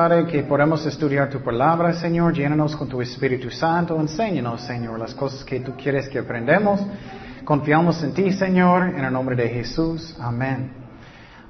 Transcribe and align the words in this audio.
Padre, 0.00 0.24
que 0.24 0.42
podamos 0.44 0.86
estudiar 0.86 1.28
tu 1.28 1.40
palabra, 1.40 1.92
Señor. 1.92 2.32
Llénanos 2.32 2.74
con 2.74 2.88
tu 2.88 3.02
Espíritu 3.02 3.50
Santo. 3.50 4.00
Enséñanos, 4.00 4.62
Señor, 4.62 4.98
las 4.98 5.14
cosas 5.14 5.44
que 5.44 5.60
tú 5.60 5.74
quieres 5.76 6.08
que 6.08 6.18
aprendamos. 6.18 6.80
Confiamos 7.44 8.02
en 8.02 8.14
ti, 8.14 8.32
Señor, 8.32 8.94
en 8.96 9.04
el 9.04 9.12
nombre 9.12 9.36
de 9.36 9.50
Jesús. 9.50 10.16
Amén. 10.18 10.72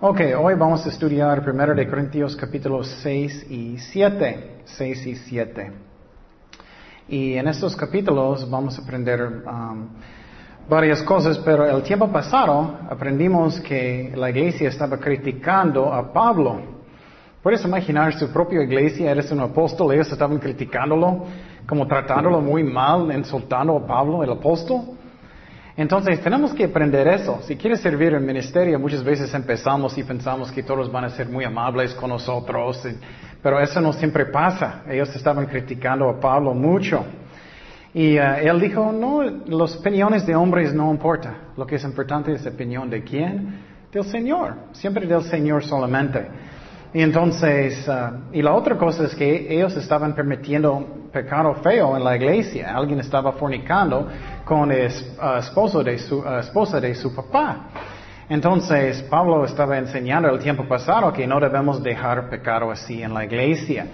Ok, 0.01 0.21
hoy 0.37 0.55
vamos 0.55 0.85
a 0.85 0.89
estudiar 0.89 1.49
1 1.49 1.75
de 1.77 1.89
Corintios 1.89 2.35
capítulos 2.35 2.89
6 3.05 3.47
y 3.49 3.79
7. 3.79 4.63
6 4.65 5.07
y 5.07 5.15
7. 5.15 5.73
Y 7.07 7.35
en 7.35 7.47
estos 7.47 7.77
capítulos 7.77 8.51
vamos 8.51 8.77
a 8.77 8.83
aprender 8.83 9.45
um, 9.47 9.91
varias 10.69 11.05
cosas, 11.05 11.39
pero 11.39 11.67
el 11.67 11.85
tiempo 11.85 12.11
pasado 12.11 12.81
aprendimos 12.91 13.61
que 13.61 14.13
la 14.17 14.29
iglesia 14.29 14.71
estaba 14.71 14.99
criticando 14.99 15.93
a 15.93 16.13
Pablo. 16.13 16.80
Puedes 17.43 17.65
imaginar 17.65 18.13
su 18.19 18.31
propia 18.31 18.63
iglesia, 18.63 19.11
eres 19.11 19.33
un 19.33 19.41
apóstol, 19.41 19.95
ellos 19.95 20.13
estaban 20.13 20.39
criticándolo, 20.39 21.25
como 21.67 21.87
tratándolo 21.87 22.43
muy 22.43 22.63
mal, 22.63 23.11
insultando 23.17 23.79
a 23.79 23.87
Pablo, 23.87 24.23
el 24.23 24.31
apóstol. 24.31 24.99
Entonces 25.75 26.21
tenemos 26.21 26.53
que 26.53 26.65
aprender 26.65 27.09
eso. 27.09 27.41
Si 27.45 27.57
quieres 27.57 27.81
servir 27.81 28.13
en 28.13 28.27
ministerio, 28.27 28.79
muchas 28.79 29.03
veces 29.03 29.33
empezamos 29.33 29.97
y 29.97 30.03
pensamos 30.03 30.53
que 30.53 30.63
todos 30.63 30.93
van 30.93 31.05
a 31.05 31.09
ser 31.09 31.31
muy 31.31 31.45
amables 31.45 31.95
con 31.95 32.11
nosotros, 32.11 32.87
pero 33.43 33.59
eso 33.59 33.81
no 33.81 33.95
siempre 33.95 34.27
pasa. 34.27 34.83
Ellos 34.87 35.09
estaban 35.17 35.47
criticando 35.47 36.11
a 36.11 36.21
Pablo 36.21 36.53
mucho. 36.53 37.07
Y 37.95 38.19
uh, 38.19 38.35
él 38.43 38.61
dijo, 38.61 38.93
no, 38.93 39.23
las 39.23 39.77
opiniones 39.77 40.27
de 40.27 40.37
hombres 40.37 40.75
no 40.75 40.91
importa. 40.91 41.35
Lo 41.57 41.67
que 41.67 41.77
es 41.77 41.85
importante 41.85 42.35
es 42.35 42.45
la 42.45 42.51
opinión 42.51 42.91
de 42.91 43.03
quién? 43.03 43.61
Del 43.91 44.05
Señor. 44.05 44.57
Siempre 44.73 45.07
del 45.07 45.23
Señor 45.23 45.65
solamente. 45.65 46.29
Y 46.93 47.03
entonces, 47.03 47.87
uh, 47.87 48.35
y 48.35 48.43
la 48.43 48.53
otra 48.53 48.77
cosa 48.77 49.05
es 49.05 49.15
que 49.15 49.47
ellos 49.55 49.77
estaban 49.77 50.15
permitiendo 50.15 51.09
pecado 51.13 51.55
feo 51.63 51.97
en 51.97 52.03
la 52.03 52.17
iglesia. 52.17 52.75
Alguien 52.75 52.99
estaba 52.99 53.33
fornicando 53.33 54.09
con 54.45 54.73
el 54.73 54.87
uh, 54.87 55.39
esposo 55.39 55.85
de 55.85 55.99
su, 55.99 56.25
esposa 56.27 56.81
de 56.81 56.95
su 56.95 57.15
papá. 57.15 57.69
Entonces, 58.29 59.03
Pablo 59.03 59.45
estaba 59.45 59.79
enseñando 59.79 60.29
el 60.29 60.39
tiempo 60.41 60.65
pasado 60.67 61.13
que 61.13 61.27
no 61.27 61.39
debemos 61.39 61.83
dejar 61.83 62.29
pecado 62.29 62.71
así 62.71 63.03
en 63.03 63.15
la 63.15 63.25
iglesia. 63.25 63.87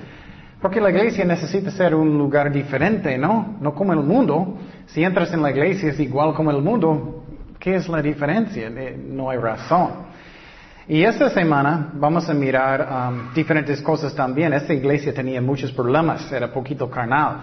Porque 0.60 0.80
la 0.80 0.90
iglesia 0.90 1.24
necesita 1.24 1.70
ser 1.70 1.94
un 1.94 2.16
lugar 2.16 2.50
diferente, 2.50 3.16
¿no? 3.18 3.56
No 3.60 3.74
como 3.74 3.92
el 3.92 4.00
mundo. 4.00 4.56
Si 4.86 5.04
entras 5.04 5.32
en 5.34 5.42
la 5.42 5.50
iglesia 5.50 5.90
es 5.90 6.00
igual 6.00 6.34
como 6.34 6.50
el 6.50 6.62
mundo. 6.62 7.24
¿Qué 7.58 7.74
es 7.74 7.88
la 7.88 8.00
diferencia? 8.00 8.68
Eh, 8.68 8.96
no 8.96 9.28
hay 9.28 9.38
razón. 9.38 10.05
Y 10.88 11.02
esta 11.02 11.28
semana 11.30 11.90
vamos 11.94 12.30
a 12.30 12.34
mirar 12.34 13.10
um, 13.10 13.34
diferentes 13.34 13.82
cosas 13.82 14.14
también. 14.14 14.52
Esta 14.52 14.72
iglesia 14.72 15.12
tenía 15.12 15.42
muchos 15.42 15.72
problemas, 15.72 16.30
era 16.30 16.52
poquito 16.52 16.88
carnal. 16.88 17.38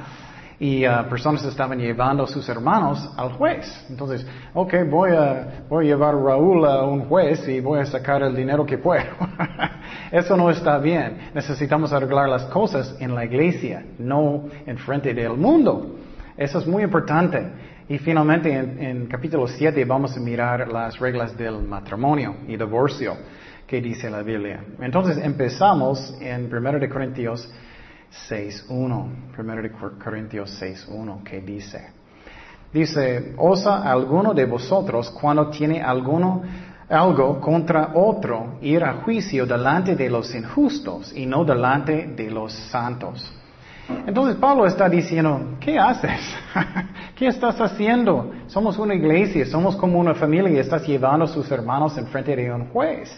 Y 0.61 0.87
uh, 0.87 1.09
personas 1.09 1.43
estaban 1.43 1.77
llevando 1.77 2.23
a 2.23 2.27
sus 2.27 2.47
hermanos 2.47 3.11
al 3.17 3.33
juez. 3.33 3.85
Entonces, 3.89 4.25
ok, 4.53 4.73
voy 4.89 5.11
a, 5.11 5.65
voy 5.67 5.87
a 5.87 5.89
llevar 5.89 6.15
a 6.15 6.19
Raúl 6.19 6.65
a 6.65 6.83
un 6.83 7.01
juez 7.01 7.45
y 7.49 7.59
voy 7.59 7.81
a 7.81 7.85
sacar 7.85 8.23
el 8.23 8.33
dinero 8.33 8.65
que 8.65 8.77
puedo. 8.77 9.03
Eso 10.11 10.37
no 10.37 10.49
está 10.49 10.77
bien. 10.77 11.31
Necesitamos 11.33 11.91
arreglar 11.91 12.29
las 12.29 12.45
cosas 12.45 12.95
en 13.01 13.13
la 13.13 13.25
iglesia, 13.25 13.83
no 13.99 14.45
en 14.65 14.77
frente 14.77 15.13
del 15.13 15.33
mundo. 15.33 15.97
Eso 16.37 16.59
es 16.59 16.65
muy 16.65 16.83
importante. 16.83 17.72
Y 17.89 17.97
finalmente 17.97 18.53
en, 18.53 19.07
capítulo 19.07 19.45
7 19.45 19.83
vamos 19.83 20.15
a 20.15 20.19
mirar 20.19 20.69
las 20.69 20.97
reglas 20.99 21.37
del 21.37 21.61
matrimonio 21.63 22.37
y 22.47 22.55
divorcio 22.55 23.17
que 23.67 23.81
dice 23.81 24.09
la 24.09 24.21
Biblia. 24.21 24.63
Entonces 24.79 25.17
empezamos 25.17 26.15
en 26.21 26.45
1 26.45 26.79
de 26.79 26.89
Corintios 26.89 27.51
6.1. 28.29 29.35
1 29.37 29.55
de 29.61 29.71
Corintios 29.71 30.61
6.1 30.61 31.23
que 31.23 31.41
dice. 31.41 31.89
Dice, 32.71 33.33
¿osa 33.37 33.83
alguno 33.83 34.33
de 34.33 34.45
vosotros 34.45 35.11
cuando 35.11 35.49
tiene 35.49 35.81
alguno 35.81 36.41
algo 36.89 37.39
contra 37.41 37.91
otro 37.95 38.59
ir 38.61 38.83
a 38.83 38.93
juicio 39.03 39.45
delante 39.45 39.95
de 39.95 40.09
los 40.09 40.33
injustos 40.33 41.11
y 41.13 41.25
no 41.25 41.43
delante 41.43 42.07
de 42.15 42.31
los 42.31 42.53
santos? 42.53 43.42
Entonces 44.07 44.35
Pablo 44.37 44.65
está 44.65 44.87
diciendo, 44.87 45.57
¿qué 45.59 45.77
haces? 45.77 46.19
¿Qué 47.15 47.27
estás 47.27 47.59
haciendo? 47.59 48.31
Somos 48.47 48.77
una 48.77 48.95
iglesia, 48.95 49.45
somos 49.45 49.75
como 49.75 49.99
una 49.99 50.13
familia 50.13 50.51
y 50.51 50.57
estás 50.57 50.87
llevando 50.87 51.25
a 51.25 51.27
sus 51.27 51.49
hermanos 51.51 51.97
en 51.97 52.07
frente 52.07 52.35
de 52.35 52.51
un 52.51 52.67
juez. 52.69 53.09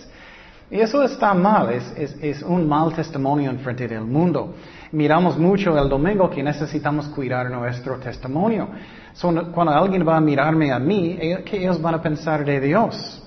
Y 0.72 0.80
eso 0.80 1.04
está 1.04 1.34
mal, 1.36 1.70
es, 1.72 2.42
un 2.42 2.68
mal 2.68 2.94
testimonio 2.94 3.52
en 3.52 3.60
frente 3.60 3.88
del 3.88 4.02
mundo. 4.02 4.56
Miramos 4.92 5.38
mucho 5.38 5.78
el 5.78 5.88
domingo 5.88 6.30
que 6.30 6.42
necesitamos 6.42 7.08
cuidar 7.10 7.52
nuestro 7.52 7.98
testimonio. 7.98 8.70
cuando 9.54 9.74
alguien 9.74 10.08
va 10.08 10.18
a 10.18 10.22
mirarme 10.22 10.72
a 10.72 10.80
mí, 10.80 11.18
eh, 11.22 11.44
¿qué 11.46 11.58
ellos 11.58 11.80
van 11.80 11.96
a 11.96 12.02
pensar 12.02 12.44
de 12.44 12.60
Dios? 12.60 13.22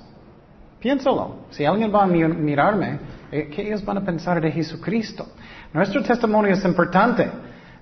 Piénsalo. 0.81 1.47
Si 1.51 1.65
alguien 1.65 1.95
va 1.95 2.03
a 2.03 2.07
mirarme, 2.07 2.99
eh, 3.31 3.49
¿qué 3.55 3.63
ellos 3.63 3.85
van 3.85 3.99
a 3.99 4.05
pensar 4.05 4.41
de 4.41 4.51
Jesucristo? 4.51 5.27
Nuestro 5.73 6.03
testimonio 6.03 6.53
es 6.53 6.65
importante. 6.65 7.29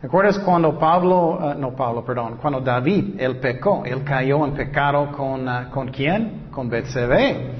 ¿Recuerdas 0.03 0.39
cuando 0.41 0.79
Pablo, 0.79 1.39
uh, 1.39 1.59
no 1.59 1.75
Pablo, 1.75 2.05
perdón, 2.05 2.39
cuando 2.41 2.61
David, 2.61 3.15
él 3.19 3.39
pecó, 3.39 3.85
él 3.85 4.03
cayó 4.05 4.45
en 4.45 4.55
pecado 4.55 5.11
con, 5.13 5.49
uh, 5.49 5.71
¿con 5.71 5.89
quién? 5.89 6.49
Con 6.51 6.69
Betsabé. 6.69 7.51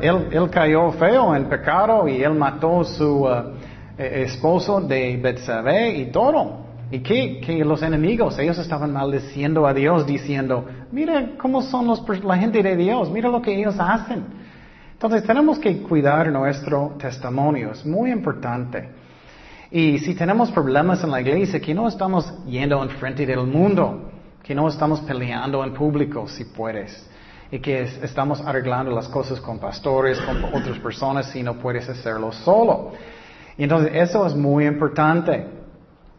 Él, 0.00 0.28
él 0.30 0.50
cayó 0.50 0.92
feo 0.92 1.34
en 1.34 1.46
pecado 1.46 2.08
y 2.08 2.22
él 2.22 2.34
mató 2.34 2.80
a 2.80 2.84
su 2.84 3.24
uh, 3.24 3.54
e, 3.98 4.22
esposo 4.22 4.80
de 4.80 5.16
Betsabé 5.16 5.96
y 5.96 6.06
todo. 6.06 6.66
Y 6.92 7.00
que, 7.00 7.40
que, 7.40 7.64
los 7.64 7.82
enemigos, 7.82 8.38
ellos 8.38 8.58
estaban 8.58 8.92
maldiciendo 8.92 9.66
a 9.66 9.74
Dios 9.74 10.06
diciendo, 10.06 10.64
mira 10.92 11.32
cómo 11.38 11.60
son 11.62 11.86
los, 11.86 12.04
la 12.24 12.36
gente 12.36 12.62
de 12.62 12.76
Dios, 12.76 13.10
mira 13.10 13.28
lo 13.28 13.42
que 13.42 13.54
ellos 13.54 13.76
hacen. 13.78 14.24
Entonces 14.92 15.24
tenemos 15.24 15.58
que 15.58 15.82
cuidar 15.82 16.30
nuestro 16.30 16.94
testimonio, 16.98 17.72
es 17.72 17.84
muy 17.84 18.10
importante. 18.10 18.99
Y 19.70 19.98
si 19.98 20.14
tenemos 20.14 20.50
problemas 20.50 21.04
en 21.04 21.10
la 21.12 21.20
iglesia, 21.20 21.60
que 21.60 21.72
no 21.74 21.86
estamos 21.86 22.32
yendo 22.44 22.82
en 22.82 22.90
frente 22.90 23.24
del 23.24 23.46
mundo, 23.46 24.10
que 24.42 24.54
no 24.54 24.68
estamos 24.68 25.00
peleando 25.02 25.62
en 25.62 25.72
público, 25.72 26.26
si 26.26 26.44
puedes, 26.44 27.08
y 27.52 27.60
que 27.60 27.82
estamos 27.82 28.40
arreglando 28.40 28.90
las 28.90 29.08
cosas 29.08 29.40
con 29.40 29.58
pastores, 29.58 30.20
con 30.20 30.42
otras 30.44 30.78
personas, 30.80 31.26
si 31.26 31.42
no 31.42 31.54
puedes 31.54 31.88
hacerlo 31.88 32.32
solo. 32.32 32.92
Y 33.56 33.62
entonces 33.62 33.92
eso 33.94 34.26
es 34.26 34.34
muy 34.34 34.66
importante. 34.66 35.46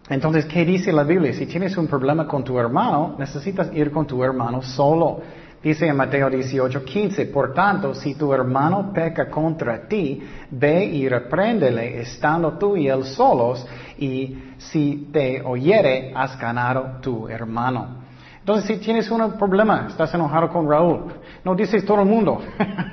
Entonces, 0.10 0.46
¿qué 0.46 0.64
dice 0.66 0.92
la 0.94 1.04
Biblia? 1.04 1.34
Si 1.34 1.46
tienes 1.46 1.78
un 1.78 1.88
problema 1.88 2.28
con 2.28 2.44
tu 2.44 2.58
hermano, 2.58 3.16
necesitas 3.18 3.70
ir 3.74 3.92
con 3.92 4.08
tu 4.08 4.24
hermano 4.24 4.62
solo. 4.62 5.22
Dice 5.62 5.88
en 5.88 5.96
Mateo 5.96 6.28
18, 6.28 6.84
15, 6.84 7.28
por 7.28 7.54
tanto, 7.54 7.94
si 7.94 8.16
tu 8.16 8.34
hermano 8.34 8.92
peca 8.92 9.30
contra 9.30 9.88
ti, 9.88 10.20
ve 10.50 10.86
y 10.86 11.08
repréndele 11.08 12.02
estando 12.02 12.54
tú 12.54 12.76
y 12.76 12.88
él 12.88 13.04
solos, 13.04 13.68
y 14.00 14.56
si 14.58 15.10
te 15.14 15.40
oyere, 15.44 16.14
has 16.16 16.36
ganado 16.40 17.00
tu 17.00 17.30
hermano. 17.30 18.02
Entonces, 18.40 18.66
si 18.66 18.78
tienes 18.84 19.12
un 19.12 19.34
problema, 19.34 19.86
estás 19.88 20.12
enojado 20.16 20.50
con 20.50 20.68
Raúl, 20.68 21.14
no 21.44 21.54
dices 21.54 21.86
todo 21.86 22.02
el 22.02 22.08
mundo. 22.08 22.42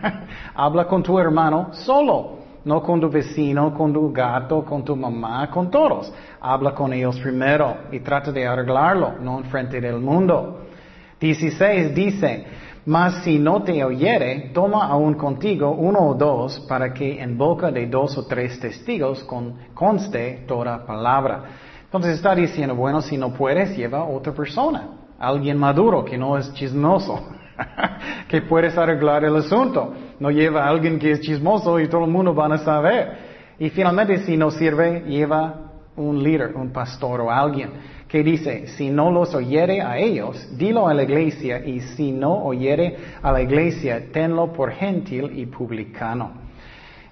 Habla 0.54 0.86
con 0.86 1.02
tu 1.02 1.18
hermano 1.18 1.70
solo, 1.72 2.40
no 2.66 2.82
con 2.82 3.00
tu 3.00 3.08
vecino, 3.08 3.72
con 3.72 3.94
tu 3.94 4.12
gato, 4.12 4.62
con 4.62 4.84
tu 4.84 4.94
mamá, 4.94 5.48
con 5.48 5.70
todos. 5.70 6.12
Habla 6.38 6.74
con 6.74 6.92
ellos 6.92 7.18
primero 7.18 7.78
y 7.90 8.00
trata 8.00 8.30
de 8.30 8.46
arreglarlo, 8.46 9.14
no 9.22 9.38
en 9.38 9.44
frente 9.44 9.80
del 9.80 10.00
mundo. 10.00 10.67
16 11.20 11.94
dice, 11.94 12.46
mas 12.86 13.22
si 13.22 13.38
no 13.38 13.62
te 13.62 13.84
oyere, 13.84 14.50
toma 14.54 14.86
aún 14.86 15.14
contigo 15.14 15.72
uno 15.72 16.08
o 16.08 16.14
dos 16.14 16.60
para 16.60 16.94
que 16.94 17.20
en 17.20 17.36
boca 17.36 17.70
de 17.70 17.86
dos 17.86 18.16
o 18.16 18.26
tres 18.26 18.58
testigos 18.60 19.26
conste 19.74 20.44
toda 20.46 20.86
palabra. 20.86 21.44
Entonces 21.84 22.14
está 22.14 22.34
diciendo, 22.34 22.74
bueno, 22.74 23.02
si 23.02 23.18
no 23.18 23.32
puedes, 23.32 23.76
lleva 23.76 23.98
a 23.98 24.04
otra 24.04 24.32
persona, 24.32 24.88
alguien 25.18 25.58
maduro 25.58 26.04
que 26.04 26.16
no 26.16 26.38
es 26.38 26.52
chismoso, 26.54 27.28
que 28.28 28.42
puedes 28.42 28.78
arreglar 28.78 29.24
el 29.24 29.36
asunto. 29.36 29.92
No 30.20 30.30
lleva 30.30 30.66
alguien 30.66 30.98
que 30.98 31.10
es 31.10 31.20
chismoso 31.20 31.78
y 31.80 31.88
todo 31.88 32.04
el 32.04 32.10
mundo 32.10 32.32
van 32.32 32.52
a 32.52 32.58
saber. 32.58 33.28
Y 33.58 33.70
finalmente, 33.70 34.18
si 34.18 34.36
no 34.36 34.50
sirve, 34.50 35.02
lleva 35.06 35.72
un 35.96 36.22
líder, 36.22 36.54
un 36.54 36.72
pastor 36.72 37.20
o 37.20 37.30
alguien 37.30 37.97
que 38.08 38.22
dice, 38.22 38.68
si 38.68 38.88
no 38.88 39.10
los 39.10 39.34
oyere 39.34 39.82
a 39.82 39.98
ellos, 39.98 40.48
dilo 40.56 40.88
a 40.88 40.94
la 40.94 41.02
iglesia, 41.02 41.64
y 41.64 41.80
si 41.80 42.10
no 42.10 42.42
oyere 42.42 42.96
a 43.22 43.30
la 43.30 43.42
iglesia, 43.42 44.10
tenlo 44.10 44.50
por 44.52 44.72
gentil 44.72 45.38
y 45.38 45.44
publicano. 45.44 46.48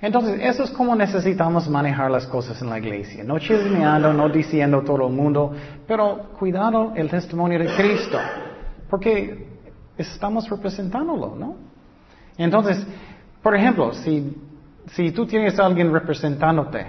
Entonces, 0.01 0.41
eso 0.43 0.65
es 0.65 0.71
como 0.71 0.95
necesitamos 0.95 1.69
manejar 1.69 2.11
las 2.11 2.27
cosas 2.27 2.61
en 2.63 2.71
la 2.71 2.79
iglesia. 2.79 3.25
No 3.25 3.39
chismeando, 3.39 4.13
no 4.13 4.29
diciendo 4.29 4.83
todo 4.83 5.07
el 5.07 5.13
mundo, 5.13 5.53
pero 5.87 6.31
cuidado 6.39 6.93
el 6.97 7.11
testimonio 7.11 7.59
de 7.59 7.67
Cristo, 7.75 8.19
porque 8.89 9.49
estamos 9.99 10.49
representándolo, 10.49 11.35
¿no? 11.35 11.57
Entonces, 12.39 12.87
por 13.43 13.55
ejemplo, 13.55 13.93
si, 13.93 14.35
si 14.93 15.11
tú 15.11 15.27
tienes 15.27 15.59
a 15.59 15.67
alguien 15.67 15.93
representándote, 15.93 16.87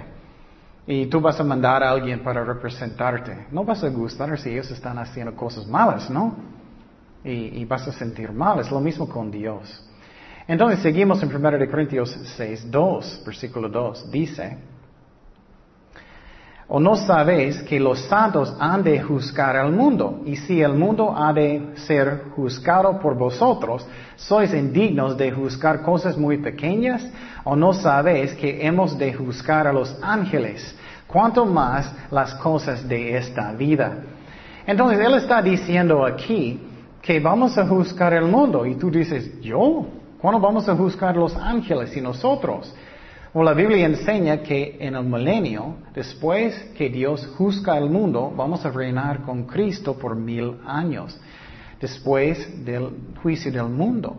Y 0.90 1.04
tú 1.04 1.20
vas 1.20 1.38
a 1.38 1.44
mandar 1.44 1.82
a 1.82 1.90
alguien 1.90 2.22
para 2.22 2.42
representarte. 2.42 3.46
No 3.52 3.62
vas 3.62 3.84
a 3.84 3.90
gustar 3.90 4.38
si 4.38 4.48
ellos 4.48 4.70
están 4.70 4.98
haciendo 4.98 5.36
cosas 5.36 5.66
malas, 5.66 6.08
¿no? 6.08 6.34
Y, 7.22 7.62
vas 7.66 7.86
a 7.86 7.92
sentir 7.92 8.32
mal. 8.32 8.60
Es 8.60 8.70
lo 8.70 8.80
mismo 8.80 9.06
con 9.06 9.30
Dios. 9.30 9.86
Entonces 10.46 10.80
seguimos 10.80 11.22
en 11.22 11.28
1 11.28 11.70
Corintios 11.70 12.18
6, 12.38 12.70
2, 12.70 13.22
versículo 13.26 13.68
2. 13.68 14.10
Dice, 14.10 14.56
¿O 16.68 16.80
no 16.80 16.96
sabéis 16.96 17.62
que 17.64 17.78
los 17.78 18.00
santos 18.00 18.54
han 18.58 18.82
de 18.82 19.02
juzgar 19.02 19.56
al 19.56 19.72
mundo? 19.72 20.22
Y 20.24 20.36
si 20.36 20.62
el 20.62 20.72
mundo 20.72 21.14
ha 21.14 21.34
de 21.34 21.72
ser 21.86 22.24
juzgado 22.34 22.98
por 22.98 23.14
vosotros, 23.14 23.86
¿sois 24.16 24.54
indignos 24.54 25.18
de 25.18 25.32
juzgar 25.32 25.82
cosas 25.82 26.16
muy 26.16 26.38
pequeñas? 26.38 27.06
¿O 27.44 27.56
no 27.56 27.74
sabéis 27.74 28.34
que 28.34 28.66
hemos 28.66 28.96
de 28.96 29.12
juzgar 29.12 29.66
a 29.66 29.72
los 29.72 29.94
ángeles? 30.02 30.77
¿Cuánto 31.08 31.46
más 31.46 31.90
las 32.10 32.34
cosas 32.34 32.86
de 32.86 33.16
esta 33.16 33.52
vida? 33.52 33.96
Entonces 34.66 35.00
Él 35.00 35.14
está 35.14 35.40
diciendo 35.40 36.04
aquí 36.04 36.60
que 37.00 37.18
vamos 37.18 37.56
a 37.56 37.66
juzgar 37.66 38.12
el 38.12 38.26
mundo. 38.26 38.66
Y 38.66 38.74
tú 38.74 38.90
dices, 38.90 39.40
¿yo? 39.40 39.86
¿Cuándo 40.20 40.38
vamos 40.38 40.68
a 40.68 40.76
juzgar 40.76 41.16
los 41.16 41.34
ángeles 41.34 41.96
y 41.96 42.02
nosotros? 42.02 42.74
O 43.32 43.42
la 43.42 43.54
Biblia 43.54 43.86
enseña 43.86 44.42
que 44.42 44.76
en 44.80 44.94
el 44.96 45.04
milenio, 45.04 45.76
después 45.94 46.54
que 46.76 46.90
Dios 46.90 47.26
juzga 47.38 47.72
al 47.74 47.88
mundo, 47.88 48.30
vamos 48.36 48.66
a 48.66 48.70
reinar 48.70 49.22
con 49.22 49.44
Cristo 49.44 49.98
por 49.98 50.14
mil 50.14 50.58
años, 50.66 51.18
después 51.80 52.64
del 52.66 52.90
juicio 53.22 53.50
del 53.50 53.70
mundo. 53.70 54.16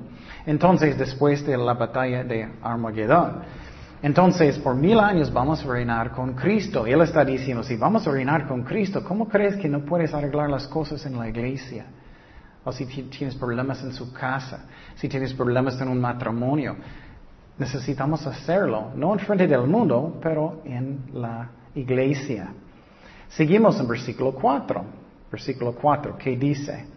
Entonces, 0.48 0.98
después 0.98 1.46
de 1.46 1.56
la 1.56 1.76
batalla 1.76 2.24
de 2.24 2.50
Armagedón. 2.64 3.44
Entonces, 4.02 4.58
por 4.60 4.76
mil 4.76 5.00
años 5.00 5.32
vamos 5.32 5.64
a 5.64 5.68
reinar 5.68 6.12
con 6.12 6.34
Cristo. 6.34 6.86
Él 6.86 7.02
está 7.02 7.26
diciendo, 7.26 7.64
si 7.64 7.76
vamos 7.76 8.08
a 8.08 8.12
reinar 8.12 8.48
con 8.48 8.64
Cristo, 8.64 9.04
¿cómo 9.04 9.28
crees 9.28 9.58
que 9.58 9.68
no 9.68 9.84
puedes 9.86 10.14
arreglar 10.14 10.50
las 10.50 10.68
cosas 10.68 11.06
en 11.06 11.18
la 11.18 11.28
iglesia? 11.28 11.86
O 12.64 12.72
si 12.72 12.86
tienes 12.86 13.36
problemas 13.36 13.84
en 13.84 13.94
su 13.94 14.14
casa, 14.14 14.66
si 14.96 15.10
tienes 15.10 15.34
problemas 15.34 15.80
en 15.82 15.90
un 15.90 16.00
matrimonio, 16.00 16.76
Necesitamos 17.60 18.26
hacerlo, 18.26 18.92
no 18.96 19.12
en 19.12 19.20
frente 19.20 19.46
del 19.46 19.68
mundo, 19.68 20.18
pero 20.22 20.62
en 20.64 21.10
la 21.14 21.50
iglesia. 21.76 22.54
Seguimos 23.28 23.78
en 23.82 23.88
versículo 23.88 24.34
4. 24.34 24.86
Versículo 25.30 25.76
4, 25.76 26.18
¿qué 26.18 26.38
dice? 26.38 26.88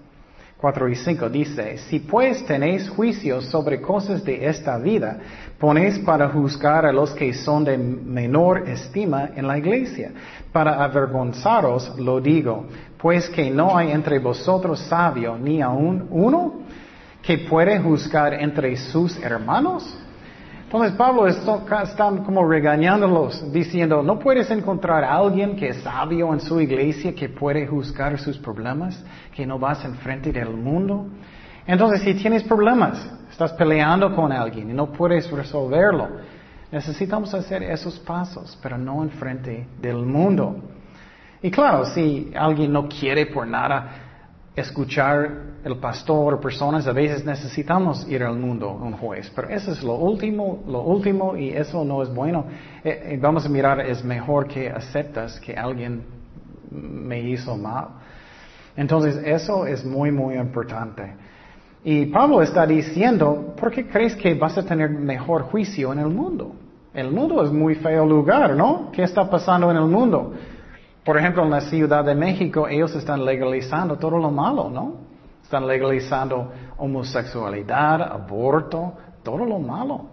4 0.63 0.89
y 0.91 0.95
5 0.95 1.29
dice, 1.29 1.77
si 1.77 1.99
pues 1.99 2.47
tenéis 2.47 2.89
juicios 2.89 3.47
sobre 3.47 3.81
cosas 3.81 4.25
de 4.25 4.47
esta 4.47 4.79
vida, 4.79 5.19
ponéis 5.59 5.99
para 5.99 6.29
juzgar 6.29 6.87
a 6.87 6.93
los 6.93 7.11
que 7.15 7.35
son 7.35 7.65
de 7.65 7.77
menor 7.77 8.69
estima 8.69 9.31
en 9.35 9.49
la 9.49 9.59
iglesia. 9.59 10.13
Para 10.53 10.85
avergonzaros 10.85 11.99
lo 11.99 12.21
digo, 12.21 12.67
pues 12.97 13.29
que 13.29 13.51
no 13.51 13.77
hay 13.77 13.91
entre 13.91 14.21
vosotros 14.21 14.79
sabio 14.79 15.37
ni 15.37 15.61
aun 15.61 16.07
uno 16.11 16.61
que 17.21 17.39
puede 17.39 17.81
juzgar 17.81 18.33
entre 18.35 18.77
sus 18.77 19.21
hermanos. 19.21 19.99
Entonces 20.73 20.97
Pablo 20.97 21.27
está, 21.27 22.11
como 22.25 22.49
regañándolos, 22.49 23.53
diciendo, 23.53 24.03
no 24.03 24.19
puedes 24.19 24.51
encontrar 24.51 25.05
a 25.05 25.17
alguien 25.17 25.55
que 25.55 25.69
es 25.69 25.83
sabio 25.83 26.33
en 26.33 26.41
su 26.41 26.59
iglesia, 26.63 27.15
que 27.15 27.29
puede 27.29 27.67
juzgar 27.67 28.19
sus 28.19 28.39
problemas, 28.39 29.05
que 29.37 29.45
no 29.45 29.59
vas 29.59 29.85
enfrente 29.85 30.33
del 30.33 30.49
mundo. 30.49 31.09
Entonces, 31.67 32.01
si 32.01 32.15
tienes 32.15 32.43
problemas, 32.45 33.07
estás 33.31 33.53
peleando 33.53 34.17
con 34.17 34.33
alguien 34.33 34.71
y 34.71 34.73
no 34.73 34.91
puedes 34.91 35.31
resolverlo, 35.31 36.09
necesitamos 36.71 37.35
hacer 37.35 37.63
esos 37.65 37.99
pasos, 37.99 38.59
pero 38.63 38.79
no 38.79 39.03
enfrente 39.03 39.67
del 39.79 39.99
mundo. 39.99 40.57
Y 41.43 41.51
claro, 41.51 41.85
si 41.85 42.33
alguien 42.35 42.73
no 42.73 42.89
quiere 42.89 43.27
por 43.27 43.47
nada 43.47 44.12
escuchar 44.55 45.53
el 45.65 45.79
pastor 45.79 46.41
personas, 46.41 46.87
a 46.87 46.93
veces 46.93 47.25
necesitamos 47.25 48.07
ir 48.09 48.23
al 48.23 48.37
mundo, 48.37 48.71
un 48.71 48.93
juez, 48.93 49.31
pero 49.35 49.49
eso 49.49 49.73
es 49.73 49.83
lo 49.83 49.95
último, 49.95 50.63
lo 50.67 50.83
último 50.83 51.37
y 51.37 51.51
eso 51.51 51.85
no 51.85 52.03
es 52.03 52.13
bueno. 52.13 52.45
Eh, 52.85 53.15
eh, 53.15 53.19
vamos 53.21 53.47
a 53.47 53.49
mirar, 53.49 53.81
es 53.81 54.05
mejor 54.05 54.47
que 54.47 54.69
aceptas 54.69 55.41
que 55.41 55.55
alguien 55.55 56.03
me 56.71 57.21
hizo 57.21 57.57
mal. 57.57 57.89
Entonces 58.77 59.17
eso 59.25 59.67
es 59.67 59.85
muy, 59.85 60.11
muy 60.11 60.37
importante. 60.37 61.15
Y 61.85 62.07
Pablo 62.07 62.43
está 62.43 62.67
diciendo, 62.67 63.55
¿por 63.59 63.71
qué 63.71 63.87
crees 63.87 64.15
que 64.17 64.35
vas 64.35 64.57
a 64.57 64.65
tener 64.65 64.91
mejor 64.91 65.43
juicio 65.43 65.93
en 65.93 65.99
el 65.99 66.09
mundo? 66.09 66.55
El 66.95 67.11
mundo 67.11 67.43
es 67.43 67.51
muy 67.51 67.75
feo 67.75 68.07
lugar, 68.07 68.55
¿no? 68.55 68.91
¿Qué 68.93 69.03
está 69.03 69.29
pasando 69.29 69.71
en 69.71 69.79
el 69.79 69.87
mundo? 69.87 70.35
Por 71.05 71.19
ejemplo, 71.19 71.43
en 71.43 71.51
la 71.51 71.61
Ciudad 71.63 72.05
de 72.05 72.15
México 72.15 72.69
ellos 72.69 72.95
están 72.95 73.25
legalizando 73.25 73.97
todo 73.97 74.19
lo 74.19 74.31
malo, 74.31 74.71
¿no? 74.71 74.95
Están 75.43 75.67
legalizando 75.67 76.53
homosexualidad, 76.79 78.03
aborto, 78.03 78.93
todo 79.23 79.45
lo 79.45 79.59
malo. 79.59 80.07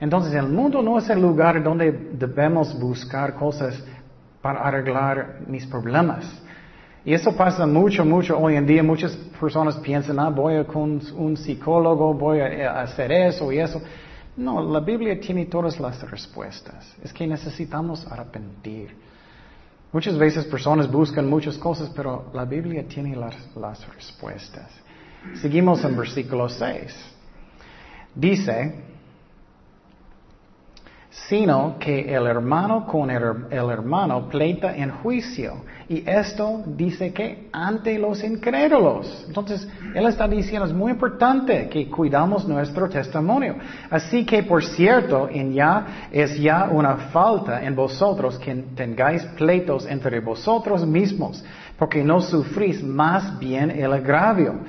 Entonces 0.00 0.34
el 0.34 0.48
mundo 0.48 0.82
no 0.82 0.98
es 0.98 1.08
el 1.10 1.20
lugar 1.20 1.62
donde 1.62 1.92
debemos 2.12 2.78
buscar 2.78 3.34
cosas 3.34 3.82
para 4.42 4.60
arreglar 4.60 5.40
mis 5.46 5.66
problemas. 5.66 6.42
Y 7.04 7.14
eso 7.14 7.34
pasa 7.36 7.66
mucho, 7.66 8.04
mucho 8.04 8.38
hoy 8.38 8.56
en 8.56 8.66
día. 8.66 8.82
Muchas 8.82 9.12
personas 9.40 9.76
piensan, 9.76 10.18
ah, 10.18 10.28
voy 10.28 10.56
a 10.56 10.64
con 10.64 11.00
un 11.16 11.36
psicólogo, 11.36 12.14
voy 12.14 12.40
a 12.40 12.80
hacer 12.80 13.12
eso 13.12 13.52
y 13.52 13.58
eso. 13.58 13.80
No, 14.36 14.60
la 14.62 14.80
Biblia 14.80 15.18
tiene 15.20 15.46
todas 15.46 15.78
las 15.78 16.02
respuestas. 16.10 16.96
Es 17.02 17.12
que 17.12 17.26
necesitamos 17.26 18.06
arrepentir. 18.10 19.09
Muchas 19.92 20.16
veces 20.16 20.44
personas 20.44 20.90
buscan 20.90 21.28
muchas 21.28 21.58
cosas, 21.58 21.90
pero 21.94 22.30
la 22.32 22.44
Biblia 22.44 22.86
tiene 22.86 23.16
las, 23.16 23.36
respuestas. 23.94 24.70
Seguimos 25.40 25.84
en 25.84 25.96
versículo 25.96 26.48
6. 26.48 26.94
Dice, 28.14 28.89
sino 31.10 31.76
que 31.80 32.14
el 32.14 32.26
hermano 32.26 32.86
con 32.86 33.10
el, 33.10 33.22
hermano 33.50 34.28
pleita 34.28 34.76
en 34.76 34.90
juicio. 34.90 35.64
Y 35.88 36.08
esto 36.08 36.62
dice 36.64 37.12
que 37.12 37.48
ante 37.52 37.98
los 37.98 38.22
incrédulos. 38.22 39.24
Entonces, 39.26 39.66
él 39.92 40.06
está 40.06 40.28
diciendo, 40.28 40.66
es 40.66 40.72
muy 40.72 40.92
importante 40.92 41.68
que 41.68 41.90
cuidamos 41.90 42.46
nuestro 42.46 42.88
testimonio. 42.88 43.56
Así 43.90 44.24
que, 44.24 44.44
por 44.44 44.64
cierto, 44.64 45.28
en 45.28 45.52
ya, 45.52 46.08
es 46.12 46.38
ya 46.38 46.68
una 46.70 46.96
falta 47.12 47.64
en 47.64 47.74
vosotros 47.74 48.38
que 48.38 48.54
tengáis 48.76 49.24
pleitos 49.36 49.86
entre 49.86 50.20
vosotros 50.20 50.86
mismos, 50.86 51.44
porque 51.76 52.04
no 52.04 52.20
sufrís 52.20 52.80
más 52.84 53.36
bien 53.40 53.72
el 53.72 53.92
agravio. 53.92 54.60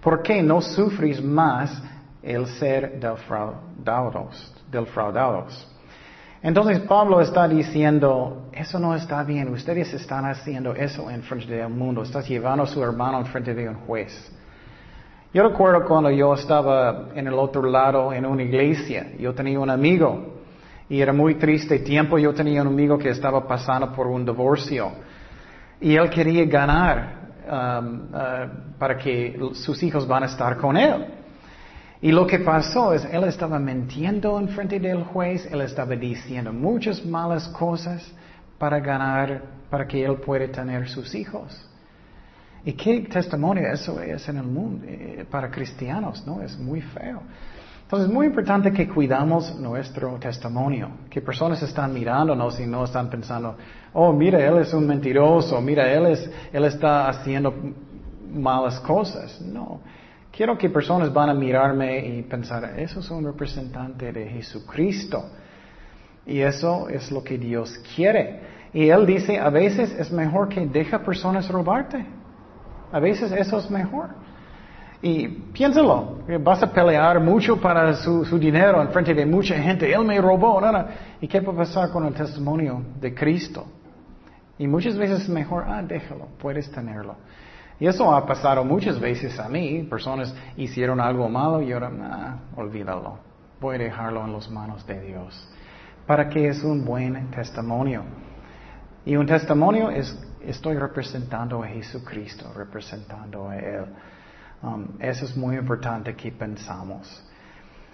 Porque 0.00 0.44
no 0.44 0.60
sufrís 0.60 1.20
más 1.20 1.82
el 2.22 2.46
ser 2.46 3.00
defraudados, 3.00 4.54
defraudados. 4.70 5.67
Entonces 6.42 6.80
Pablo 6.80 7.20
está 7.20 7.48
diciendo, 7.48 8.48
eso 8.52 8.78
no 8.78 8.94
está 8.94 9.24
bien, 9.24 9.48
ustedes 9.48 9.92
están 9.92 10.24
haciendo 10.24 10.72
eso 10.72 11.10
en 11.10 11.22
frente 11.22 11.52
del 11.52 11.68
mundo, 11.68 12.02
estás 12.02 12.28
llevando 12.28 12.62
a 12.62 12.66
su 12.66 12.82
hermano 12.82 13.18
en 13.18 13.26
frente 13.26 13.54
de 13.54 13.68
un 13.68 13.74
juez. 13.86 14.32
Yo 15.34 15.48
recuerdo 15.48 15.84
cuando 15.84 16.10
yo 16.10 16.32
estaba 16.34 17.08
en 17.14 17.26
el 17.26 17.34
otro 17.34 17.62
lado 17.62 18.12
en 18.12 18.24
una 18.24 18.42
iglesia, 18.42 19.12
yo 19.18 19.34
tenía 19.34 19.58
un 19.58 19.68
amigo 19.68 20.38
y 20.88 21.00
era 21.00 21.12
muy 21.12 21.34
triste 21.34 21.80
tiempo, 21.80 22.18
yo 22.18 22.32
tenía 22.32 22.62
un 22.62 22.68
amigo 22.68 22.96
que 22.96 23.10
estaba 23.10 23.46
pasando 23.46 23.92
por 23.92 24.06
un 24.06 24.24
divorcio 24.24 24.92
y 25.80 25.96
él 25.96 26.08
quería 26.08 26.44
ganar 26.46 27.18
um, 27.46 28.14
uh, 28.14 28.78
para 28.78 28.96
que 28.96 29.38
sus 29.54 29.82
hijos 29.82 30.06
van 30.06 30.22
a 30.22 30.26
estar 30.26 30.56
con 30.56 30.76
él. 30.76 31.17
Y 32.00 32.12
lo 32.12 32.26
que 32.26 32.38
pasó 32.38 32.92
es, 32.94 33.04
él 33.04 33.24
estaba 33.24 33.58
mintiendo 33.58 34.38
en 34.38 34.48
frente 34.50 34.78
del 34.78 35.02
juez, 35.04 35.48
él 35.50 35.60
estaba 35.62 35.96
diciendo 35.96 36.52
muchas 36.52 37.04
malas 37.04 37.48
cosas 37.48 38.12
para 38.56 38.78
ganar, 38.78 39.42
para 39.68 39.86
que 39.86 40.04
él 40.04 40.16
pueda 40.16 40.46
tener 40.50 40.88
sus 40.88 41.14
hijos. 41.14 41.68
¿Y 42.64 42.72
qué 42.72 43.00
testimonio 43.00 43.68
eso 43.72 44.00
es 44.00 44.28
en 44.28 44.36
el 44.36 44.44
mundo 44.44 44.84
eh, 44.86 45.24
para 45.28 45.50
cristianos? 45.50 46.24
¿no? 46.26 46.40
Es 46.42 46.56
muy 46.58 46.82
feo. 46.82 47.22
Entonces 47.82 48.08
es 48.08 48.14
muy 48.14 48.26
importante 48.26 48.70
que 48.70 48.86
cuidamos 48.86 49.58
nuestro 49.58 50.18
testimonio, 50.18 50.90
que 51.08 51.22
personas 51.22 51.62
están 51.62 51.94
mirándonos 51.94 52.60
y 52.60 52.66
no 52.66 52.84
están 52.84 53.08
pensando, 53.08 53.56
oh, 53.94 54.12
mira, 54.12 54.46
él 54.46 54.58
es 54.58 54.74
un 54.74 54.86
mentiroso, 54.86 55.58
mira, 55.62 55.90
él, 55.90 56.06
es, 56.06 56.30
él 56.52 56.64
está 56.66 57.08
haciendo 57.08 57.54
malas 58.30 58.78
cosas. 58.80 59.40
No, 59.40 59.80
Quiero 60.30 60.56
que 60.56 60.68
personas 60.68 61.12
van 61.12 61.30
a 61.30 61.34
mirarme 61.34 62.06
y 62.06 62.22
pensar, 62.22 62.78
eso 62.78 63.00
es 63.00 63.10
un 63.10 63.24
representante 63.24 64.12
de 64.12 64.28
Jesucristo. 64.28 65.30
Y 66.26 66.40
eso 66.40 66.88
es 66.88 67.10
lo 67.10 67.24
que 67.24 67.38
Dios 67.38 67.78
quiere. 67.94 68.40
Y 68.72 68.88
Él 68.88 69.06
dice, 69.06 69.38
a 69.38 69.48
veces 69.50 69.94
es 69.98 70.12
mejor 70.12 70.48
que 70.48 70.64
deja 70.66 71.02
personas 71.02 71.48
robarte. 71.48 72.04
A 72.92 73.00
veces 73.00 73.32
eso 73.32 73.58
es 73.58 73.70
mejor. 73.70 74.10
Y 75.00 75.28
piénsalo, 75.28 76.18
vas 76.40 76.62
a 76.62 76.72
pelear 76.72 77.20
mucho 77.20 77.60
para 77.60 77.94
su, 77.94 78.24
dinero 78.38 78.82
en 78.82 78.88
frente 78.88 79.14
de 79.14 79.24
mucha 79.24 79.54
gente. 79.54 79.90
Él 79.92 80.04
me 80.04 80.20
robó. 80.20 80.60
No. 80.60 80.86
¿Y 81.20 81.28
qué 81.28 81.40
va 81.40 81.52
pasar 81.54 81.90
con 81.90 82.04
el 82.04 82.14
testimonio 82.14 82.82
de 83.00 83.14
Cristo? 83.14 83.64
Y 84.58 84.66
muchas 84.66 84.96
veces 84.96 85.22
es 85.22 85.28
mejor, 85.28 85.64
ah, 85.68 85.82
déjalo, 85.82 86.26
puedes 86.38 86.70
tenerlo. 86.70 87.16
Y 87.80 87.86
eso 87.86 88.12
ha 88.12 88.26
pasado 88.26 88.64
muchas 88.64 88.98
veces 88.98 89.38
a 89.38 89.48
mí. 89.48 89.86
Personas 89.88 90.34
hicieron 90.56 91.00
algo 91.00 91.28
malo 91.28 91.62
y 91.62 91.72
ahora, 91.72 91.90
nah, 91.90 92.36
olvídalo. 92.56 93.18
Voy 93.60 93.76
a 93.76 93.78
dejarlo 93.78 94.24
en 94.24 94.32
las 94.32 94.50
manos 94.50 94.86
de 94.86 95.00
Dios. 95.00 95.48
Para 96.06 96.28
que 96.28 96.48
es 96.48 96.62
un 96.64 96.84
buen 96.84 97.30
testimonio. 97.30 98.02
Y 99.04 99.16
un 99.16 99.26
testimonio 99.26 99.90
es, 99.90 100.18
estoy 100.40 100.76
representando 100.76 101.62
a 101.62 101.68
Jesucristo, 101.68 102.52
representando 102.54 103.48
a 103.48 103.56
Él. 103.56 103.84
Um, 104.62 104.86
eso 104.98 105.24
es 105.24 105.36
muy 105.36 105.56
importante 105.56 106.14
que 106.16 106.32
pensamos. 106.32 107.24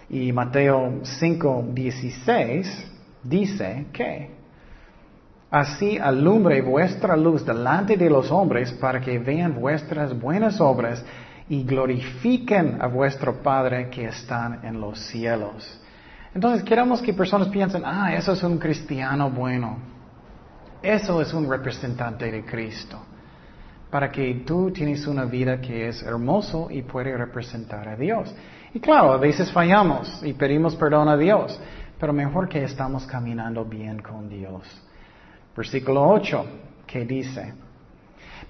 Y 0.09 0.33
Mateo 0.33 1.00
5, 1.03 1.67
16 1.73 2.93
dice 3.23 3.87
que 3.93 4.44
Así 5.54 5.96
alumbre 5.99 6.62
vuestra 6.62 7.16
luz 7.16 7.46
delante 7.46 7.96
de 7.96 8.11
los 8.11 8.28
hombres 8.32 8.73
para 8.73 9.00
que 9.00 9.20
vean 9.20 9.54
vuestras 9.54 10.12
buenas 10.18 10.61
obras 10.61 11.04
y 11.49 11.62
glorifiquen 11.62 12.78
a 12.80 12.88
vuestro 12.88 13.40
Padre 13.40 13.88
que 13.88 14.06
está 14.06 14.58
en 14.64 14.80
los 14.80 14.99
cielos. 14.99 15.80
Entonces 16.34 16.64
queremos 16.64 17.00
que 17.00 17.14
personas 17.14 17.46
piensen, 17.50 17.82
ah, 17.84 18.12
eso 18.16 18.32
es 18.32 18.42
un 18.42 18.58
cristiano 18.58 19.30
bueno. 19.30 19.78
Eso 20.82 21.20
es 21.20 21.32
un 21.32 21.49
representante 21.49 22.32
de 22.32 22.44
Cristo. 22.44 22.99
Para 23.92 24.11
que 24.11 24.42
tú 24.44 24.73
tienes 24.73 25.06
una 25.06 25.25
vida 25.25 25.61
que 25.61 25.87
es 25.87 26.02
hermoso 26.02 26.66
y 26.68 26.82
puede 26.82 27.16
representar 27.16 27.88
a 27.88 27.94
Dios. 27.94 28.34
Y 28.75 28.80
claro, 28.80 29.12
a 29.12 29.18
veces 29.18 29.52
fallamos 29.52 30.20
y 30.25 30.32
pedimos 30.32 30.75
perdón 30.75 31.08
a 31.08 31.16
Dios, 31.16 31.61
pero 32.00 32.12
mejor 32.12 32.49
que 32.49 32.64
estamos 32.64 33.06
caminando 33.06 33.64
bien 33.64 34.02
con 34.02 34.28
Dios. 34.28 34.64
Versículo 35.56 36.08
8, 36.08 36.46
que 36.87 37.04
dice, 37.04 37.54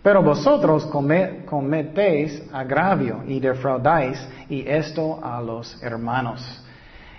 pero 0.03 0.23
vosotros 0.23 0.87
cometéis 1.47 2.43
agravio 2.53 3.23
y 3.27 3.41
defraudáis 3.41 4.19
y 4.49 4.67
esto 4.69 5.19
a 5.23 5.41
los 5.41 5.83
hermanos. 5.83 6.63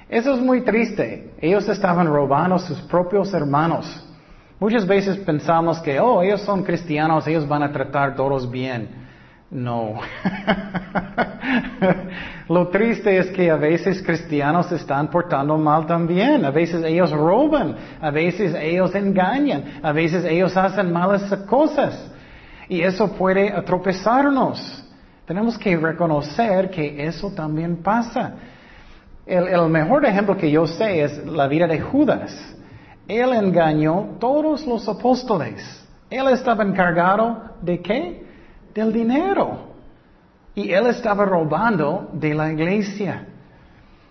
Eso 0.07 0.35
es 0.35 0.39
muy 0.39 0.61
triste. 0.61 1.33
Ellos 1.41 1.67
estaban 1.67 2.05
robando 2.07 2.55
a 2.55 2.59
sus 2.59 2.79
propios 2.81 3.33
hermanos. 3.33 4.03
Muchas 4.59 4.85
veces 4.85 5.17
pensamos 5.17 5.79
que, 5.79 5.99
oh, 5.99 6.21
ellos 6.21 6.41
son 6.41 6.63
cristianos, 6.63 7.25
ellos 7.27 7.47
van 7.47 7.63
a 7.63 7.71
tratar 7.71 8.15
todos 8.15 8.49
bien. 8.49 9.04
No. 9.55 10.01
Lo 12.50 12.67
triste 12.67 13.17
es 13.17 13.27
que 13.27 13.50
a 13.50 13.55
veces 13.55 14.03
cristianos 14.03 14.65
se 14.65 14.75
están 14.75 15.09
portando 15.09 15.57
mal 15.57 15.88
también. 15.88 16.43
A 16.43 16.51
veces 16.51 16.83
ellos 16.83 17.09
roban, 17.12 17.74
a 18.01 18.12
veces 18.12 18.53
ellos 18.53 18.93
engañan, 18.93 19.79
a 19.81 19.93
veces 19.93 20.25
ellos 20.25 20.57
hacen 20.57 20.91
malas 20.91 21.33
cosas. 21.47 22.12
Y 22.67 22.81
eso 22.81 23.13
puede 23.13 23.53
atropezarnos. 23.53 24.83
Tenemos 25.25 25.57
que 25.57 25.77
reconocer 25.77 26.69
que 26.69 27.07
eso 27.07 27.31
también 27.31 27.77
pasa. 27.77 28.33
El, 29.25 29.69
mejor 29.69 30.05
ejemplo 30.05 30.35
que 30.35 30.51
yo 30.51 30.67
sé 30.67 31.01
es 31.01 31.25
la 31.25 31.47
vida 31.47 31.65
de 31.65 31.79
Judas. 31.79 32.57
Él 33.07 33.31
engañó 33.31 34.17
todos 34.19 34.67
los 34.67 34.85
apóstoles. 34.89 35.63
Él 36.09 36.27
estaba 36.27 36.65
encargado 36.65 37.55
de 37.62 37.79
qué? 37.79 38.25
Del 38.75 38.91
dinero. 38.94 39.74
Y 40.53 40.72
él 40.72 40.88
estaba 40.88 41.25
robando 41.25 42.10
de 42.13 42.34
la 42.34 42.51
iglesia. 42.51 43.27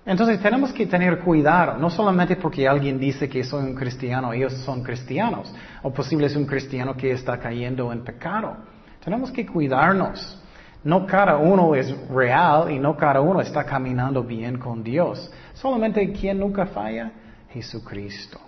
Entonces 0.06 0.40
tenemos 0.40 0.72
que 0.72 0.86
tener 0.86 1.20
cuidado, 1.20 1.78
no 1.78 1.88
solamente 1.88 2.36
porque 2.36 2.68
alguien 2.68 2.98
dice 2.98 3.28
que 3.28 3.42
soy 3.42 3.64
un 3.64 3.74
cristiano, 3.74 4.32
ellos 4.32 4.52
son 4.64 4.82
cristianos, 4.82 5.54
o 5.82 5.90
posible 5.92 6.26
es 6.26 6.36
un 6.36 6.44
cristiano 6.44 6.94
que 6.94 7.12
está 7.12 7.38
cayendo 7.38 7.90
en 7.92 8.04
pecado. 8.04 8.56
Tenemos 9.02 9.30
que 9.30 9.46
cuidarnos. 9.46 10.40
No 10.82 11.06
cada 11.06 11.38
uno 11.38 11.74
es 11.74 11.96
real 12.08 12.70
y 12.70 12.78
no 12.78 12.94
cada 12.94 13.22
uno 13.22 13.40
está 13.40 13.64
caminando 13.64 14.22
bien 14.22 14.58
con 14.58 14.82
Dios. 14.82 15.30
Solamente 15.54 16.12
quien 16.12 16.38
nunca 16.38 16.66
falla, 16.66 17.10
Jesucristo. 17.48 18.38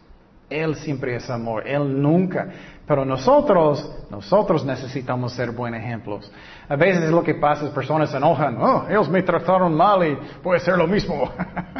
Él 0.50 0.74
siempre 0.76 1.16
es 1.16 1.28
amor, 1.30 1.66
Él 1.66 2.00
nunca. 2.00 2.48
Pero 2.86 3.04
nosotros, 3.04 4.06
nosotros 4.10 4.64
necesitamos 4.64 5.32
ser 5.32 5.50
buenos 5.50 5.80
ejemplos. 5.80 6.30
A 6.68 6.76
veces 6.76 7.10
lo 7.10 7.22
que 7.22 7.34
pasa 7.34 7.66
es 7.66 7.70
personas 7.70 8.10
se 8.10 8.16
enojan, 8.16 8.56
oh, 8.60 8.86
ellos 8.88 9.08
me 9.08 9.22
trataron 9.22 9.74
mal 9.74 10.06
y 10.06 10.16
puede 10.42 10.60
ser 10.60 10.76
lo 10.76 10.86
mismo. 10.86 11.30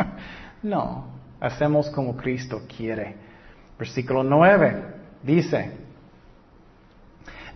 no, 0.62 1.06
hacemos 1.40 1.88
como 1.90 2.16
Cristo 2.16 2.62
quiere. 2.76 3.16
Versículo 3.78 4.25
9 4.25 4.94
dice, 5.22 5.86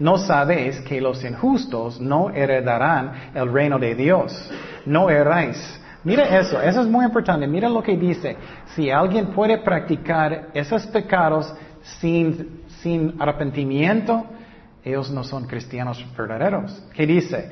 no 0.00 0.16
sabéis 0.16 0.80
que 0.80 0.98
los 0.98 1.22
injustos 1.24 2.00
no 2.00 2.30
heredarán 2.30 3.32
el 3.34 3.52
reino 3.52 3.78
de 3.78 3.94
Dios. 3.94 4.50
No 4.86 5.10
erráis. 5.10 5.78
Mira 6.04 6.38
eso, 6.38 6.60
eso 6.62 6.80
es 6.80 6.86
muy 6.86 7.04
importante. 7.04 7.46
Mira 7.46 7.68
lo 7.68 7.82
que 7.82 7.96
dice. 7.96 8.34
Si 8.74 8.90
alguien 8.90 9.26
puede 9.26 9.58
practicar 9.58 10.48
esos 10.54 10.86
pecados 10.86 11.52
sin, 12.00 12.59
sin 12.82 13.14
arrepentimiento, 13.18 14.24
ellos 14.84 15.10
no 15.10 15.24
son 15.24 15.46
cristianos 15.46 16.04
verdaderos. 16.16 16.82
¿Qué 16.94 17.06
dice? 17.06 17.50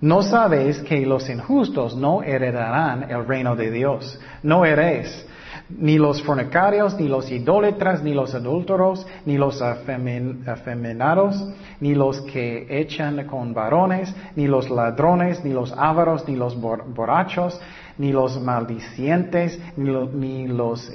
No 0.00 0.22
sabéis 0.22 0.78
que 0.80 1.04
los 1.04 1.28
injustos 1.28 1.94
no 1.96 2.22
heredarán 2.22 3.10
el 3.10 3.26
reino 3.26 3.54
de 3.54 3.70
Dios. 3.70 4.18
No 4.42 4.64
heréis 4.64 5.26
ni 5.68 5.98
los 5.98 6.22
fornicarios, 6.22 6.98
ni 6.98 7.08
los 7.08 7.30
idólatras, 7.30 8.02
ni 8.02 8.14
los 8.14 8.34
adúlteros, 8.34 9.06
ni 9.24 9.36
los 9.36 9.62
afeminados, 9.62 11.48
ni 11.80 11.94
los 11.94 12.20
que 12.22 12.66
echan 12.68 13.26
con 13.26 13.54
varones, 13.54 14.14
ni 14.36 14.46
los 14.46 14.68
ladrones, 14.70 15.44
ni 15.44 15.52
los 15.52 15.72
ávaros, 15.76 16.26
ni 16.28 16.36
los 16.36 16.60
borrachos, 16.60 17.60
ni 18.00 18.12
los 18.12 18.40
maldicientes, 18.40 19.60
ni, 19.76 20.48
los 20.48 20.90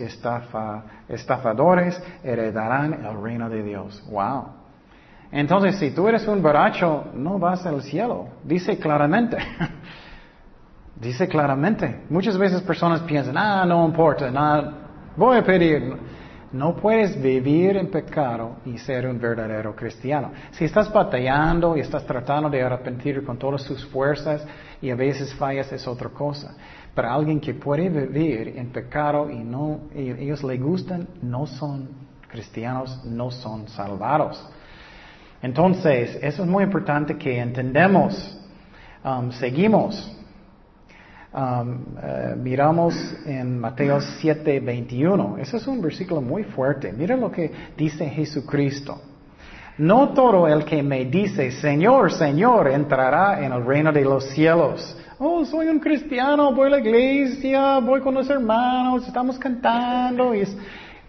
estafadores 1.07 2.01
heredarán 2.23 3.05
el 3.05 3.21
reino 3.21 3.47
de 3.47 3.61
Dios. 3.61 4.03
Wow. 4.09 4.45
Entonces, 5.31 5.77
si 5.77 5.91
tú 5.91 6.07
eres 6.07 6.27
un 6.27 6.41
borracho, 6.41 7.11
no 7.13 7.37
vas 7.37 7.63
al 7.67 7.83
cielo. 7.83 8.29
Dice 8.43 8.79
claramente. 8.79 9.37
Dice 10.99 11.27
claramente. 11.27 12.05
Muchas 12.09 12.39
veces 12.39 12.63
personas 12.63 13.01
piensan, 13.01 13.37
ah, 13.37 13.63
no 13.67 13.85
importa, 13.85 14.31
nada, 14.31 14.73
voy 15.15 15.37
a 15.37 15.43
pedir. 15.43 15.95
No 16.53 16.75
puedes 16.75 17.21
vivir 17.21 17.77
en 17.77 17.91
pecado 17.91 18.55
y 18.65 18.79
ser 18.79 19.05
un 19.05 19.19
verdadero 19.19 19.75
cristiano. 19.75 20.31
Si 20.51 20.65
estás 20.65 20.91
batallando 20.91 21.77
y 21.77 21.81
estás 21.81 22.03
tratando 22.03 22.49
de 22.49 22.63
arrepentir 22.63 23.23
con 23.23 23.37
todas 23.37 23.61
sus 23.61 23.85
fuerzas 23.87 24.43
y 24.81 24.89
a 24.89 24.95
veces 24.95 25.35
fallas 25.35 25.71
es 25.71 25.87
otra 25.87 26.09
cosa. 26.09 26.55
Pero 26.95 27.11
alguien 27.11 27.41
que 27.41 27.53
puede 27.53 27.89
vivir 27.89 28.53
en 28.57 28.69
pecado 28.69 29.29
y 29.29 29.35
no, 29.35 29.81
ellos 29.93 30.43
le 30.43 30.57
gustan, 30.57 31.07
no 31.21 31.45
son 31.45 31.89
cristianos, 32.29 33.03
no 33.05 33.29
son 33.31 33.67
salvados. 33.67 34.41
Entonces, 35.41 36.17
eso 36.21 36.43
es 36.43 36.49
muy 36.49 36.63
importante 36.63 37.17
que 37.17 37.37
entendemos. 37.37 38.39
Um, 39.03 39.31
seguimos. 39.31 40.11
Um, 41.33 41.83
eh, 42.01 42.35
miramos 42.37 42.95
en 43.25 43.59
Mateo 43.59 43.99
7, 43.99 44.61
21. 44.61 45.37
Ese 45.37 45.57
es 45.57 45.67
un 45.67 45.81
versículo 45.81 46.21
muy 46.21 46.45
fuerte. 46.45 46.93
Mira 46.93 47.17
lo 47.17 47.29
que 47.29 47.51
dice 47.77 48.09
Jesucristo. 48.09 49.01
No 49.77 50.09
todo 50.09 50.47
el 50.47 50.63
que 50.63 50.81
me 50.81 51.03
dice, 51.03 51.51
Señor, 51.51 52.13
Señor, 52.13 52.69
entrará 52.69 53.43
en 53.45 53.51
el 53.51 53.65
reino 53.65 53.91
de 53.91 54.05
los 54.05 54.23
cielos. 54.29 54.95
Oh, 55.19 55.43
soy 55.43 55.67
un 55.67 55.79
cristiano, 55.79 56.53
voy 56.53 56.67
a 56.67 56.71
la 56.71 56.79
iglesia, 56.79 57.79
voy 57.79 57.99
con 57.99 58.13
los 58.13 58.29
hermanos, 58.29 59.05
estamos 59.05 59.37
cantando. 59.37 60.33
Y 60.33 60.45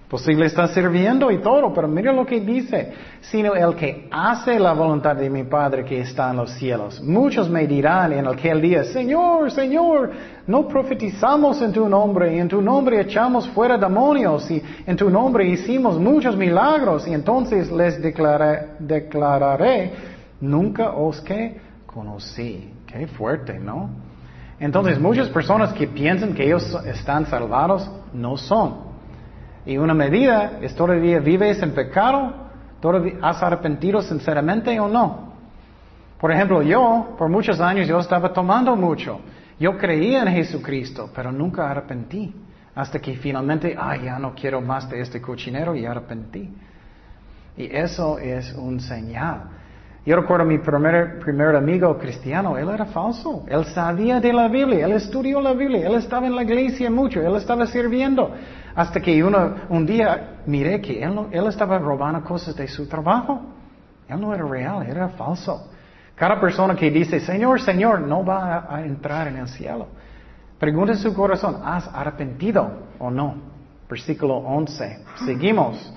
Posible 0.09 0.47
está 0.47 0.69
sirviendo 0.69 1.33
y 1.33 1.39
todo, 1.39 1.75
pero 1.75 1.89
mira 1.89 2.13
lo 2.13 2.25
que 2.25 2.39
dice, 2.39 2.93
sino 3.23 3.57
el 3.57 3.75
que 3.75 4.07
hace 4.13 4.57
la 4.57 4.73
voluntad 4.73 5.17
de 5.17 5.29
mi 5.29 5.43
Padre 5.43 5.85
que 5.85 6.01
está 6.01 6.31
en 6.31 6.37
los 6.37 6.53
cielos. 6.53 7.03
Muchos 7.03 7.51
me 7.51 7.67
dirán 7.67 8.13
en 8.13 8.25
aquel 8.29 8.63
día, 8.63 8.85
Señor, 8.85 9.51
Señor, 9.51 10.13
no 10.47 10.69
profetizamos 10.69 11.61
en 11.61 11.73
tu 11.73 11.89
nombre, 11.89 12.37
y 12.37 12.39
en 12.39 12.47
tu 12.47 12.63
nombre 12.63 13.01
echamos 13.01 13.49
fuera 13.49 13.77
demonios, 13.77 14.49
y 14.49 14.63
en 14.87 14.97
tu 14.97 15.11
nombre 15.11 15.45
hicimos 15.49 15.99
muchos 15.99 16.37
milagros, 16.37 17.09
y 17.09 17.13
entonces 17.13 17.73
les 17.73 18.01
declararé 18.01 19.93
nunca 20.41 20.91
os 20.93 21.21
que 21.21 21.57
conocí. 21.85 22.73
Qué 22.87 23.09
fuerte, 23.09 23.59
¿no? 23.59 23.91
Entonces 24.61 25.01
muchas 25.01 25.29
personas 25.31 25.73
que 25.73 25.89
piensan 25.89 26.33
que 26.33 26.45
ellos 26.45 26.79
están 26.87 27.27
salvados, 27.27 27.91
no 28.15 28.37
son. 28.37 28.86
Y 29.67 29.77
una 29.79 29.95
medida 29.95 30.59
es 30.63 30.75
todavía 30.75 31.19
vives 31.19 31.61
en 31.63 31.73
pecado, 31.73 32.33
todavía 32.81 33.15
has 33.21 33.43
arrepentido 33.43 34.01
sinceramente 34.01 34.79
o 34.79 34.89
no. 34.89 35.35
Por 36.19 36.33
ejemplo, 36.33 36.63
yo, 36.63 37.15
por 37.19 37.29
muchos 37.29 37.61
años, 37.61 37.87
yo 37.87 37.99
estaba 37.99 38.33
tomando 38.33 38.75
mucho. 38.77 39.21
Yo 39.59 39.77
creía 39.77 40.23
en 40.23 40.29
Jesucristo, 40.29 41.11
pero 41.15 41.33
nunca 41.33 41.71
arrepentí. 41.71 42.35
Hasta 42.75 42.99
que 43.01 43.17
finalmente, 43.17 43.77
ay, 43.79 44.05
ya 44.05 44.19
no 44.19 44.35
quiero 44.35 44.61
más 44.61 44.89
de 44.89 45.01
este 45.01 45.21
cochinero 45.21 45.75
y 45.75 45.85
arrepentí. 45.85 46.55
Y 47.57 47.75
eso 47.75 48.19
es 48.19 48.53
un 48.55 48.81
señal. 48.81 49.45
Yo 50.05 50.15
recuerdo 50.15 50.45
a 50.45 50.47
mi 50.47 50.59
primer, 50.59 51.19
primer 51.19 51.57
amigo 51.57 51.99
cristiano, 51.99 52.57
él 52.57 52.69
era 52.69 52.85
falso. 52.87 53.45
Él 53.49 53.65
sabía 53.65 54.21
de 54.21 54.33
la 54.33 54.47
Biblia, 54.47 54.87
él 54.87 54.93
estudió 54.93 55.41
la 55.41 55.53
Biblia, 55.53 55.89
él 55.89 55.97
estaba 55.97 56.27
en 56.27 56.37
la 56.37 56.45
iglesia 56.45 56.91
mucho, 56.91 57.21
él 57.21 57.35
estaba 57.35 57.67
sirviendo. 57.67 58.33
Hasta 58.77 59.01
que 59.01 59.25
un 59.25 59.87
día 59.87 60.43
miré 60.45 60.83
que 60.83 61.03
él, 61.03 61.47
estaba 61.49 61.79
robando 61.79 62.23
cosas 62.23 62.55
de 62.55 62.69
su 62.69 62.87
trabajo. 62.87 63.41
Él 64.07 64.21
no 64.21 64.35
era 64.35 64.45
real, 64.45 64.87
era 64.87 65.09
falso. 65.09 65.71
Cada 66.15 66.39
persona 66.39 66.77
que 66.77 66.91
dice, 66.91 67.19
Señor, 67.21 67.59
Señor, 67.63 68.03
no 68.03 68.23
va 68.23 68.67
a, 68.69 68.85
entrar 68.85 69.29
en 69.29 69.39
el 69.39 69.49
cielo. 69.49 69.89
Pregunta 70.59 70.93
en 70.93 70.99
su 70.99 71.15
corazón, 71.15 71.63
¿has 71.65 71.89
arrepentido 71.89 72.71
o 72.99 73.11
no? 73.11 73.37
Versículo 73.89 74.37
11. 74.37 75.05
Seguimos. 75.25 75.95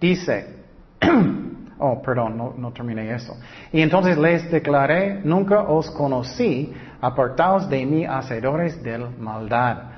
Dice, 0.00 0.64
oh, 1.78 2.00
perdón, 2.00 2.38
no, 2.38 2.54
no 2.56 2.72
terminé 2.72 3.14
eso. 3.14 3.36
Y 3.70 3.82
entonces 3.82 4.16
les 4.16 4.50
declaré, 4.50 5.20
nunca 5.24 5.60
os 5.60 5.90
conocí, 5.90 6.72
apartaos 7.02 7.68
de 7.68 7.84
mí, 7.84 8.06
hacedores 8.06 8.82
del 8.82 9.10
maldad. 9.18 9.93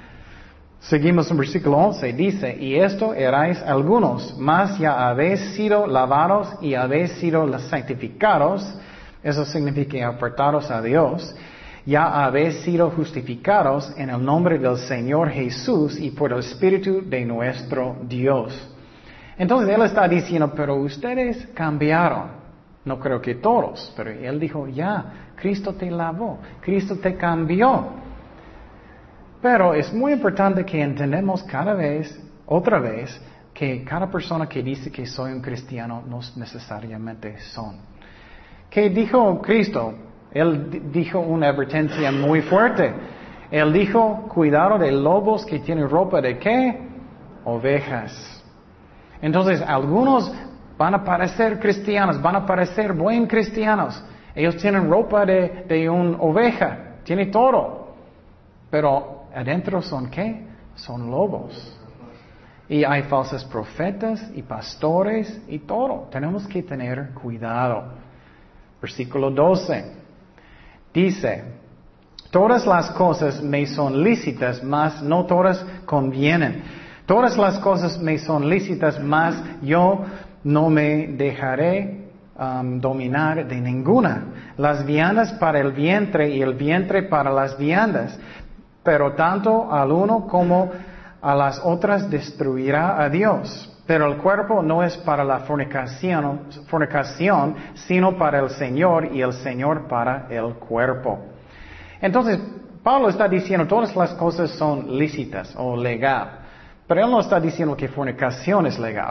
Seguimos 0.80 1.30
en 1.30 1.38
versículo 1.38 1.78
11, 1.78 2.12
dice, 2.12 2.56
y 2.61 2.76
esto 2.76 3.12
erais 3.12 3.61
algunos, 3.62 4.37
mas 4.38 4.78
ya 4.78 5.09
habéis 5.09 5.40
sido 5.56 5.87
lavados 5.87 6.49
y 6.61 6.75
habéis 6.75 7.12
sido 7.12 7.59
santificados, 7.59 8.62
eso 9.23 9.45
significa 9.45 10.06
apartados 10.06 10.71
a 10.71 10.80
Dios, 10.80 11.35
ya 11.87 12.25
habéis 12.25 12.61
sido 12.61 12.90
justificados 12.90 13.92
en 13.97 14.11
el 14.11 14.25
nombre 14.25 14.59
del 14.59 14.76
Señor 14.76 15.30
Jesús 15.30 15.99
y 15.99 16.11
por 16.11 16.33
el 16.33 16.40
Espíritu 16.40 17.02
de 17.04 17.25
nuestro 17.25 17.97
Dios. 18.02 18.52
Entonces 19.38 19.75
Él 19.75 19.83
está 19.83 20.06
diciendo, 20.06 20.52
pero 20.54 20.76
ustedes 20.76 21.49
cambiaron. 21.54 22.47
No 22.85 23.00
creo 23.00 23.21
que 23.21 23.37
todos, 23.37 23.92
pero 23.97 24.11
Él 24.11 24.38
dijo, 24.38 24.68
ya, 24.68 25.33
Cristo 25.37 25.75
te 25.75 25.90
lavó, 25.90 26.38
Cristo 26.61 26.97
te 26.97 27.16
cambió. 27.16 28.06
Pero 29.40 29.75
es 29.75 29.93
muy 29.93 30.12
importante 30.12 30.64
que 30.64 30.81
entendamos 30.81 31.43
cada 31.45 31.75
vez, 31.75 32.19
otra 32.47 32.78
vez, 32.78 33.21
que 33.52 33.83
cada 33.85 34.11
persona 34.11 34.47
que 34.47 34.62
dice 34.62 34.90
que 34.90 35.07
soy 35.07 35.33
un 35.33 35.40
cristiano 35.40 36.02
no 36.07 36.21
necesariamente 36.37 37.38
son. 37.40 37.76
¿Qué 38.69 38.90
dijo 38.90 39.40
Cristo? 39.40 39.95
Él 40.31 40.90
dijo 40.93 41.21
una 41.21 41.49
advertencia 41.49 42.12
muy 42.12 42.43
fuerte. 42.43 42.93
Él 43.50 43.73
dijo, 43.73 44.28
cuidado 44.28 44.78
de 44.78 44.93
lobos 44.93 45.47
que 45.47 45.61
tienen 45.61 45.88
ropa 45.88 46.21
de 46.21 46.38
qué? 46.38 46.78
Ovejas. 47.45 48.45
Entonces, 49.23 49.62
algunos 49.62 50.31
van 50.76 50.95
a 50.95 51.05
parecer 51.05 51.59
cristianos, 51.59 52.21
van 52.21 52.37
a 52.37 52.45
parecer 52.45 52.93
buen 52.93 53.26
cristianos. 53.26 54.05
Ellos 54.35 54.57
tienen 54.59 54.90
ropa 54.90 55.25
de, 55.25 55.64
de 55.66 55.88
una 55.88 56.19
oveja, 56.19 56.97
tiene 57.05 57.26
todo. 57.26 57.95
Pero 58.71 59.16
adentro 59.37 59.83
son 59.83 60.09
qué? 60.09 60.47
Son 60.75 61.11
lobos. 61.11 61.78
Y 62.69 62.83
hay 62.85 63.05
falsos 63.05 63.45
profetas 63.45 64.31
y 64.35 64.43
pastores 64.43 65.40
y 65.47 65.61
todo. 65.61 66.08
Tenemos 66.11 66.47
que 66.49 66.63
tener 66.63 67.11
cuidado. 67.11 67.84
Versículo 68.80 69.30
12. 69.30 69.93
Dice, 70.93 71.45
todas 72.30 72.67
las 72.67 72.91
cosas 72.91 73.43
me 73.43 73.67
son 73.67 74.02
lícitas, 74.02 74.65
mas 74.65 75.02
no 75.02 75.26
todas 75.26 75.65
convienen. 75.84 76.63
Todas 77.04 77.37
las 77.37 77.58
cosas 77.61 77.99
me 78.00 78.19
son 78.19 78.49
lícitas, 78.49 79.00
mas 79.00 79.41
yo 79.63 80.04
no 80.43 80.69
me 80.69 81.06
dejaré 81.08 82.08
um, 82.37 82.80
dominar 82.80 83.47
de 83.47 83.61
ninguna. 83.61 84.25
Las 84.56 84.84
viandas 84.84 85.32
para 85.34 85.61
el 85.61 85.73
vientre 85.73 86.30
y 86.30 86.43
el 86.43 86.54
vientre 86.54 87.04
para 87.04 87.30
las 87.30 87.56
viandas 87.56 88.19
pero 88.87 89.13
tanto 89.15 89.71
al 89.71 89.91
uno 89.91 90.29
como 90.29 90.71
a 91.21 91.35
las 91.35 91.61
otras 91.63 92.09
destruirá 92.09 93.03
a 93.03 93.11
Dios. 93.11 93.73
Pero 93.85 94.07
el 94.07 94.17
cuerpo 94.19 94.63
no 94.63 94.83
es 94.85 94.97
para 94.99 95.25
la 95.25 95.41
fornicación, 95.41 96.47
sino 97.75 98.17
para 98.17 98.39
el 98.39 98.51
Señor 98.51 99.13
y 99.13 99.21
el 99.23 99.33
Señor 99.33 99.89
para 99.89 100.29
el 100.31 100.55
cuerpo. 100.55 101.19
Entonces, 102.01 102.39
Pablo 102.83 103.09
está 103.09 103.29
diciendo 103.29 103.67
todas 103.67 103.95
las 103.97 104.15
cosas 104.15 104.51
son 104.53 104.97
lícitas 104.97 105.53
o 105.57 105.77
legal. 105.77 106.43
Pero 106.87 107.05
él 107.05 107.11
no 107.11 107.19
está 107.19 107.41
diciendo 107.41 107.77
que 107.77 107.89
fornicación 107.89 108.67
es 108.67 108.79
legal. 108.79 109.11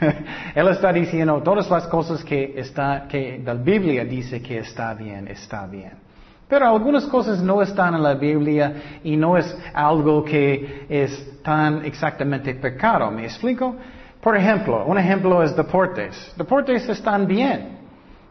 él 0.54 0.68
está 0.68 0.92
diciendo 0.92 1.40
todas 1.42 1.70
las 1.70 1.86
cosas 1.86 2.22
que 2.22 2.60
está, 2.60 3.06
que 3.08 3.40
la 3.42 3.54
Biblia 3.54 4.04
dice 4.04 4.42
que 4.42 4.58
está 4.58 4.92
bien, 4.92 5.28
está 5.28 5.66
bien. 5.66 6.07
Pero 6.48 6.66
algunas 6.66 7.04
cosas 7.06 7.42
no 7.42 7.60
están 7.60 7.94
en 7.94 8.02
la 8.02 8.14
Biblia 8.14 9.00
y 9.04 9.16
no 9.16 9.36
es 9.36 9.56
algo 9.74 10.24
que 10.24 10.86
es 10.88 11.42
tan 11.42 11.84
exactamente 11.84 12.54
pecado. 12.54 13.10
¿Me 13.10 13.24
explico? 13.24 13.76
Por 14.20 14.36
ejemplo, 14.36 14.84
un 14.86 14.98
ejemplo 14.98 15.42
es 15.42 15.54
deportes. 15.54 16.32
Deportes 16.36 16.88
están 16.88 17.26
bien. 17.26 17.78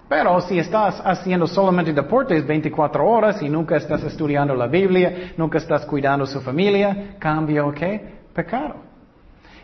Pero 0.10 0.40
si 0.42 0.58
estás 0.58 1.02
haciendo 1.04 1.46
solamente 1.48 1.94
deportes 1.94 2.46
24 2.48 3.06
horas 3.06 3.42
y 3.42 3.50
nunca 3.50 3.76
estás 3.76 4.04
estudiando 4.04 4.56
la 4.56 4.68
Biblia, 4.68 5.34
nunca 5.38 5.58
estás 5.58 5.86
cuidando 5.86 6.26
su 6.26 6.42
familia, 6.42 7.16
cambio 7.20 7.72
qué? 7.72 8.18
Pecado. 8.34 8.76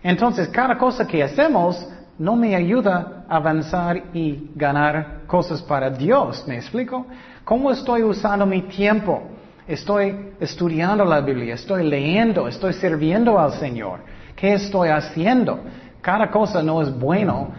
Entonces, 0.04 0.50
cada 0.50 0.78
cosa 0.78 1.08
que 1.08 1.24
hacemos 1.24 1.88
no 2.20 2.36
me 2.36 2.56
ayuda 2.56 3.26
a 3.28 3.38
avanzar 3.38 4.04
y 4.14 4.52
ganar 4.54 5.22
cosas 5.28 5.62
para 5.62 5.90
Dios. 5.90 6.44
¿Me 6.46 6.58
explico? 6.58 7.06
¿Cómo 7.44 7.72
estoy 7.72 8.04
usando 8.04 8.46
mi 8.46 8.62
tiempo? 8.62 9.22
Estoy 9.68 10.34
estudiando 10.40 11.04
la 11.04 11.20
Biblia, 11.20 11.56
estoy 11.56 11.84
leyendo, 11.84 12.48
estoy 12.48 12.72
sirviendo 12.72 13.38
al 13.38 13.52
Señor. 13.54 14.00
¿Qué 14.34 14.54
estoy 14.54 14.88
haciendo? 14.88 15.60
Cada 16.02 16.32
cosa 16.32 16.64
no 16.64 16.82
es 16.82 16.98
bueno, 16.98 17.50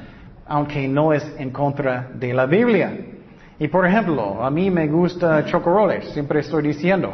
aunque 0.47 0.89
no 0.89 1.13
es 1.13 1.23
en 1.39 1.51
contra 1.51 2.09
de 2.15 2.33
la 2.33 2.47
Biblia. 2.47 2.99
Y 3.59 3.69
por 3.69 3.87
ejemplo, 3.87 4.43
a 4.43 4.51
mí 4.51 4.71
me 4.71 4.89
gusta 4.89 5.45
chocoroles, 5.45 6.09
siempre 6.15 6.41
estoy 6.41 6.63
diciendo. 6.63 7.13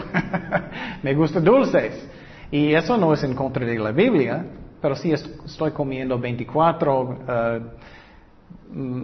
me 1.02 1.12
gusta 1.14 1.40
dulces. 1.40 2.08
Y 2.52 2.72
eso 2.72 2.96
no 2.96 3.12
es 3.12 3.24
en 3.24 3.34
contra 3.34 3.66
de 3.66 3.78
la 3.80 3.90
Biblia, 3.90 4.44
pero 4.80 4.94
si 4.94 5.12
estoy 5.12 5.72
comiendo 5.72 6.20
24 6.20 7.18
Mm, 7.20 7.89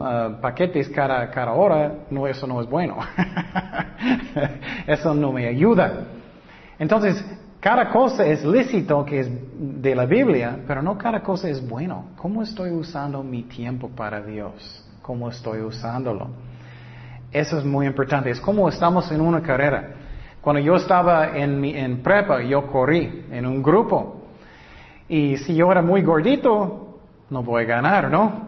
ah, 0.01 0.39
paquetes 0.41 0.89
cada, 0.89 1.31
cada 1.31 1.53
hora, 1.53 1.93
no, 2.11 2.27
eso 2.27 2.47
no 2.47 2.61
es 2.61 2.69
bueno. 2.69 2.97
eso 4.87 5.15
no 5.15 5.33
me 5.33 5.47
ayuda. 5.47 6.07
Entonces, 6.79 7.25
cada 7.61 7.91
cosa 7.91 8.25
es 8.25 8.45
lícito 8.45 9.05
que 9.05 9.21
es 9.21 9.31
de 9.59 9.95
la 9.95 10.07
Biblia, 10.07 10.59
pero 10.67 10.83
no 10.83 10.97
cada 10.97 11.21
cosa 11.21 11.49
es 11.49 11.67
bueno. 11.67 12.11
¿Cómo 12.17 12.43
estoy 12.43 12.71
usando 12.71 13.23
mi 13.23 13.43
tiempo 13.45 13.89
para 13.89 14.23
Dios? 14.23 14.85
¿Cómo 15.03 15.29
estoy 15.29 15.61
usándolo? 15.61 16.29
Eso 17.33 17.59
es 17.59 17.65
muy 17.65 17.87
importante. 17.87 18.31
Es 18.31 18.41
como 18.41 18.69
estamos 18.69 19.11
en 19.11 19.21
una 19.21 19.43
carrera. 19.43 19.95
Cuando 20.41 20.61
yo 20.61 20.77
estaba 20.77 21.37
en, 21.37 21.61
mi, 21.61 21.77
en 21.77 22.03
prepa, 22.03 22.41
yo 22.43 22.67
corrí 22.69 23.27
en 23.33 23.47
un 23.47 23.63
grupo. 23.63 24.23
Y 25.09 25.37
si 25.39 25.55
yo 25.55 25.71
era 25.73 25.83
muy 25.83 26.03
gordito, 26.03 27.01
no 27.31 27.43
voy 27.43 27.65
a 27.65 27.67
ganar, 27.67 28.11
¿no? 28.11 28.46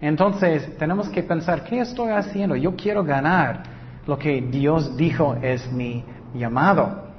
Entonces, 0.00 0.76
tenemos 0.78 1.08
que 1.08 1.22
pensar, 1.22 1.64
¿qué 1.64 1.80
estoy 1.80 2.10
haciendo? 2.10 2.56
Yo 2.56 2.74
quiero 2.74 3.04
ganar 3.04 3.62
lo 4.06 4.18
que 4.18 4.40
Dios 4.40 4.96
dijo 4.96 5.36
es 5.42 5.70
mi 5.70 6.04
llamado. 6.34 7.10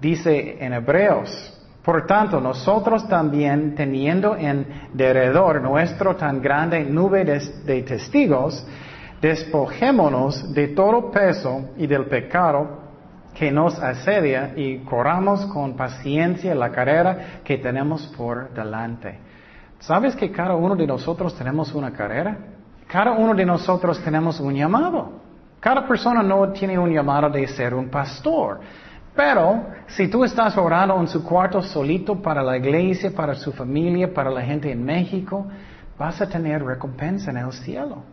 Dice 0.00 0.56
en 0.64 0.72
Hebreos, 0.72 1.54
por 1.84 2.06
tanto, 2.06 2.40
nosotros 2.40 3.06
también, 3.08 3.74
teniendo 3.74 4.36
en 4.36 4.66
derredor 4.94 5.60
nuestro 5.60 6.16
tan 6.16 6.40
grande 6.40 6.82
nube 6.82 7.24
de, 7.26 7.82
testigos, 7.82 8.66
despojémonos 9.20 10.54
de 10.54 10.68
todo 10.68 11.10
peso 11.10 11.72
y 11.76 11.86
del 11.86 12.06
pecado 12.06 12.84
que 13.34 13.50
nos 13.50 13.78
asedia 13.78 14.54
y 14.56 14.78
corramos 14.78 15.44
con 15.46 15.76
paciencia 15.76 16.54
la 16.54 16.70
carrera 16.70 17.40
que 17.44 17.58
tenemos 17.58 18.06
por 18.16 18.54
delante. 18.54 19.18
¿Sabes 19.86 20.16
que 20.16 20.32
cada 20.32 20.54
uno 20.54 20.74
de 20.74 20.86
nosotros 20.86 21.34
tenemos 21.36 21.74
una 21.74 21.92
carrera? 21.92 22.38
Cada 22.88 23.12
uno 23.12 23.34
de 23.34 23.44
nosotros 23.44 24.02
tenemos 24.02 24.40
un 24.40 24.54
llamado. 24.54 25.12
Cada 25.60 25.86
persona 25.86 26.22
no 26.22 26.48
tiene 26.52 26.78
un 26.78 26.90
llamado 26.90 27.28
de 27.28 27.46
ser 27.48 27.74
un 27.74 27.90
pastor. 27.90 28.60
Pero 29.14 29.66
si 29.88 30.08
tú 30.08 30.24
estás 30.24 30.56
orando 30.56 30.98
en 30.98 31.06
su 31.06 31.22
cuarto 31.22 31.60
solito 31.60 32.16
para 32.22 32.42
la 32.42 32.56
iglesia, 32.56 33.10
para 33.14 33.34
su 33.34 33.52
familia, 33.52 34.12
para 34.12 34.30
la 34.30 34.40
gente 34.40 34.72
en 34.72 34.82
México, 34.82 35.46
vas 35.98 36.18
a 36.22 36.28
tener 36.30 36.64
recompensa 36.64 37.30
en 37.30 37.36
el 37.36 37.52
cielo. 37.52 38.04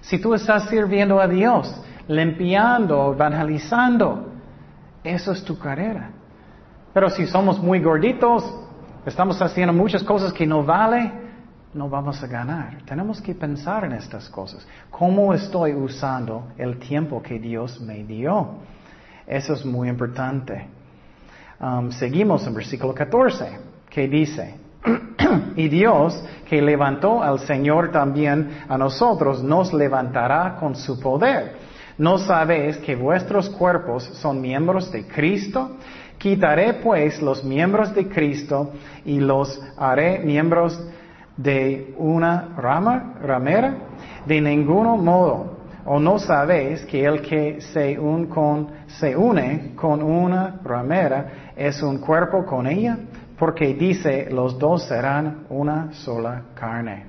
Si 0.00 0.20
tú 0.20 0.34
estás 0.34 0.68
sirviendo 0.68 1.20
a 1.20 1.28
Dios, 1.28 1.72
limpiando, 2.08 3.12
evangelizando, 3.12 4.26
eso 5.04 5.30
es 5.30 5.44
tu 5.44 5.56
carrera. 5.56 6.10
Pero 6.92 7.08
si 7.10 7.28
somos 7.28 7.62
muy 7.62 7.80
gorditos, 7.80 8.61
estamos 9.06 9.40
haciendo 9.42 9.72
muchas 9.72 10.02
cosas 10.02 10.32
que 10.32 10.46
no 10.46 10.64
vale, 10.64 11.10
no 11.74 11.88
vamos 11.88 12.22
a 12.22 12.26
ganar. 12.26 12.78
Tenemos 12.84 13.20
que 13.20 13.34
pensar 13.34 13.84
en 13.84 13.92
estas 13.92 14.28
cosas. 14.28 14.66
¿Cómo 14.90 15.32
estoy 15.34 15.74
usando 15.74 16.48
el 16.58 16.78
tiempo 16.78 17.22
que 17.22 17.38
Dios 17.38 17.80
me 17.80 18.04
dio? 18.04 18.58
Eso 19.26 19.54
es 19.54 19.64
muy 19.64 19.88
importante. 19.88 20.68
Um, 21.60 21.90
seguimos 21.90 22.46
en 22.46 22.54
versículo 22.54 22.92
14, 22.92 23.58
que 23.88 24.08
dice, 24.08 24.56
y 25.56 25.68
Dios 25.68 26.22
que 26.48 26.60
levantó 26.60 27.22
al 27.22 27.38
Señor 27.40 27.90
también 27.92 28.64
a 28.68 28.76
nosotros, 28.76 29.42
nos 29.42 29.72
levantará 29.72 30.56
con 30.56 30.74
su 30.74 31.00
poder. 31.00 31.56
¿No 31.98 32.18
sabéis 32.18 32.78
que 32.78 32.96
vuestros 32.96 33.48
cuerpos 33.50 34.04
son 34.14 34.40
miembros 34.40 34.90
de 34.90 35.06
Cristo? 35.06 35.76
Quitaré 36.22 36.74
pues 36.74 37.20
los 37.20 37.42
miembros 37.42 37.92
de 37.96 38.08
Cristo 38.08 38.70
y 39.04 39.18
los 39.18 39.60
haré 39.76 40.20
miembros 40.20 40.80
de 41.36 41.96
una 41.98 42.54
rama, 42.56 43.14
ramera, 43.20 43.74
de 44.24 44.40
ningún 44.40 45.04
modo. 45.04 45.58
¿O 45.84 45.98
no 45.98 46.20
sabéis 46.20 46.82
que 46.82 47.04
el 47.04 47.22
que 47.22 47.60
se, 47.60 47.96
con, 48.28 48.68
se 48.86 49.16
une 49.16 49.72
con 49.74 50.00
una 50.00 50.60
ramera 50.62 51.54
es 51.56 51.82
un 51.82 51.98
cuerpo 51.98 52.44
con 52.46 52.68
ella? 52.68 52.96
Porque 53.36 53.74
dice, 53.74 54.28
los 54.30 54.56
dos 54.56 54.84
serán 54.84 55.46
una 55.50 55.92
sola 55.92 56.42
carne. 56.54 57.06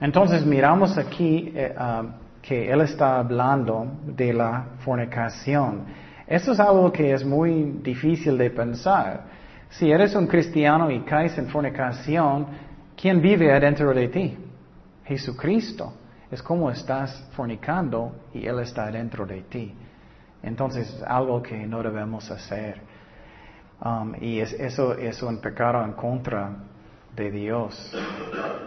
Entonces 0.00 0.46
miramos 0.46 0.96
aquí 0.96 1.52
eh, 1.54 1.74
ah, 1.76 2.02
que 2.40 2.72
él 2.72 2.80
está 2.80 3.18
hablando 3.18 3.88
de 4.06 4.32
la 4.32 4.64
fornicación. 4.78 5.82
Esto 6.32 6.52
es 6.52 6.60
algo 6.60 6.90
que 6.90 7.12
es 7.12 7.22
muy 7.26 7.80
difícil 7.82 8.38
de 8.38 8.48
pensar. 8.48 9.24
Si 9.68 9.90
eres 9.90 10.14
un 10.14 10.26
cristiano 10.26 10.90
y 10.90 11.00
caes 11.00 11.36
en 11.36 11.46
fornicación, 11.48 12.46
¿quién 12.96 13.20
vive 13.20 13.52
adentro 13.52 13.92
de 13.92 14.08
ti? 14.08 14.38
Jesucristo. 15.04 15.92
Es 16.30 16.42
como 16.42 16.70
estás 16.70 17.28
fornicando 17.32 18.16
y 18.32 18.46
Él 18.46 18.60
está 18.60 18.90
dentro 18.90 19.26
de 19.26 19.42
ti. 19.42 19.74
Entonces 20.42 20.88
es 20.88 21.02
algo 21.02 21.42
que 21.42 21.66
no 21.66 21.82
debemos 21.82 22.30
hacer. 22.30 22.80
Um, 23.84 24.14
y 24.18 24.40
eso 24.40 24.94
es 24.96 25.22
un 25.22 25.38
pecado 25.38 25.84
en 25.84 25.92
contra 25.92 26.50
de 27.14 27.30
Dios. 27.30 27.94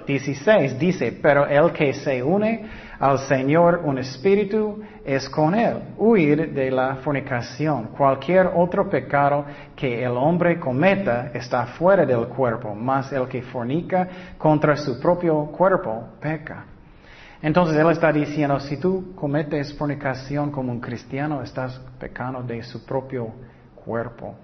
16 0.05 0.77
dice, 0.77 1.17
pero 1.19 1.47
el 1.47 1.73
que 1.73 1.93
se 1.93 2.21
une 2.21 2.69
al 2.99 3.19
Señor 3.19 3.81
un 3.83 3.97
espíritu 3.97 4.81
es 5.03 5.29
con 5.29 5.55
él. 5.55 5.79
Huir 5.97 6.53
de 6.53 6.71
la 6.71 6.95
fornicación. 6.97 7.89
Cualquier 7.97 8.51
otro 8.55 8.89
pecado 8.89 9.45
que 9.75 10.03
el 10.03 10.11
hombre 10.11 10.59
cometa 10.59 11.31
está 11.33 11.65
fuera 11.65 12.05
del 12.05 12.27
cuerpo, 12.27 12.73
mas 12.73 13.11
el 13.11 13.27
que 13.27 13.41
fornica 13.41 14.07
contra 14.37 14.75
su 14.77 14.99
propio 14.99 15.45
cuerpo 15.47 16.09
peca. 16.19 16.65
Entonces 17.41 17.77
él 17.77 17.89
está 17.91 18.11
diciendo, 18.11 18.59
si 18.59 18.77
tú 18.77 19.13
cometes 19.15 19.77
fornicación 19.77 20.51
como 20.51 20.71
un 20.71 20.79
cristiano, 20.79 21.41
estás 21.41 21.79
pecando 21.99 22.41
de 22.41 22.63
su 22.63 22.85
propio 22.85 23.27
cuerpo. 23.75 24.35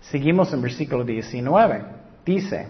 Seguimos 0.00 0.52
en 0.52 0.62
versículo 0.62 1.04
19. 1.04 1.84
Dice, 2.24 2.68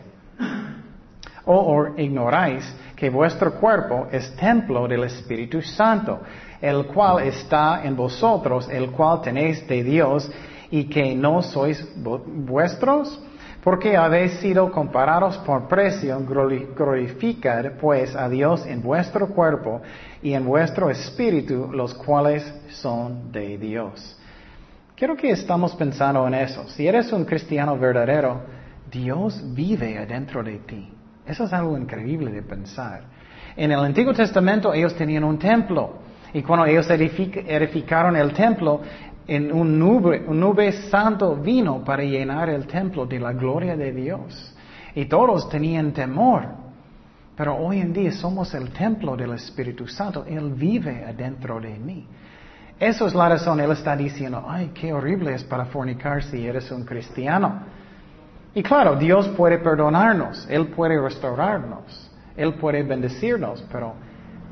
o 1.45 1.89
ignoráis 1.97 2.65
que 2.97 3.11
vuestro 3.11 3.55
cuerpo 3.55 4.07
es 4.13 4.35
templo 4.37 4.87
del 4.87 5.05
Espíritu 5.05 5.61
Santo, 5.63 6.21
el 6.61 6.87
cual 6.87 7.27
está 7.27 7.83
en 7.85 7.97
vosotros, 7.97 8.69
el 8.71 8.91
cual 8.91 9.21
tenéis 9.23 9.67
de 9.67 9.83
Dios, 9.83 10.31
y 10.71 10.85
que 10.85 11.15
no 11.15 11.43
sois 11.43 11.87
vuestros, 11.97 13.21
porque 13.63 13.97
habéis 13.97 14.33
sido 14.41 14.71
comparados 14.73 15.37
por 15.39 15.69
precio, 15.69 16.19
glorificad 16.21 17.73
pues 17.81 18.17
a 18.17 18.29
Dios 18.29 18.67
en 18.67 18.83
vuestro 18.83 19.29
cuerpo 19.29 19.83
y 20.23 20.33
en 20.33 20.45
vuestro 20.45 20.91
espíritu, 20.91 21.71
los 21.73 21.95
cuales 21.95 22.43
son 22.71 23.31
de 23.31 23.59
Dios. 23.59 24.19
Quiero 24.97 25.17
que 25.17 25.31
estamos 25.31 25.75
pensando 25.75 26.27
en 26.27 26.35
eso. 26.35 26.69
Si 26.69 26.87
eres 26.87 27.13
un 27.13 27.25
cristiano 27.25 27.77
verdadero, 27.77 28.41
Dios 28.91 29.43
vive 29.55 29.99
adentro 29.99 30.43
de 30.43 30.59
ti. 30.59 31.02
Eso 31.27 31.45
es 31.45 31.53
algo 31.53 31.77
increíble 31.79 32.31
de 32.31 32.43
pensar. 32.43 33.03
En 33.57 33.71
el 33.71 33.81
Antiguo 33.81 34.13
Testamento 34.13 34.73
ellos 34.73 34.95
tenían 34.95 35.25
un 35.25 35.39
templo 35.39 35.95
y 36.33 36.43
cuando 36.43 36.67
ellos 36.67 36.89
edificaron 36.91 38.17
el 38.17 38.33
templo, 38.33 38.81
en 39.27 39.53
un 39.53 39.79
nube, 39.79 40.25
un 40.27 40.41
nube 40.41 40.73
santo 40.91 41.37
vino 41.37 41.85
para 41.85 42.03
llenar 42.03 42.49
el 42.49 42.67
templo 42.67 43.07
de 43.07 43.21
la 43.21 43.33
gloria 43.33 43.77
de 43.77 43.93
Dios. 43.93 44.55
Y 44.95 45.05
todos 45.07 45.49
tenían 45.49 45.93
temor. 45.93 46.47
Pero 47.37 47.57
hoy 47.57 47.81
en 47.81 47.93
día 47.93 48.13
somos 48.13 48.53
el 48.55 48.71
templo 48.71 49.17
del 49.17 49.33
Espíritu 49.33 49.87
Santo. 49.87 50.25
Él 50.27 50.53
vive 50.53 51.05
adentro 51.05 51.61
de 51.61 51.79
mí. 51.79 52.07
Eso 52.79 53.07
es 53.07 53.15
la 53.15 53.29
razón. 53.29 53.61
Él 53.61 53.71
está 53.71 53.97
diciendo, 53.97 54.45
ay, 54.47 54.73
qué 54.75 54.93
horrible 54.93 55.35
es 55.35 55.45
para 55.45 55.67
fornicar 55.67 56.23
si 56.25 56.47
eres 56.47 56.71
un 56.71 56.85
cristiano. 56.85 57.63
Y 58.55 58.63
claro, 58.63 58.97
Dios 58.97 59.29
puede 59.29 59.59
perdonarnos, 59.59 60.47
Él 60.51 60.69
puede 60.69 61.01
restaurarnos, 61.01 62.11
Él 62.37 62.55
puede 62.55 62.83
bendecirnos, 62.83 63.65
pero 63.73 63.95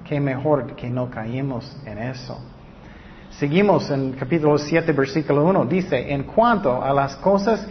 qué 0.09 0.19
mejor 0.19 0.75
que 0.75 0.89
no 0.89 1.11
caímos 1.11 1.77
en 1.85 1.99
eso. 1.99 2.39
Seguimos 3.33 3.91
en 3.91 4.13
capítulo 4.13 4.57
7, 4.57 4.93
versículo 4.93 5.45
1. 5.45 5.67
Dice, 5.67 6.13
en 6.13 6.25
cuanto 6.25 6.83
a 6.83 6.95
las 6.95 7.15
cosas 7.17 7.67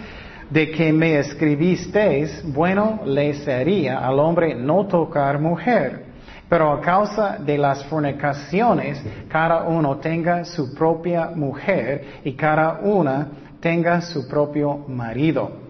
de 0.51 0.69
que 0.69 0.93
me 0.93 1.17
escribisteis, 1.17 2.43
bueno 2.53 3.01
le 3.05 3.33
sería 3.33 3.99
al 3.99 4.19
hombre 4.19 4.53
no 4.53 4.85
tocar 4.85 5.39
mujer, 5.39 6.05
pero 6.47 6.73
a 6.73 6.81
causa 6.81 7.37
de 7.39 7.57
las 7.57 7.83
fornicaciones, 7.85 9.03
cada 9.27 9.63
uno 9.63 9.97
tenga 9.97 10.45
su 10.45 10.75
propia 10.75 11.31
mujer 11.35 12.21
y 12.23 12.33
cada 12.33 12.81
una 12.83 13.27
tenga 13.59 14.01
su 14.01 14.27
propio 14.27 14.85
marido. 14.87 15.68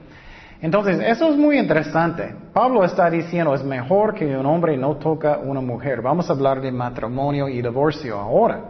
Entonces, 0.61 0.99
eso 0.99 1.29
es 1.29 1.37
muy 1.37 1.57
interesante. 1.57 2.35
Pablo 2.53 2.83
está 2.83 3.09
diciendo, 3.09 3.53
es 3.53 3.63
mejor 3.63 4.13
que 4.13 4.25
un 4.25 4.45
hombre 4.45 4.75
no 4.75 4.97
toca 4.97 5.37
una 5.37 5.61
mujer. 5.61 6.01
Vamos 6.01 6.29
a 6.29 6.33
hablar 6.33 6.59
de 6.59 6.71
matrimonio 6.71 7.47
y 7.47 7.61
divorcio 7.61 8.19
ahora. 8.19 8.61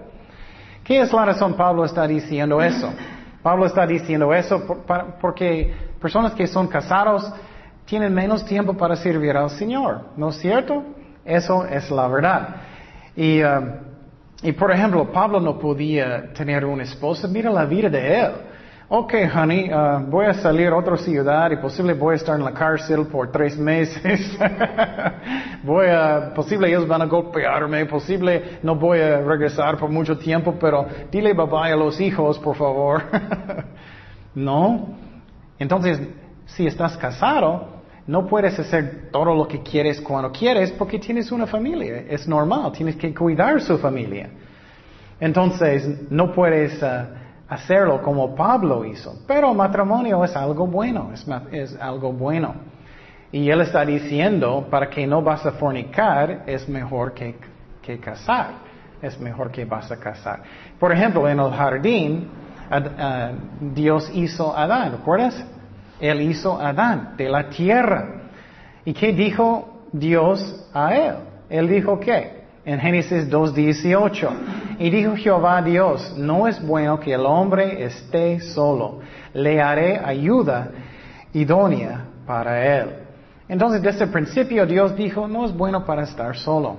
¿Qué 0.83 1.01
es 1.01 1.11
la 1.11 1.25
razón 1.25 1.55
Pablo 1.55 1.85
está 1.85 2.07
diciendo 2.07 2.61
eso? 2.61 2.93
Pablo 3.41 3.65
está 3.65 3.87
diciendo 3.87 4.33
eso 4.33 4.83
porque 5.19 5.73
personas 5.99 6.33
que 6.33 6.45
son 6.45 6.67
casados 6.67 7.31
tienen 7.85 8.13
menos 8.13 8.45
tiempo 8.45 8.75
para 8.75 8.95
servir 8.95 9.35
al 9.35 9.49
Señor. 9.49 10.09
¿No 10.15 10.29
es 10.29 10.35
cierto? 10.37 10.83
Eso 11.25 11.65
es 11.65 11.89
la 11.89 12.07
verdad. 12.07 12.55
Y, 13.15 13.41
uh, 13.41 13.47
y 14.43 14.51
por 14.51 14.71
ejemplo, 14.71 15.11
Pablo 15.11 15.39
no 15.39 15.57
podía 15.57 16.31
tener 16.33 16.65
una 16.65 16.83
esposa. 16.83 17.27
Mira 17.27 17.49
la 17.49 17.65
vida 17.65 17.89
de 17.89 18.19
él. 18.21 18.31
Ok, 18.91 19.13
honey, 19.31 19.71
uh, 19.71 20.03
voy 20.09 20.25
a 20.25 20.33
salir 20.33 20.69
a 20.69 20.75
otra 20.75 20.97
ciudad 20.97 21.51
y 21.51 21.57
posible 21.57 21.93
voy 21.93 22.13
a 22.13 22.15
estar 22.15 22.35
en 22.35 22.43
la 22.43 22.51
cárcel 22.51 23.05
por 23.05 23.31
tres 23.31 23.55
meses. 23.55 24.35
voy 25.63 25.85
a, 25.85 26.33
posible 26.33 26.69
ellos 26.69 26.87
van 26.87 27.03
a 27.03 27.05
golpearme, 27.05 27.85
posible 27.85 28.57
no 28.63 28.73
voy 28.73 28.99
a 28.99 29.21
regresar 29.21 29.77
por 29.77 29.91
mucho 29.91 30.17
tiempo, 30.17 30.55
pero 30.59 30.87
dile 31.11 31.33
bye 31.33 31.45
bye 31.45 31.71
a 31.71 31.75
los 31.75 32.01
hijos, 32.01 32.39
por 32.39 32.55
favor. 32.55 33.03
no. 34.33 34.87
Entonces, 35.59 36.01
si 36.47 36.65
estás 36.65 36.97
casado, 36.97 37.83
no 38.07 38.25
puedes 38.25 38.57
hacer 38.57 39.09
todo 39.11 39.35
lo 39.35 39.47
que 39.47 39.61
quieres 39.61 40.01
cuando 40.01 40.31
quieres 40.31 40.71
porque 40.71 40.97
tienes 40.97 41.31
una 41.31 41.45
familia. 41.45 42.05
Es 42.09 42.27
normal, 42.27 42.71
tienes 42.71 42.95
que 42.95 43.13
cuidar 43.13 43.61
su 43.61 43.77
familia. 43.77 44.31
Entonces, 45.19 46.09
no 46.09 46.33
puedes... 46.33 46.81
Uh, 46.81 47.18
hacerlo 47.49 48.01
como 48.01 48.35
Pablo 48.35 48.85
hizo. 48.85 49.15
Pero 49.27 49.53
matrimonio 49.53 50.23
es 50.23 50.35
algo 50.35 50.67
bueno, 50.67 51.11
es, 51.51 51.77
algo 51.79 52.13
bueno. 52.13 52.55
Y 53.31 53.49
él 53.49 53.61
está 53.61 53.85
diciendo, 53.85 54.67
para 54.69 54.89
que 54.89 55.05
no 55.05 55.21
vas 55.21 55.45
a 55.45 55.51
fornicar, 55.53 56.43
es 56.45 56.67
mejor 56.69 57.13
que, 57.13 57.35
que 57.81 57.99
casar. 57.99 58.69
Es 59.01 59.19
mejor 59.19 59.51
que 59.51 59.65
vas 59.65 59.91
a 59.91 59.97
casar. 59.97 60.41
Por 60.79 60.91
ejemplo, 60.91 61.27
en 61.27 61.39
el 61.39 61.51
jardín, 61.51 62.27
Dios 63.73 64.11
hizo 64.13 64.55
a 64.55 64.63
Adán, 64.63 64.91
¿recuerdas? 64.91 65.43
Él 65.99 66.21
hizo 66.21 66.59
a 66.59 66.69
Adán 66.69 67.15
de 67.17 67.29
la 67.29 67.49
tierra. 67.49 68.23
¿Y 68.85 68.93
qué 68.93 69.13
dijo 69.13 69.85
Dios 69.91 70.69
a 70.73 70.95
él? 70.95 71.15
Él 71.49 71.67
dijo 71.67 71.99
qué? 71.99 72.38
En 72.69 72.79
Génesis 72.79 73.27
2.18. 73.31 74.77
Y 74.77 74.91
dijo 74.91 75.15
Jehová 75.15 75.59
Dios, 75.63 76.13
no 76.17 76.47
es 76.47 76.63
bueno 76.63 76.99
que 76.99 77.13
el 77.13 77.25
hombre 77.25 77.83
esté 77.83 78.39
solo, 78.41 78.99
le 79.33 79.59
haré 79.59 79.97
ayuda 79.97 80.69
idónea 81.33 82.05
para 82.27 82.77
él. 82.77 82.89
Entonces 83.47 83.81
desde 83.81 84.03
el 84.03 84.11
principio 84.11 84.67
Dios 84.67 84.95
dijo, 84.95 85.27
no 85.27 85.45
es 85.45 85.57
bueno 85.57 85.83
para 85.83 86.03
estar 86.03 86.37
solo. 86.37 86.77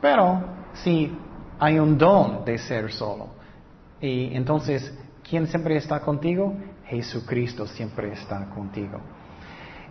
Pero 0.00 0.44
si 0.72 1.14
hay 1.58 1.78
un 1.78 1.98
don 1.98 2.42
de 2.46 2.56
ser 2.56 2.90
solo. 2.90 3.28
Y 4.00 4.34
entonces, 4.34 4.98
¿quién 5.28 5.46
siempre 5.46 5.76
está 5.76 6.00
contigo? 6.00 6.54
Jesucristo 6.86 7.66
siempre 7.66 8.12
está 8.12 8.46
contigo. 8.46 8.98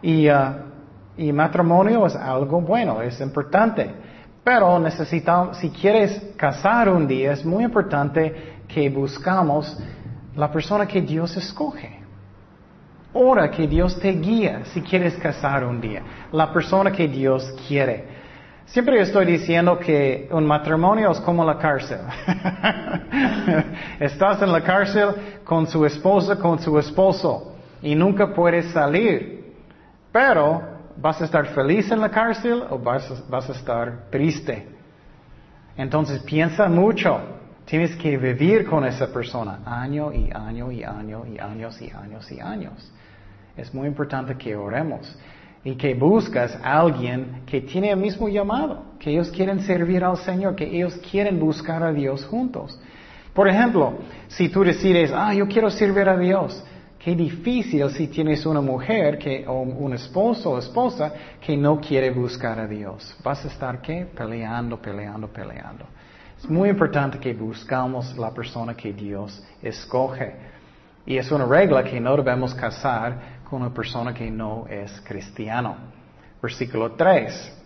Y, 0.01 0.27
uh, 0.27 0.55
y 1.15 1.31
matrimonio 1.31 2.07
es 2.07 2.15
algo 2.15 2.59
bueno, 2.59 3.03
es 3.03 3.21
importante. 3.21 4.10
Pero 4.43 4.79
necesitamos, 4.79 5.57
si 5.57 5.69
quieres 5.69 6.33
casar 6.35 6.89
un 6.89 7.07
día, 7.07 7.33
es 7.33 7.45
muy 7.45 7.63
importante 7.63 8.55
que 8.67 8.89
buscamos 8.89 9.77
la 10.35 10.51
persona 10.51 10.87
que 10.87 11.01
Dios 11.01 11.37
escoge. 11.37 12.01
Ora 13.13 13.51
que 13.51 13.67
Dios 13.67 13.99
te 13.99 14.13
guía 14.13 14.61
si 14.73 14.81
quieres 14.81 15.15
casar 15.15 15.65
un 15.65 15.81
día. 15.81 16.01
La 16.31 16.51
persona 16.51 16.91
que 16.91 17.07
Dios 17.07 17.53
quiere. 17.67 18.21
Siempre 18.65 19.01
estoy 19.01 19.25
diciendo 19.25 19.77
que 19.77 20.29
un 20.31 20.45
matrimonio 20.45 21.11
es 21.11 21.19
como 21.19 21.43
la 21.43 21.57
cárcel. 21.57 21.99
Estás 23.99 24.41
en 24.41 24.51
la 24.51 24.61
cárcel 24.61 25.09
con 25.43 25.67
su 25.67 25.85
esposa, 25.85 26.37
con 26.37 26.57
su 26.57 26.79
esposo, 26.79 27.57
y 27.81 27.95
nunca 27.95 28.33
puedes 28.33 28.71
salir. 28.71 29.55
Pero, 30.13 30.61
¿vas 31.01 31.21
a 31.21 31.25
estar 31.25 31.47
feliz 31.47 31.91
en 31.91 31.99
la 31.99 32.09
cárcel 32.09 32.63
o 32.69 32.77
vas 32.77 33.49
a, 33.49 33.51
estar 33.51 34.09
triste? 34.09 34.67
Entonces 35.75 36.21
piensa 36.23 36.67
mucho. 36.67 37.19
Tienes 37.65 37.95
que 37.95 38.17
vivir 38.17 38.65
con 38.65 38.85
esa 38.85 39.11
persona 39.11 39.59
año 39.65 40.11
y 40.11 40.29
año 40.31 40.71
y 40.71 40.83
año 40.83 41.25
y 41.25 41.39
años 41.39 41.81
y 41.81 41.89
años 41.89 42.31
y 42.31 42.39
años. 42.39 42.91
Es 43.55 43.73
muy 43.73 43.87
importante 43.87 44.35
que 44.35 44.55
oremos 44.55 45.17
y 45.63 45.75
que 45.75 45.93
buscas 45.93 46.57
a 46.63 46.79
alguien 46.79 47.43
que 47.45 47.61
tiene 47.61 47.91
el 47.91 47.97
mismo 47.97 48.27
llamado, 48.27 48.83
que 48.99 49.11
ellos 49.11 49.29
quieren 49.29 49.61
servir 49.61 50.03
al 50.03 50.17
Señor, 50.17 50.55
que 50.55 50.65
ellos 50.65 50.99
quieren 51.09 51.39
buscar 51.39 51.83
a 51.83 51.93
Dios 51.93 52.25
juntos. 52.25 52.79
Por 53.33 53.47
ejemplo, 53.47 53.99
si 54.27 54.49
tú 54.49 54.63
decides, 54.63 55.11
ah, 55.13 55.33
yo 55.33 55.47
quiero 55.47 55.69
servir 55.69 56.09
a 56.09 56.17
Dios, 56.17 56.63
qué 57.03 57.15
difícil 57.15 57.89
si 57.89 58.07
tienes 58.07 58.45
una 58.45 58.61
mujer 58.61 59.17
que, 59.17 59.43
o 59.47 59.61
un 59.61 59.93
esposo 59.93 60.51
o 60.51 60.59
esposa 60.59 61.11
que 61.43 61.57
no 61.57 61.81
quiere 61.81 62.11
buscar 62.11 62.59
a 62.59 62.67
Dios. 62.67 63.17
Vas 63.23 63.43
a 63.43 63.47
estar, 63.47 63.81
¿qué? 63.81 64.05
Peleando, 64.15 64.79
peleando, 64.79 65.27
peleando. 65.27 65.85
Es 66.37 66.47
muy 66.47 66.69
importante 66.69 67.17
que 67.17 67.33
buscamos 67.33 68.15
la 68.17 68.31
persona 68.31 68.75
que 68.75 68.93
Dios 68.93 69.43
escoge. 69.63 70.35
Y 71.05 71.17
es 71.17 71.31
una 71.31 71.45
regla 71.45 71.83
que 71.83 71.99
no 71.99 72.15
debemos 72.15 72.53
casar 72.53 73.41
con 73.49 73.63
una 73.63 73.73
persona 73.73 74.13
que 74.13 74.29
no 74.29 74.67
es 74.69 75.01
cristiano. 75.01 75.75
Versículo 76.41 76.91
3. 76.91 77.57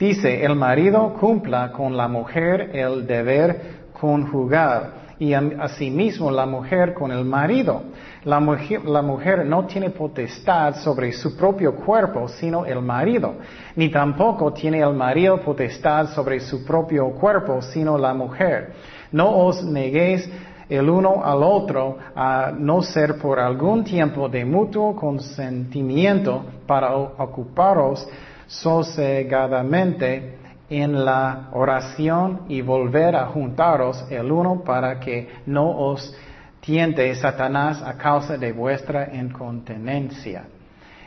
Dice, 0.00 0.44
el 0.44 0.56
marido 0.56 1.14
cumpla 1.14 1.70
con 1.70 1.96
la 1.96 2.08
mujer 2.08 2.70
el 2.74 3.06
deber 3.06 3.90
conjugal 3.92 4.94
y 5.20 5.34
asimismo 5.34 6.30
la 6.30 6.46
mujer 6.46 6.94
con 6.94 7.12
el 7.12 7.24
marido. 7.24 7.82
La 8.24 8.38
mujer, 8.38 8.84
la 8.84 9.00
mujer, 9.00 9.46
no 9.46 9.64
tiene 9.64 9.90
potestad 9.90 10.76
sobre 10.76 11.10
su 11.12 11.36
propio 11.36 11.74
cuerpo, 11.74 12.28
sino 12.28 12.66
el 12.66 12.82
marido, 12.82 13.36
ni 13.76 13.90
tampoco 13.90 14.52
tiene 14.52 14.80
el 14.80 14.92
marido 14.92 15.40
potestad 15.40 16.08
sobre 16.08 16.40
su 16.40 16.64
propio 16.64 17.10
cuerpo, 17.12 17.62
sino 17.62 17.96
la 17.96 18.12
mujer. 18.12 18.74
No 19.10 19.30
os 19.38 19.64
neguéis 19.64 20.30
el 20.68 20.88
uno 20.88 21.24
al 21.24 21.42
otro 21.42 21.96
a 22.14 22.52
no 22.56 22.82
ser 22.82 23.18
por 23.18 23.40
algún 23.40 23.84
tiempo 23.84 24.28
de 24.28 24.44
mutuo 24.44 24.94
consentimiento 24.94 26.44
para 26.66 26.94
ocuparos 26.94 28.06
sosegadamente 28.46 30.38
en 30.68 31.04
la 31.04 31.48
oración 31.52 32.42
y 32.48 32.60
volver 32.60 33.16
a 33.16 33.26
juntaros 33.26 34.04
el 34.10 34.30
uno 34.30 34.62
para 34.62 35.00
que 35.00 35.28
no 35.46 35.70
os 35.70 36.14
tiente 36.60 37.14
Satanás 37.14 37.82
a 37.82 37.94
causa 37.94 38.36
de 38.36 38.52
vuestra 38.52 39.14
incontinencia. 39.14 40.44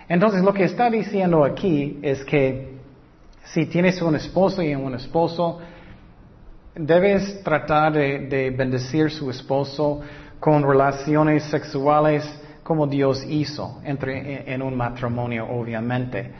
Entonces 0.08 0.44
lo 0.44 0.54
que 0.54 0.63
está 0.66 0.89
diciendo 0.89 1.44
aquí 1.44 2.00
es 2.02 2.24
que 2.26 2.74
si 3.46 3.66
tienes 3.66 4.02
un 4.02 4.16
esposo 4.16 4.62
y 4.62 4.74
un 4.76 4.96
esposo, 4.96 5.60
Debes 6.76 7.44
tratar 7.44 7.94
de, 7.94 8.50
bendecir 8.50 9.12
su 9.12 9.30
esposo 9.30 10.02
con 10.39 10.68
relaciones 10.68 11.44
sexuales 11.44 12.28
como 12.63 12.88
Dios 12.88 13.24
hizo 13.30 13.80
entre, 13.84 14.52
en 14.52 14.62
un 14.62 14.76
matrimonio, 14.76 15.46
obviamente. 15.52 16.32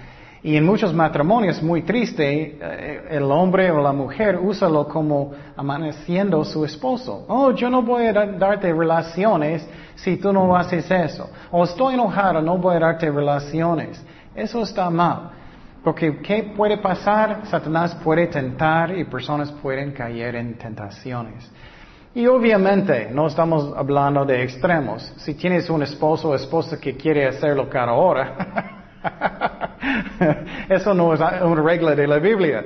Y 0.46 0.58
en 0.58 0.66
muchos 0.66 0.94
matrimonios, 0.94 1.64
muy 1.64 1.84
triste, 1.84 2.58
eh, 2.62 3.08
el 3.12 3.24
hombre 3.24 3.72
o 3.72 3.82
la 3.82 3.94
mujer 3.94 4.38
úsalo 4.38 4.86
como 4.90 5.32
amaneciendo 5.56 6.44
su 6.44 6.66
esposo. 6.66 7.24
Oh, 7.30 7.52
yo 7.52 7.70
no 7.70 7.82
voy 7.82 8.08
a 8.08 8.14
darte 8.14 8.74
relaciones 8.74 9.66
si 9.96 10.18
tú 10.18 10.34
no 10.34 10.54
haces 10.54 10.92
eso. 10.92 11.30
O 11.50 11.64
estoy 11.64 11.94
enojado, 11.94 12.42
no 12.42 12.58
voy 12.58 12.76
a 12.76 12.80
darte 12.80 13.10
relaciones. 13.10 14.06
Eso 14.36 14.64
está 14.64 14.90
mal. 14.90 15.32
Porque 15.82 16.18
¿qué 16.18 16.52
puede 16.56 16.78
pasar? 16.78 17.46
Satanás 17.46 17.96
puede 18.04 18.28
tentar 18.28 18.98
y 18.98 19.06
personas 19.06 19.50
pueden 19.50 19.94
caer 19.94 20.36
en 20.36 20.58
tentaciones. 20.58 21.50
Y 22.14 22.28
obviamente 22.28 23.10
no 23.14 23.28
estamos 23.28 23.74
hablando 23.78 24.26
de 24.26 24.44
extremos. 24.44 25.14
Si 25.18 25.36
tienes 25.36 25.70
un 25.70 25.84
esposo 25.84 26.30
o 26.30 26.36
esposa 26.36 26.78
que 26.82 26.98
quiere 26.98 27.28
hacerlo 27.28 27.70
cada 27.70 27.94
hora, 27.94 28.82
eso 30.70 30.94
no 30.94 31.14
es 31.14 31.20
una 31.20 31.62
regla 31.62 31.96
de 31.96 32.08
la 32.08 32.20
Biblia. 32.20 32.64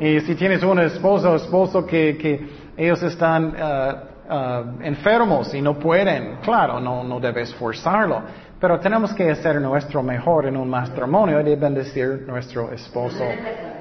Y 0.00 0.20
si 0.20 0.34
tienes 0.34 0.62
un 0.62 0.78
esposo 0.78 1.32
o 1.32 1.36
esposo 1.36 1.86
que, 1.86 2.58
ellos 2.76 3.02
están 3.02 3.56
uh, 3.56 4.32
uh, 4.32 4.82
enfermos 4.82 5.52
y 5.52 5.60
no 5.60 5.76
pueden, 5.76 6.36
claro, 6.44 6.78
no, 6.78 7.02
no 7.02 7.18
debes 7.18 7.52
forzarlo. 7.54 8.22
Pero 8.60 8.78
tenemos 8.78 9.12
que 9.12 9.30
hacer 9.30 9.60
nuestro 9.60 10.02
mejor 10.02 10.46
en 10.46 10.56
un 10.56 10.68
matrimonio 10.68 11.40
y 11.40 11.56
bendecir 11.56 12.24
nuestro 12.26 12.72
esposo 12.72 13.24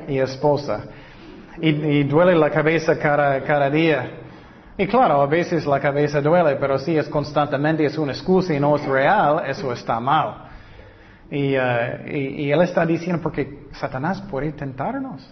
y 0.07 0.17
esposa. 0.17 0.83
Y, 1.59 2.03
duele 2.03 2.35
la 2.35 2.51
cabeza 2.51 2.97
cada, 2.99 3.41
cada 3.43 3.69
día. 3.69 4.11
Y 4.77 4.85
claro, 4.87 5.21
a 5.21 5.25
veces 5.25 5.65
la 5.65 5.79
cabeza 5.79 6.21
duele, 6.21 6.55
pero 6.57 6.77
si 6.77 6.95
es 6.95 7.09
constantemente, 7.09 7.85
es 7.85 7.97
una 7.97 8.11
excusa 8.11 8.53
y 8.53 8.59
no 8.59 8.75
es 8.75 8.85
real, 8.85 9.43
eso 9.47 9.73
está 9.73 9.99
mal. 9.99 10.46
Y, 11.29 11.57
uh, 11.57 12.07
y, 12.07 12.51
él 12.51 12.61
está 12.61 12.85
diciendo 12.85 13.21
porque 13.21 13.67
Satanás 13.73 14.21
puede 14.29 14.51
tentarnos. 14.53 15.29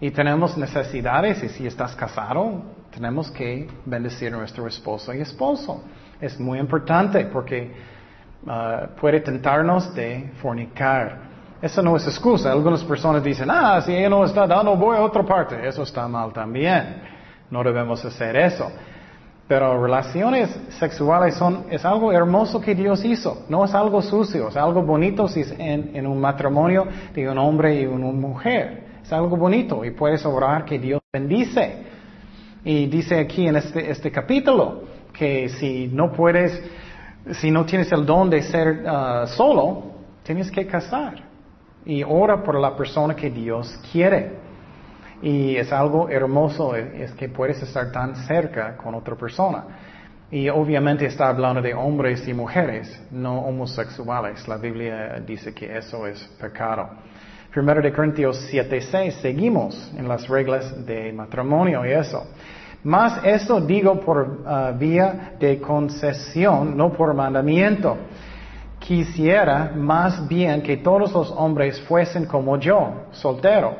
Y 0.00 0.10
tenemos 0.10 0.56
necesidades 0.56 1.42
y 1.42 1.48
si 1.48 1.66
estás 1.66 1.96
casado, 1.96 2.62
tenemos 2.90 3.30
que 3.30 3.66
bendecir 3.84 4.32
a 4.34 4.36
nuestro 4.36 4.66
esposo 4.66 5.14
y 5.14 5.20
esposo. 5.20 5.82
Es 6.20 6.38
muy 6.38 6.58
importante 6.58 7.24
porque 7.26 7.72
Uh, 8.46 8.94
puede 9.00 9.18
tentarnos 9.20 9.92
de 9.92 10.30
fornicar. 10.40 11.18
Eso 11.60 11.82
no 11.82 11.96
es 11.96 12.06
excusa. 12.06 12.52
Algunas 12.52 12.84
personas 12.84 13.20
dicen, 13.24 13.50
ah, 13.50 13.80
si 13.80 13.92
ella 13.92 14.08
no 14.08 14.24
está 14.24 14.46
dando, 14.46 14.76
voy 14.76 14.96
a 14.96 15.00
otra 15.00 15.24
parte. 15.24 15.66
Eso 15.66 15.82
está 15.82 16.06
mal 16.06 16.32
también. 16.32 17.02
No 17.50 17.64
debemos 17.64 18.04
hacer 18.04 18.36
eso. 18.36 18.70
Pero 19.48 19.80
relaciones 19.80 20.50
sexuales 20.70 21.34
son, 21.34 21.66
es 21.70 21.84
algo 21.84 22.12
hermoso 22.12 22.60
que 22.60 22.74
Dios 22.74 23.04
hizo. 23.04 23.44
No 23.48 23.64
es 23.64 23.74
algo 23.74 24.02
sucio, 24.02 24.48
es 24.48 24.56
algo 24.56 24.82
bonito 24.82 25.28
si 25.28 25.40
es 25.40 25.54
en, 25.56 26.06
un 26.06 26.20
matrimonio 26.20 26.86
de 27.14 27.28
un 27.28 27.38
hombre 27.38 27.80
y 27.80 27.86
una 27.86 28.10
mujer. 28.10 28.84
Es 29.02 29.12
algo 29.12 29.36
bonito 29.36 29.84
y 29.84 29.92
puedes 29.92 30.26
orar 30.26 30.64
que 30.64 30.78
Dios 30.78 31.00
bendice. 31.12 31.84
Y 32.64 32.86
dice 32.86 33.20
aquí 33.20 33.46
en 33.46 33.56
este, 33.56 33.88
este 33.88 34.10
capítulo 34.10 34.82
que 35.12 35.48
si 35.48 35.86
no 35.92 36.12
puedes 36.12 36.60
si 37.32 37.50
no 37.50 37.64
tienes 37.64 37.90
el 37.92 38.06
don 38.06 38.30
de 38.30 38.42
ser 38.42 38.84
uh, 38.84 39.26
solo, 39.26 39.82
tienes 40.22 40.50
que 40.50 40.66
casar. 40.66 41.24
Y 41.84 42.02
ora 42.02 42.42
por 42.42 42.58
la 42.58 42.76
persona 42.76 43.14
que 43.14 43.30
Dios 43.30 43.78
quiere. 43.90 44.45
Y 45.22 45.56
es 45.56 45.72
algo 45.72 46.08
hermoso, 46.08 46.74
es 46.74 47.12
que 47.12 47.28
puedes 47.28 47.62
estar 47.62 47.90
tan 47.90 48.14
cerca 48.26 48.76
con 48.76 48.94
otra 48.94 49.14
persona. 49.14 49.64
Y 50.30 50.48
obviamente 50.48 51.06
está 51.06 51.28
hablando 51.28 51.62
de 51.62 51.72
hombres 51.72 52.26
y 52.26 52.34
mujeres, 52.34 53.00
no 53.10 53.40
homosexuales. 53.40 54.46
La 54.48 54.56
Biblia 54.56 55.22
dice 55.24 55.54
que 55.54 55.76
eso 55.76 56.06
es 56.06 56.20
pecado. 56.40 56.90
Primero 57.52 57.80
de 57.80 57.92
Corintios 57.92 58.48
7:6, 58.52 59.12
seguimos 59.22 59.92
en 59.96 60.06
las 60.06 60.28
reglas 60.28 60.84
de 60.84 61.12
matrimonio 61.12 61.86
y 61.86 61.92
eso. 61.92 62.26
Más 62.82 63.24
esto 63.24 63.60
digo 63.60 63.98
por 64.00 64.42
ah, 64.46 64.72
vía 64.76 65.32
de 65.40 65.60
concesión, 65.60 66.76
no 66.76 66.92
por 66.92 67.14
mandamiento. 67.14 67.96
Quisiera 68.78 69.72
más 69.74 70.28
bien 70.28 70.60
que 70.60 70.76
todos 70.76 71.12
los 71.12 71.30
hombres 71.30 71.80
fuesen 71.82 72.26
como 72.26 72.58
yo, 72.58 73.06
soltero. 73.12 73.76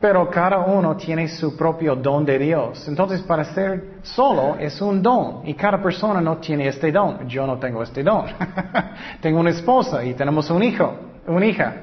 Pero 0.00 0.30
cada 0.30 0.60
uno 0.60 0.96
tiene 0.96 1.28
su 1.28 1.56
propio 1.56 1.94
don 1.94 2.24
de 2.24 2.38
Dios. 2.38 2.88
Entonces, 2.88 3.20
para 3.20 3.44
ser 3.44 3.98
solo 4.02 4.56
es 4.56 4.80
un 4.80 5.02
don. 5.02 5.42
Y 5.44 5.54
cada 5.54 5.82
persona 5.82 6.20
no 6.20 6.38
tiene 6.38 6.68
este 6.68 6.90
don. 6.90 7.28
Yo 7.28 7.46
no 7.46 7.58
tengo 7.58 7.82
este 7.82 8.02
don. 8.02 8.24
tengo 9.20 9.40
una 9.40 9.50
esposa 9.50 10.02
y 10.04 10.14
tenemos 10.14 10.48
un 10.50 10.62
hijo, 10.62 10.94
una 11.26 11.44
hija, 11.44 11.74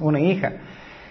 una 0.00 0.20
hija. 0.20 0.52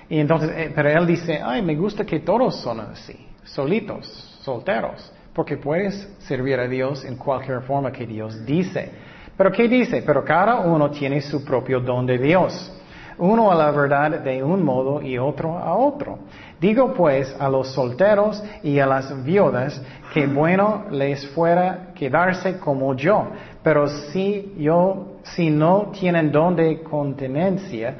Y 0.10 0.19
entonces, 0.19 0.50
eh, 0.56 0.72
pero 0.74 0.89
él 0.89 1.06
dice, 1.06 1.39
ay, 1.43 1.62
me 1.62 1.76
gusta 1.76 2.04
que 2.04 2.19
todos 2.19 2.62
son 2.62 2.80
así, 2.80 3.28
solitos 3.43 4.34
solteros, 4.43 5.12
porque 5.34 5.58
puedes 5.58 5.96
servir 6.19 6.60
a 6.60 6.67
Dios 6.67 7.06
en 7.06 7.15
cualquier 7.15 7.62
forma 7.62 7.91
que 7.91 8.06
Dios 8.06 8.46
dice. 8.46 8.91
Pero 9.36 9.52
¿qué 9.52 9.67
dice? 9.67 10.04
Pero 10.06 10.24
cada 10.24 10.60
uno 10.60 10.91
tiene 10.91 11.22
su 11.22 11.43
propio 11.43 11.80
don 11.80 12.06
de 12.06 12.17
Dios. 12.17 12.72
Uno 13.17 13.52
a 13.52 13.56
la 13.56 13.71
verdad 13.71 14.19
de 14.19 14.43
un 14.43 14.63
modo 14.63 15.02
y 15.02 15.17
otro 15.17 15.58
a 15.58 15.76
otro. 15.76 16.19
Digo 16.60 16.93
pues 16.93 17.36
a 17.39 17.49
los 17.49 17.73
solteros 17.73 18.43
y 18.63 18.80
a 18.80 18.86
las 18.86 19.23
viudas 19.23 19.82
que 20.13 20.28
bueno 20.28 20.86
les 20.91 21.28
fuera 21.30 21.91
quedarse 21.93 22.60
como 22.60 22.95
yo. 22.95 23.28
Pero 23.62 23.88
si 23.88 24.56
yo, 24.58 25.19
si 25.23 25.49
no 25.49 25.91
tienen 25.91 26.32
don 26.32 26.56
de 26.56 26.82
continencia, 26.84 27.95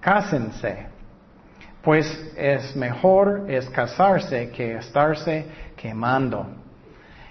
cásense. 0.00 0.86
Pues 1.82 2.32
es 2.36 2.74
mejor 2.76 3.44
es 3.48 3.68
casarse 3.70 4.50
que 4.50 4.76
estarse 4.76 5.46
quemando. 5.76 6.63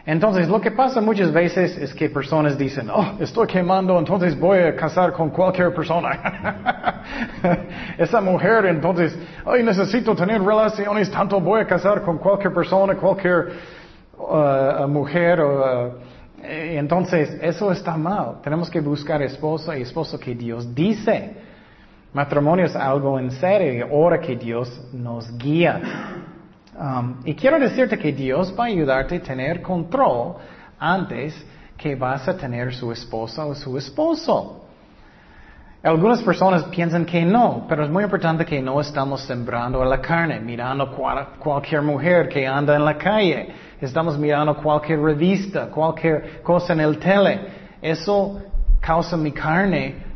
Entonces, 0.05 0.49
lo 0.49 0.59
que 0.59 0.71
pasa 0.71 0.99
muchas 0.99 1.31
veces 1.31 1.77
es 1.77 1.93
que 1.93 2.09
personas 2.09 2.57
dicen, 2.57 2.89
oh, 2.89 3.13
estoy 3.21 3.47
quemando, 3.47 3.97
entonces 3.97 4.37
voy 4.37 4.59
a 4.59 4.75
casar 4.75 5.13
con 5.13 5.29
cualquier 5.29 5.73
persona. 5.73 7.01
Esa 7.97 8.19
mujer, 8.19 8.65
entonces, 8.65 9.17
ay, 9.45 9.63
necesito 9.63 10.13
tener 10.13 10.41
relaciones, 10.41 11.09
tanto 11.09 11.39
voy 11.39 11.61
a 11.61 11.67
casar 11.67 12.01
con 12.01 12.17
cualquier 12.17 12.53
persona, 12.53 12.95
cualquier 12.95 13.53
uh, 14.17 14.87
mujer. 14.89 15.39
Uh, 15.39 15.91
entonces, 16.43 17.37
eso 17.41 17.71
está 17.71 17.95
mal. 17.95 18.41
Tenemos 18.43 18.69
que 18.69 18.81
buscar 18.81 19.21
esposo 19.21 19.73
y 19.73 19.83
esposo 19.83 20.19
que 20.19 20.35
Dios 20.35 20.75
dice. 20.75 21.33
Matrimonio 22.11 22.65
es 22.65 22.75
algo 22.75 23.17
en 23.17 23.31
serio 23.31 23.87
ahora 23.89 24.19
que 24.19 24.35
Dios 24.35 24.69
nos 24.91 25.37
guía. 25.37 25.81
Um, 26.79 27.21
y 27.23 27.35
quiero 27.35 27.59
decirte 27.59 27.97
que 27.99 28.11
Dios 28.11 28.53
va 28.57 28.65
a 28.65 28.67
ayudarte 28.67 29.17
a 29.17 29.21
tener 29.21 29.61
control 29.61 30.37
antes 30.79 31.33
que 31.77 31.95
vas 31.95 32.27
a 32.27 32.35
tener 32.35 32.73
su 32.73 32.91
esposa 32.91 33.45
o 33.45 33.53
su 33.53 33.77
esposo. 33.77 34.61
Algunas 35.83 36.23
personas 36.23 36.63
piensan 36.65 37.05
que 37.05 37.25
no, 37.25 37.65
pero 37.67 37.83
es 37.83 37.89
muy 37.89 38.05
importante 38.05 38.45
que 38.45 38.61
no 38.61 38.79
estamos 38.79 39.21
sembrando 39.21 39.81
a 39.81 39.85
la 39.85 39.99
carne, 39.99 40.39
mirando 40.39 40.89
cualquier 41.39 41.81
mujer 41.81 42.29
que 42.29 42.47
anda 42.47 42.75
en 42.75 42.85
la 42.85 42.97
calle. 42.97 43.49
Estamos 43.81 44.17
mirando 44.17 44.55
cualquier 44.55 45.01
revista, 45.01 45.67
cualquier 45.67 46.41
cosa 46.41 46.71
en 46.71 46.79
el 46.79 46.97
tele. 46.97 47.41
Eso 47.81 48.41
causa 48.79 49.17
mi 49.17 49.33
carne 49.33 50.12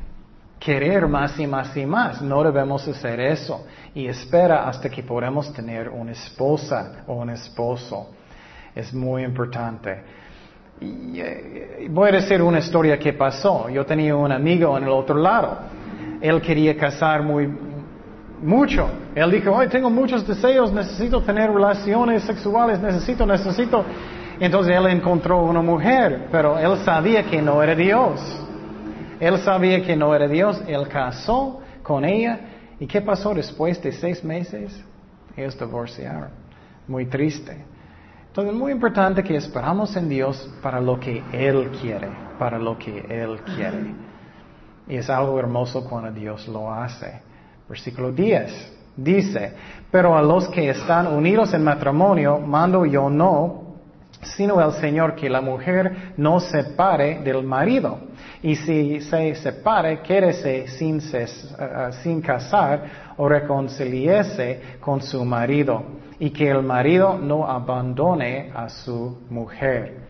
querer 0.59 1.07
más 1.07 1.39
y 1.39 1.47
más 1.47 1.75
y 1.75 1.85
más. 1.85 2.21
No 2.21 2.43
debemos 2.43 2.87
hacer 2.87 3.19
eso. 3.19 3.65
Y 3.93 4.07
espera 4.07 4.67
hasta 4.67 4.89
que 4.89 5.03
podamos 5.03 5.51
tener 5.53 5.89
una 5.89 6.11
esposa 6.11 7.03
o 7.07 7.15
un 7.15 7.29
esposo. 7.29 8.09
Es 8.75 8.93
muy 8.93 9.23
importante. 9.23 10.01
Eh, 10.79 11.87
voy 11.89 12.09
a 12.09 12.11
decir 12.13 12.41
una 12.41 12.59
historia 12.59 12.99
que 12.99 13.13
pasó. 13.13 13.69
Yo 13.69 13.85
tenía 13.85 14.15
un 14.15 14.31
amigo 14.31 14.77
en 14.77 14.83
el 14.83 14.89
otro 14.89 15.17
lado. 15.17 15.57
Él 16.21 16.41
quería 16.41 16.75
casar 16.77 17.23
muy 17.23 17.47
mucho. 18.41 18.87
Él 19.15 19.31
dijo, 19.31 19.51
hoy 19.51 19.67
tengo 19.67 19.89
muchos 19.89 20.27
deseos, 20.27 20.71
necesito 20.71 21.21
tener 21.21 21.51
relaciones 21.51 22.23
sexuales, 22.23 22.79
necesito, 22.79 23.25
necesito. 23.25 23.83
Entonces 24.39 24.75
él 24.75 24.85
encontró 24.87 25.43
una 25.43 25.61
mujer, 25.61 26.27
pero 26.31 26.57
él 26.59 26.77
sabía 26.85 27.23
que 27.23 27.41
no 27.41 27.61
era 27.63 27.73
Dios. 27.73 28.46
Él 29.19 29.39
sabía 29.39 29.81
que 29.83 29.95
no 29.95 30.13
era 30.13 30.27
Dios, 30.27 30.61
él 30.67 30.87
casó 30.87 31.61
con 31.83 32.05
ella. 32.05 32.39
¿Y 32.79 32.85
qué 32.85 33.01
pasó 33.01 33.33
después 33.33 33.81
de 33.81 33.91
seis 33.91 34.23
meses? 34.23 34.83
Ellos 35.35 35.57
divorciaron. 35.57 36.29
Muy 36.87 37.05
triste. 37.05 37.57
Entonces 38.27 38.53
es 38.53 38.59
muy 38.59 38.71
importante 38.71 39.23
que 39.23 39.35
esperamos 39.35 39.95
en 39.95 40.07
Dios 40.09 40.47
para 40.61 40.79
lo 40.79 40.99
que 40.99 41.23
Él 41.33 41.71
quiere, 41.81 42.07
para 42.37 42.59
lo 42.59 42.77
que 42.77 42.99
Él 43.09 43.39
quiere. 43.55 43.95
Y 44.87 44.95
es 44.95 45.09
algo 45.09 45.39
hermoso 45.39 45.83
cuando 45.89 46.11
Dios 46.11 46.47
lo 46.47 46.71
hace. 46.71 47.21
Versículo 47.67 48.11
10 48.11 48.77
dice, 48.95 49.53
pero 49.91 50.17
a 50.17 50.21
los 50.21 50.47
que 50.49 50.69
están 50.69 51.07
unidos 51.07 51.53
en 51.53 51.63
matrimonio, 51.63 52.39
mando 52.39 52.85
yo 52.85 53.09
no, 53.09 53.66
sino 54.21 54.61
el 54.61 54.71
Señor 54.73 55.15
que 55.15 55.29
la 55.29 55.41
mujer 55.41 56.13
no 56.17 56.39
se 56.39 56.63
separe 56.63 57.19
del 57.19 57.43
marido. 57.43 57.99
Y 58.41 58.55
si 58.55 59.01
se 59.01 59.35
separe, 59.35 60.01
quédese 60.01 60.67
sin, 60.67 60.97
uh, 60.97 61.91
sin 62.03 62.21
casar 62.21 63.13
o 63.17 63.27
reconciliese 63.27 64.77
con 64.79 65.01
su 65.01 65.23
marido. 65.23 65.83
Y 66.19 66.31
que 66.31 66.49
el 66.49 66.63
marido 66.63 67.17
no 67.17 67.47
abandone 67.47 68.51
a 68.55 68.69
su 68.69 69.19
mujer. 69.29 70.07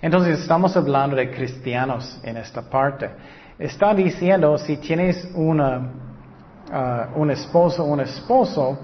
Entonces 0.00 0.40
estamos 0.40 0.76
hablando 0.76 1.16
de 1.16 1.30
cristianos 1.30 2.20
en 2.22 2.36
esta 2.36 2.62
parte. 2.62 3.10
Está 3.58 3.94
diciendo 3.94 4.56
si 4.58 4.76
tienes 4.76 5.28
una, 5.34 5.78
uh, 6.70 7.20
un 7.20 7.30
esposo 7.30 7.84
un 7.84 8.00
esposo, 8.00 8.78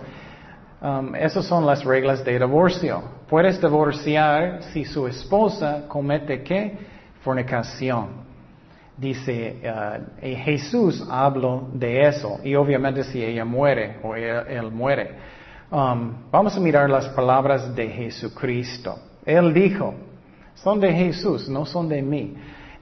um, 0.80 1.14
esas 1.14 1.44
son 1.44 1.64
las 1.64 1.84
reglas 1.84 2.24
de 2.24 2.38
divorcio. 2.38 3.13
Puedes 3.28 3.60
divorciar 3.60 4.62
si 4.72 4.84
su 4.84 5.06
esposa 5.06 5.84
comete 5.88 6.42
qué? 6.42 6.76
Fornicación. 7.22 8.24
Dice, 8.96 9.60
uh, 9.64 10.20
Jesús 10.20 11.04
habló 11.10 11.68
de 11.72 12.02
eso 12.06 12.38
y 12.44 12.54
obviamente 12.54 13.02
si 13.04 13.22
ella 13.22 13.44
muere 13.44 13.96
o 14.02 14.14
él, 14.14 14.70
muere. 14.70 15.10
Um, 15.70 16.30
vamos 16.30 16.56
a 16.56 16.60
mirar 16.60 16.88
las 16.88 17.08
palabras 17.08 17.74
de 17.74 17.88
Jesucristo. 17.88 18.96
Él 19.24 19.52
dijo, 19.52 19.94
son 20.54 20.78
de 20.78 20.92
Jesús, 20.92 21.48
no 21.48 21.64
son 21.66 21.88
de 21.88 22.02
mí. 22.02 22.34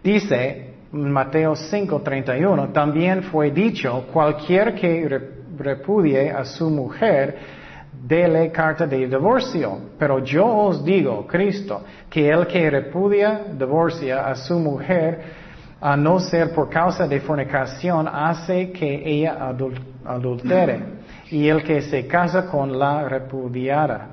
Dice 0.02 0.74
Mateo 0.92 1.55
5:31, 1.55 2.72
también 2.72 3.22
fue 3.22 3.50
dicho, 3.50 4.07
cualquier 4.12 4.74
que 4.74 5.09
repudie 5.57 6.31
a 6.31 6.44
su 6.44 6.68
mujer, 6.68 7.62
dele 7.92 8.50
carta 8.50 8.87
de 8.87 9.07
divorcio. 9.07 9.78
Pero 9.98 10.18
yo 10.24 10.46
os 10.46 10.85
digo, 10.85 11.26
Cristo, 11.26 11.83
que 12.09 12.28
el 12.28 12.46
que 12.46 12.70
repudia, 12.70 13.42
divorcia 13.59 14.26
a 14.26 14.35
su 14.35 14.59
mujer, 14.59 15.42
a 15.81 15.96
no 15.96 16.20
ser 16.20 16.55
por 16.55 16.70
causa 16.70 17.07
de 17.07 17.20
fornicación, 17.20 18.09
hace 18.09 18.70
que 18.70 19.02
ella 19.05 19.55
adultere. 20.05 20.81
Y 21.31 21.48
el 21.48 21.62
que 21.62 21.83
se 21.83 22.07
casa 22.07 22.46
con 22.46 22.78
la 22.78 23.09
repudiada 23.09 24.09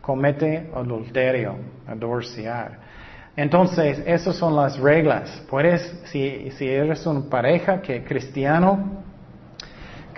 comete 0.00 0.70
adulterio, 0.74 1.56
a 1.86 1.94
divorciar. 1.94 2.78
Entonces, 3.36 4.02
esas 4.06 4.36
son 4.36 4.54
las 4.54 4.78
reglas. 4.78 5.42
Puedes, 5.48 5.82
si, 6.04 6.50
si 6.52 6.68
eres 6.68 7.04
una 7.06 7.28
pareja 7.28 7.80
que 7.80 8.04
cristiano, 8.04 9.03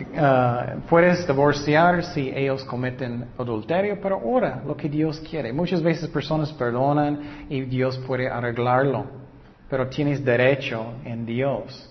uh, 0.05 0.81
puedes 0.89 1.27
divorciar 1.27 2.05
si 2.05 2.31
ellos 2.31 2.65
cometen 2.65 3.27
adulterio, 3.39 3.99
pero 4.01 4.17
ahora 4.17 4.63
lo 4.67 4.77
que 4.77 4.89
Dios 4.89 5.21
quiere. 5.21 5.53
Muchas 5.53 5.83
veces 5.83 6.09
personas 6.09 6.53
perdonan 6.53 7.47
y 7.49 7.63
Dios 7.63 7.99
puede 8.07 8.29
arreglarlo 8.29 9.27
pero 9.69 9.89
tienes 9.89 10.25
derecho 10.25 10.95
en 11.05 11.27
Dios. 11.27 11.91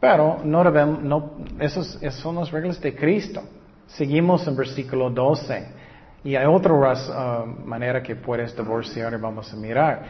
Pero 0.00 0.40
no 0.44 0.64
debemos, 0.64 1.02
no, 1.02 1.32
esos, 1.60 1.98
son 2.14 2.36
las 2.36 2.50
reglas 2.50 2.80
de 2.80 2.94
Cristo. 2.94 3.42
Seguimos 3.86 4.46
en 4.48 4.56
versículo 4.56 5.10
12. 5.10 5.82
Y 6.24 6.36
hay 6.36 6.46
otra 6.46 6.72
uh, 6.72 7.46
manera 7.66 8.02
que 8.02 8.16
puedes 8.16 8.56
divorciar 8.56 9.12
y 9.12 9.16
vamos 9.16 9.52
a 9.52 9.56
mirar. 9.56 10.02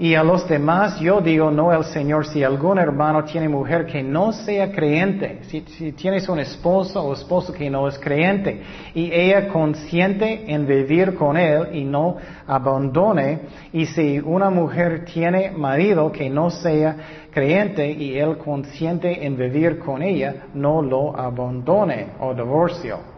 Y 0.00 0.14
a 0.14 0.22
los 0.22 0.48
demás 0.48 1.00
yo 1.00 1.20
digo, 1.20 1.50
no 1.50 1.72
el 1.72 1.82
Señor, 1.82 2.24
si 2.24 2.44
algún 2.44 2.78
hermano 2.78 3.24
tiene 3.24 3.48
mujer 3.48 3.84
que 3.84 4.00
no 4.00 4.30
sea 4.30 4.70
creyente, 4.70 5.40
si, 5.48 5.60
tienes 5.92 6.28
un 6.28 6.38
esposo 6.38 7.02
o 7.02 7.14
esposo 7.14 7.52
que 7.52 7.68
no 7.68 7.88
es 7.88 7.98
creyente, 7.98 8.62
y 8.94 9.10
ella 9.12 9.48
consiente 9.48 10.44
en 10.52 10.68
vivir 10.68 11.14
con 11.14 11.36
él 11.36 11.70
y 11.72 11.82
no 11.82 12.16
abandone, 12.46 13.40
y 13.72 13.86
si 13.86 14.20
una 14.20 14.50
mujer 14.50 15.04
tiene 15.04 15.50
marido 15.50 16.12
que 16.12 16.30
no 16.30 16.48
sea 16.50 16.96
creyente 17.32 17.90
y 17.90 18.16
él 18.16 18.38
consiente 18.38 19.26
en 19.26 19.36
vivir 19.36 19.80
con 19.80 20.00
ella, 20.02 20.46
no 20.54 20.80
lo 20.80 21.18
abandone 21.18 22.10
o 22.20 22.32
divorcio. 22.34 23.17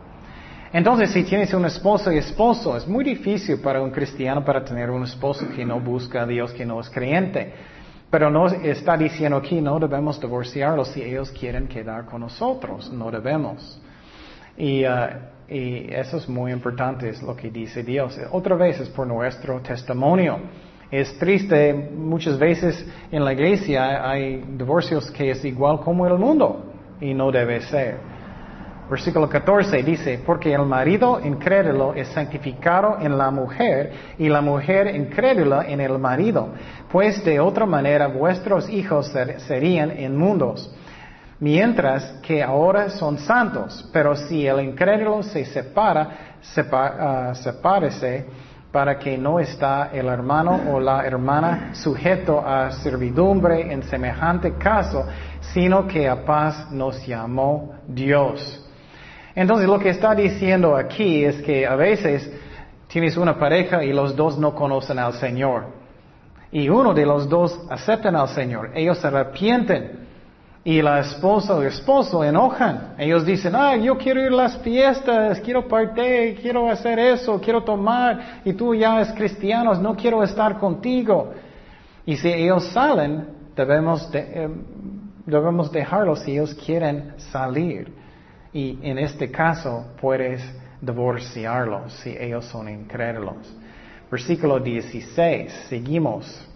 Entonces, 0.72 1.10
si 1.10 1.24
tienes 1.24 1.52
un 1.52 1.64
esposo 1.64 2.12
y 2.12 2.18
esposo, 2.18 2.76
es 2.76 2.86
muy 2.86 3.02
difícil 3.02 3.58
para 3.58 3.82
un 3.82 3.90
cristiano 3.90 4.44
para 4.44 4.64
tener 4.64 4.88
un 4.90 5.02
esposo 5.02 5.44
que 5.54 5.64
no 5.64 5.80
busca 5.80 6.22
a 6.22 6.26
Dios, 6.26 6.52
que 6.52 6.64
no 6.64 6.80
es 6.80 6.88
creyente. 6.88 7.52
Pero 8.08 8.30
no 8.30 8.46
está 8.46 8.96
diciendo 8.96 9.36
aquí, 9.36 9.60
no 9.60 9.80
debemos 9.80 10.20
divorciarlos 10.20 10.88
si 10.88 11.02
ellos 11.02 11.32
quieren 11.32 11.66
quedar 11.66 12.06
con 12.06 12.20
nosotros, 12.20 12.92
no 12.92 13.10
debemos. 13.10 13.80
Y, 14.56 14.84
uh, 14.84 15.08
y 15.48 15.92
eso 15.92 16.18
es 16.18 16.28
muy 16.28 16.52
importante, 16.52 17.08
es 17.08 17.20
lo 17.20 17.34
que 17.34 17.50
dice 17.50 17.82
Dios. 17.82 18.16
Otra 18.30 18.54
vez 18.54 18.78
es 18.78 18.88
por 18.90 19.08
nuestro 19.08 19.60
testimonio. 19.60 20.38
Es 20.88 21.18
triste, 21.18 21.72
muchas 21.72 22.38
veces 22.38 22.84
en 23.10 23.24
la 23.24 23.32
iglesia 23.32 24.08
hay 24.08 24.36
divorcios 24.56 25.10
que 25.10 25.30
es 25.30 25.44
igual 25.44 25.80
como 25.80 26.06
el 26.06 26.18
mundo 26.18 26.64
y 27.00 27.12
no 27.14 27.32
debe 27.32 27.60
ser. 27.60 28.09
Versículo 28.90 29.28
14 29.28 29.84
dice, 29.84 30.20
porque 30.26 30.52
el 30.52 30.66
marido 30.66 31.20
incrédulo 31.24 31.94
es 31.94 32.08
santificado 32.08 32.98
en 33.00 33.16
la 33.16 33.30
mujer 33.30 33.92
y 34.18 34.28
la 34.28 34.40
mujer 34.40 34.92
incrédula 34.96 35.64
en 35.68 35.80
el 35.80 35.96
marido, 36.00 36.48
pues 36.90 37.24
de 37.24 37.38
otra 37.38 37.66
manera 37.66 38.08
vuestros 38.08 38.68
hijos 38.68 39.14
serían 39.46 39.96
inmundos, 39.96 40.74
mientras 41.38 42.04
que 42.20 42.42
ahora 42.42 42.90
son 42.90 43.18
santos. 43.18 43.88
Pero 43.92 44.16
si 44.16 44.44
el 44.44 44.60
incrédulo 44.60 45.22
se 45.22 45.44
separa, 45.44 46.36
sepa, 46.40 47.32
sepárese 47.36 48.26
para 48.72 48.98
que 48.98 49.16
no 49.16 49.38
está 49.38 49.90
el 49.92 50.08
hermano 50.08 50.62
o 50.72 50.80
la 50.80 51.06
hermana 51.06 51.74
sujeto 51.74 52.44
a 52.44 52.72
servidumbre 52.72 53.72
en 53.72 53.84
semejante 53.84 54.54
caso, 54.54 55.06
sino 55.52 55.86
que 55.86 56.08
a 56.08 56.24
paz 56.24 56.72
nos 56.72 57.06
llamó 57.06 57.74
Dios. 57.86 58.59
Entonces 59.34 59.68
lo 59.68 59.78
que 59.78 59.90
está 59.90 60.14
diciendo 60.14 60.76
aquí 60.76 61.24
es 61.24 61.40
que 61.42 61.66
a 61.66 61.76
veces 61.76 62.30
tienes 62.88 63.16
una 63.16 63.38
pareja 63.38 63.84
y 63.84 63.92
los 63.92 64.16
dos 64.16 64.38
no 64.38 64.54
conocen 64.54 64.98
al 64.98 65.14
Señor. 65.14 65.66
Y 66.52 66.68
uno 66.68 66.92
de 66.92 67.06
los 67.06 67.28
dos 67.28 67.58
aceptan 67.70 68.16
al 68.16 68.28
Señor. 68.28 68.72
Ellos 68.74 68.98
se 68.98 69.06
arrepienten. 69.06 70.08
Y 70.62 70.82
la 70.82 71.00
esposa 71.00 71.54
o 71.54 71.62
el 71.62 71.68
esposo 71.68 72.22
enojan. 72.22 72.94
Ellos 72.98 73.24
dicen, 73.24 73.54
ah, 73.54 73.76
yo 73.76 73.96
quiero 73.96 74.20
ir 74.20 74.32
a 74.32 74.36
las 74.36 74.58
fiestas, 74.58 75.40
quiero 75.40 75.66
partir, 75.66 76.38
quiero 76.42 76.68
hacer 76.68 76.98
eso, 76.98 77.40
quiero 77.40 77.62
tomar, 77.62 78.42
y 78.44 78.52
tú 78.52 78.74
ya 78.74 78.96
eres 78.96 79.12
cristiano, 79.12 79.72
no 79.74 79.96
quiero 79.96 80.22
estar 80.22 80.58
contigo. 80.58 81.32
Y 82.04 82.16
si 82.16 82.28
ellos 82.28 82.66
salen, 82.72 83.28
debemos, 83.56 84.10
eh, 84.12 84.50
debemos 85.24 85.72
dejarlos 85.72 86.20
si 86.20 86.32
ellos 86.32 86.54
quieren 86.54 87.14
salir. 87.32 87.99
Y 88.52 88.78
en 88.82 88.98
este 88.98 89.30
caso 89.30 89.86
puedes 90.00 90.42
divorciarlos 90.80 91.92
si 91.94 92.16
ellos 92.18 92.44
son 92.46 92.68
incrédulos. 92.68 93.36
Versículo 94.10 94.58
16, 94.58 95.66
seguimos. 95.68 96.46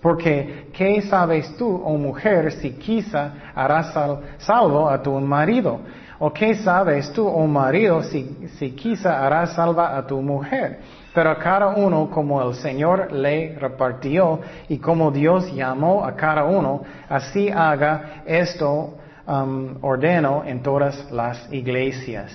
Porque, 0.00 0.68
¿qué 0.72 1.00
sabes 1.02 1.56
tú, 1.56 1.82
oh 1.82 1.96
mujer, 1.96 2.52
si 2.52 2.72
quizá 2.72 3.52
harás 3.54 3.94
salvo 4.38 4.88
a 4.88 5.02
tu 5.02 5.18
marido? 5.20 5.80
¿O 6.18 6.32
qué 6.32 6.54
sabes 6.54 7.12
tú, 7.12 7.26
oh 7.26 7.46
marido, 7.46 8.02
si, 8.02 8.48
si 8.58 8.70
quizá 8.72 9.26
harás 9.26 9.54
salva 9.54 9.96
a 9.96 10.06
tu 10.06 10.20
mujer? 10.22 10.78
Pero 11.12 11.30
a 11.30 11.38
cada 11.38 11.68
uno 11.68 12.08
como 12.10 12.40
el 12.42 12.54
Señor 12.54 13.12
le 13.12 13.58
repartió 13.58 14.40
y 14.68 14.78
como 14.78 15.10
Dios 15.10 15.52
llamó 15.52 16.04
a 16.04 16.14
cada 16.14 16.44
uno, 16.44 16.82
así 17.08 17.48
haga 17.50 18.22
esto 18.26 18.94
Um, 19.26 19.78
ordeno 19.80 20.44
en 20.44 20.62
todas 20.62 21.10
las 21.10 21.50
iglesias. 21.50 22.30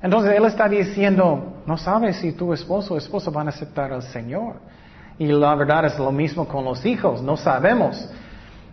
Entonces 0.00 0.36
Él 0.36 0.44
está 0.44 0.68
diciendo, 0.68 1.62
no 1.66 1.76
sabes 1.76 2.14
si 2.18 2.30
tu 2.30 2.52
esposo 2.52 2.94
o 2.94 2.96
esposa 2.96 3.28
van 3.32 3.48
a 3.48 3.50
aceptar 3.50 3.92
al 3.92 4.02
Señor. 4.02 4.54
Y 5.18 5.26
la 5.26 5.52
verdad 5.56 5.86
es 5.86 5.98
lo 5.98 6.12
mismo 6.12 6.46
con 6.46 6.64
los 6.64 6.86
hijos, 6.86 7.20
no 7.22 7.36
sabemos. 7.36 8.08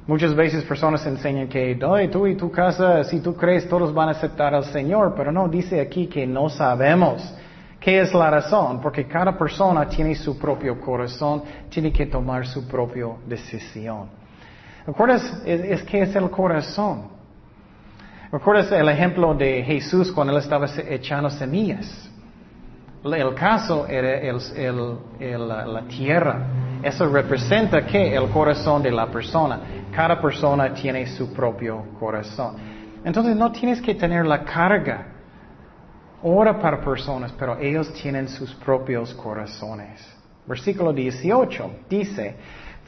Muchas 0.06 0.36
veces 0.36 0.64
personas 0.64 1.04
enseñan 1.08 1.47
que 1.47 1.76
tú 2.12 2.28
y 2.28 2.36
tu 2.36 2.52
casa, 2.52 3.04
si 3.04 3.20
tú 3.20 3.36
crees, 3.36 3.68
todos 3.68 3.91
van 3.95 4.10
a 4.10 4.12
aceptar 4.12 4.54
al 4.54 4.66
Señor, 4.66 5.16
pero 5.18 5.32
no, 5.32 5.47
dice 5.47 5.82
aquí 5.82 6.06
que 6.06 6.28
no 6.28 6.50
sabemos. 6.50 7.34
¿Qué 7.80 8.00
es 8.00 8.14
la 8.14 8.30
razón? 8.30 8.80
Porque 8.80 9.08
cada 9.08 9.36
persona 9.36 9.89
tiene 9.89 10.14
su 10.14 10.38
propio 10.38 10.80
corazón, 10.80 11.41
tiene 11.70 11.91
que 11.91 12.06
tomar 12.06 12.45
su 12.45 12.68
propia 12.68 13.08
decisión. 13.26 14.08
¿Recuerdas? 14.86 15.41
Es, 15.43 15.62
es 15.62 15.84
que 15.84 16.04
es 16.04 16.16
el 16.16 16.30
corazón. 16.30 17.18
¿Recuerdas 18.32 18.71
el 18.71 18.88
ejemplo 18.89 19.34
de 19.34 19.63
Jesús 19.63 20.11
cuando 20.11 20.34
él 20.34 20.39
estaba 20.39 20.67
echando 20.88 21.32
semillas? 21.32 22.11
El 23.03 23.34
caso 23.34 23.88
era 23.88 24.32
la 25.19 25.82
tierra. 25.88 26.47
Eso 26.84 27.07
representa 27.07 27.86
que 27.88 28.13
el 28.15 28.30
corazón 28.30 28.84
de 28.84 28.91
la 28.91 29.07
persona. 29.07 29.59
Cada 29.91 30.21
persona 30.21 30.71
tiene 30.75 31.07
su 31.07 31.34
propio 31.34 31.84
corazón. 31.99 32.55
Entonces 33.03 33.36
no 33.36 33.51
tienes 33.51 33.82
que 33.82 33.95
tener 33.95 34.27
la 34.27 34.43
carga. 34.43 35.07
Ora 36.21 36.59
para 36.59 36.82
personas, 36.82 37.32
pero 37.32 37.57
ellos 37.57 37.91
tienen 37.93 38.27
sus 38.27 38.53
propios 38.53 39.11
corazones. 39.15 40.05
Versículo 40.45 40.93
18 40.93 41.71
dice, 41.89 42.36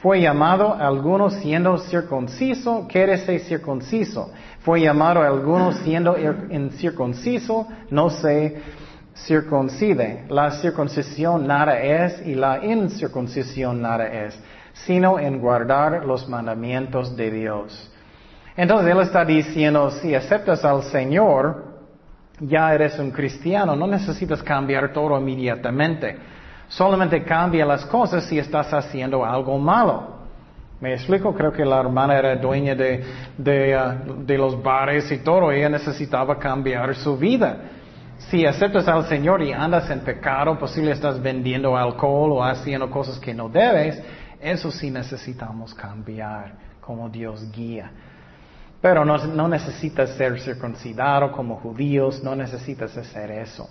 fue 0.02 0.20
llamado 0.20 0.74
a 0.74 0.88
algunos 0.88 1.34
siendo 1.34 1.78
circunciso, 1.78 2.88
quédese 2.88 3.38
circunciso. 3.38 4.32
Fue 4.64 4.80
llamado 4.80 5.22
a 5.22 5.26
algunos 5.26 5.76
siendo 5.78 6.16
incircunciso, 6.50 7.66
no 7.90 8.10
se 8.10 8.62
circuncide. 9.14 10.24
La 10.28 10.52
circuncisión 10.52 11.46
nada 11.46 11.80
es 11.80 12.24
y 12.26 12.34
la 12.34 12.64
incircuncisión 12.64 13.82
nada 13.82 14.06
es, 14.06 14.38
sino 14.72 15.18
en 15.18 15.40
guardar 15.40 16.04
los 16.04 16.28
mandamientos 16.28 17.16
de 17.16 17.30
Dios. 17.30 17.90
Entonces 18.56 18.92
Él 18.92 19.00
está 19.00 19.24
diciendo, 19.24 19.90
si 19.90 20.14
aceptas 20.14 20.64
al 20.64 20.82
Señor, 20.84 21.72
ya 22.38 22.72
eres 22.72 22.98
un 22.98 23.10
cristiano, 23.10 23.74
no 23.74 23.86
necesitas 23.86 24.42
cambiar 24.42 24.92
todo 24.92 25.18
inmediatamente. 25.18 26.18
Solamente 26.68 27.22
cambia 27.24 27.66
las 27.66 27.84
cosas 27.86 28.24
si 28.24 28.38
estás 28.38 28.72
haciendo 28.72 29.24
algo 29.24 29.58
malo. 29.58 30.11
¿Me 30.82 30.94
explico? 30.94 31.32
Creo 31.32 31.52
que 31.52 31.64
la 31.64 31.78
hermana 31.78 32.18
era 32.18 32.34
dueña 32.34 32.74
de, 32.74 33.04
uh, 33.38 34.24
de, 34.24 34.36
los 34.36 34.60
bares 34.60 35.12
y 35.12 35.18
todo. 35.18 35.52
Ella 35.52 35.68
necesitaba 35.68 36.36
cambiar 36.40 36.96
su 36.96 37.16
vida. 37.16 37.56
Si 38.18 38.44
aceptas 38.44 38.88
al 38.88 39.06
Señor 39.06 39.42
y 39.42 39.52
andas 39.52 39.88
en 39.90 40.00
pecado, 40.00 40.58
posible 40.58 40.90
estás 40.90 41.22
vendiendo 41.22 41.76
alcohol 41.76 42.32
o 42.32 42.44
haciendo 42.44 42.90
cosas 42.90 43.20
que 43.20 43.32
no 43.32 43.48
debes, 43.48 44.02
eso 44.40 44.72
sí 44.72 44.90
necesitamos 44.90 45.72
cambiar 45.72 46.54
como 46.80 47.08
Dios 47.08 47.48
guía. 47.52 47.88
Pero 48.80 49.04
no, 49.04 49.46
necesitas 49.46 50.10
ser 50.16 50.40
circuncidado 50.40 51.30
como 51.30 51.60
judíos, 51.60 52.24
no 52.24 52.34
necesitas 52.34 52.96
hacer 52.96 53.30
eso. 53.30 53.70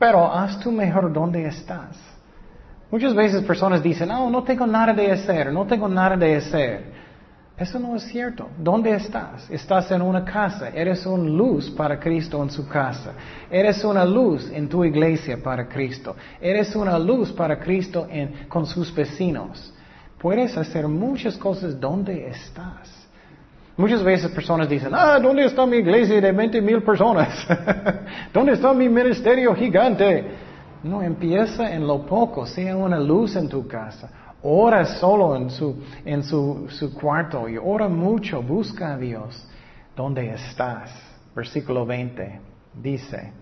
Pero 0.00 0.32
haz 0.32 0.58
tú 0.58 0.72
mejor 0.72 1.12
dónde 1.12 1.46
estás. 1.46 1.96
Muchas 2.92 3.14
veces 3.14 3.42
personas 3.44 3.82
dicen, 3.82 4.08
no, 4.08 4.28
no 4.28 4.42
tengo 4.42 4.66
nada 4.66 4.92
de 4.92 5.10
hacer, 5.10 5.50
no 5.50 5.64
tengo 5.66 5.88
nada 5.88 6.14
de 6.14 6.36
hacer. 6.36 6.84
Eso 7.56 7.78
no 7.78 7.96
es 7.96 8.02
cierto. 8.02 8.50
¿Dónde 8.58 8.90
estás? 8.94 9.48
Estás 9.50 9.90
en 9.92 10.02
una 10.02 10.22
casa. 10.22 10.68
Eres 10.68 11.06
una 11.06 11.24
luz 11.24 11.70
para 11.70 11.98
Cristo 11.98 12.42
en 12.42 12.50
su 12.50 12.68
casa. 12.68 13.14
Eres 13.50 13.82
una 13.82 14.04
luz 14.04 14.50
en 14.52 14.68
tu 14.68 14.84
iglesia 14.84 15.42
para 15.42 15.66
Cristo. 15.66 16.14
Eres 16.38 16.76
una 16.76 16.98
luz 16.98 17.32
para 17.32 17.58
Cristo 17.58 18.06
con 18.46 18.66
sus 18.66 18.94
vecinos. 18.94 19.72
Puedes 20.18 20.54
hacer 20.58 20.86
muchas 20.86 21.38
cosas 21.38 21.80
donde 21.80 22.28
estás. 22.28 22.90
Muchas 23.74 24.02
veces 24.02 24.30
personas 24.32 24.68
dicen, 24.68 24.92
ah, 24.92 25.18
¿dónde 25.18 25.46
está 25.46 25.64
mi 25.64 25.78
iglesia 25.78 26.20
de 26.20 26.30
20 26.30 26.60
mil 26.60 26.82
personas? 26.82 27.46
¿Dónde 28.34 28.52
está 28.52 28.74
mi 28.74 28.86
ministerio 28.86 29.54
gigante? 29.54 30.51
No, 30.82 31.02
empieza 31.02 31.72
en 31.72 31.86
lo 31.86 32.04
poco, 32.04 32.46
sea 32.46 32.76
una 32.76 32.98
luz 32.98 33.36
en 33.36 33.48
tu 33.48 33.66
casa. 33.66 34.10
Ora 34.42 34.84
solo 34.84 35.36
en 35.36 35.50
su, 35.50 35.82
en 36.04 36.24
su, 36.24 36.66
su 36.68 36.92
cuarto 36.94 37.48
y 37.48 37.56
ora 37.56 37.88
mucho, 37.88 38.42
busca 38.42 38.94
a 38.94 38.96
Dios. 38.96 39.46
¿Dónde 39.94 40.30
estás? 40.32 40.90
Versículo 41.34 41.86
20 41.86 42.40
dice, 42.74 43.32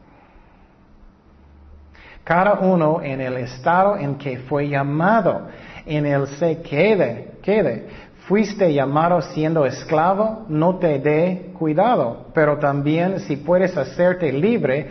cada 2.23 2.61
uno 2.61 3.01
en 3.01 3.21
el 3.21 3.39
estado 3.39 3.97
en 3.97 4.17
que 4.17 4.39
fue 4.41 4.69
llamado, 4.69 5.49
en 5.87 6.07
el 6.07 6.27
se 6.27 6.61
quede, 6.61 7.39
quede 7.43 7.89
fuiste 8.31 8.73
llamado 8.73 9.21
siendo 9.21 9.67
esclavo, 9.67 10.45
no 10.49 10.77
te 10.77 11.01
dé 11.01 11.51
cuidado, 11.59 12.27
pero 12.33 12.59
también 12.59 13.19
si 13.19 13.37
puedes 13.37 13.77
hacerte 13.77 14.33
libre, 14.33 14.87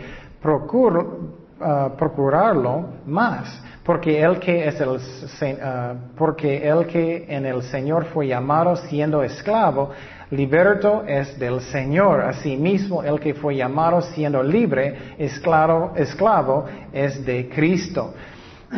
uh, 1.60 1.96
procurarlo 1.96 2.86
más, 3.06 3.62
porque 3.84 4.20
el 4.20 4.38
que 4.38 4.66
es 4.66 4.80
el, 4.80 4.88
uh, 4.88 6.16
porque 6.16 6.68
el 6.68 6.86
que 6.86 7.26
en 7.28 7.46
el 7.46 7.62
Señor 7.62 8.06
fue 8.06 8.26
llamado 8.26 8.76
siendo 8.76 9.22
esclavo, 9.22 9.90
liberto 10.30 11.04
es 11.06 11.38
del 11.38 11.60
Señor. 11.60 12.20
Asimismo, 12.22 13.02
el 13.02 13.18
que 13.20 13.34
fue 13.34 13.56
llamado 13.56 14.00
siendo 14.00 14.42
libre, 14.42 15.14
esclavo, 15.18 15.92
esclavo 15.96 16.66
es 16.92 17.24
de 17.24 17.48
Cristo. 17.48 18.14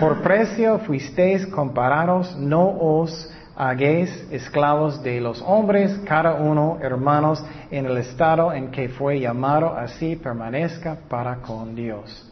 Por 0.01 0.22
precio 0.22 0.78
fuisteis 0.80 1.47
comparados, 1.47 2.35
no 2.39 2.66
os 2.66 3.30
hagáis 3.55 4.26
esclavos 4.30 5.03
de 5.03 5.20
los 5.20 5.43
hombres, 5.43 6.01
cada 6.07 6.35
uno 6.35 6.78
hermanos 6.80 7.45
en 7.70 7.85
el 7.85 7.99
estado 7.99 8.53
en 8.53 8.70
que 8.70 8.89
fue 8.89 9.20
llamado, 9.20 9.76
así 9.76 10.16
permanezca 10.16 10.97
para 11.09 11.37
con 11.37 11.74
Dios. 11.74 12.32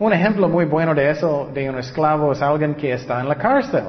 Un 0.00 0.14
ejemplo 0.14 0.48
muy 0.48 0.64
bueno 0.64 0.94
de 0.94 1.10
eso, 1.10 1.50
de 1.52 1.68
un 1.68 1.78
esclavo, 1.78 2.32
es 2.32 2.40
alguien 2.40 2.74
que 2.74 2.90
está 2.90 3.20
en 3.20 3.28
la 3.28 3.34
cárcel. 3.34 3.84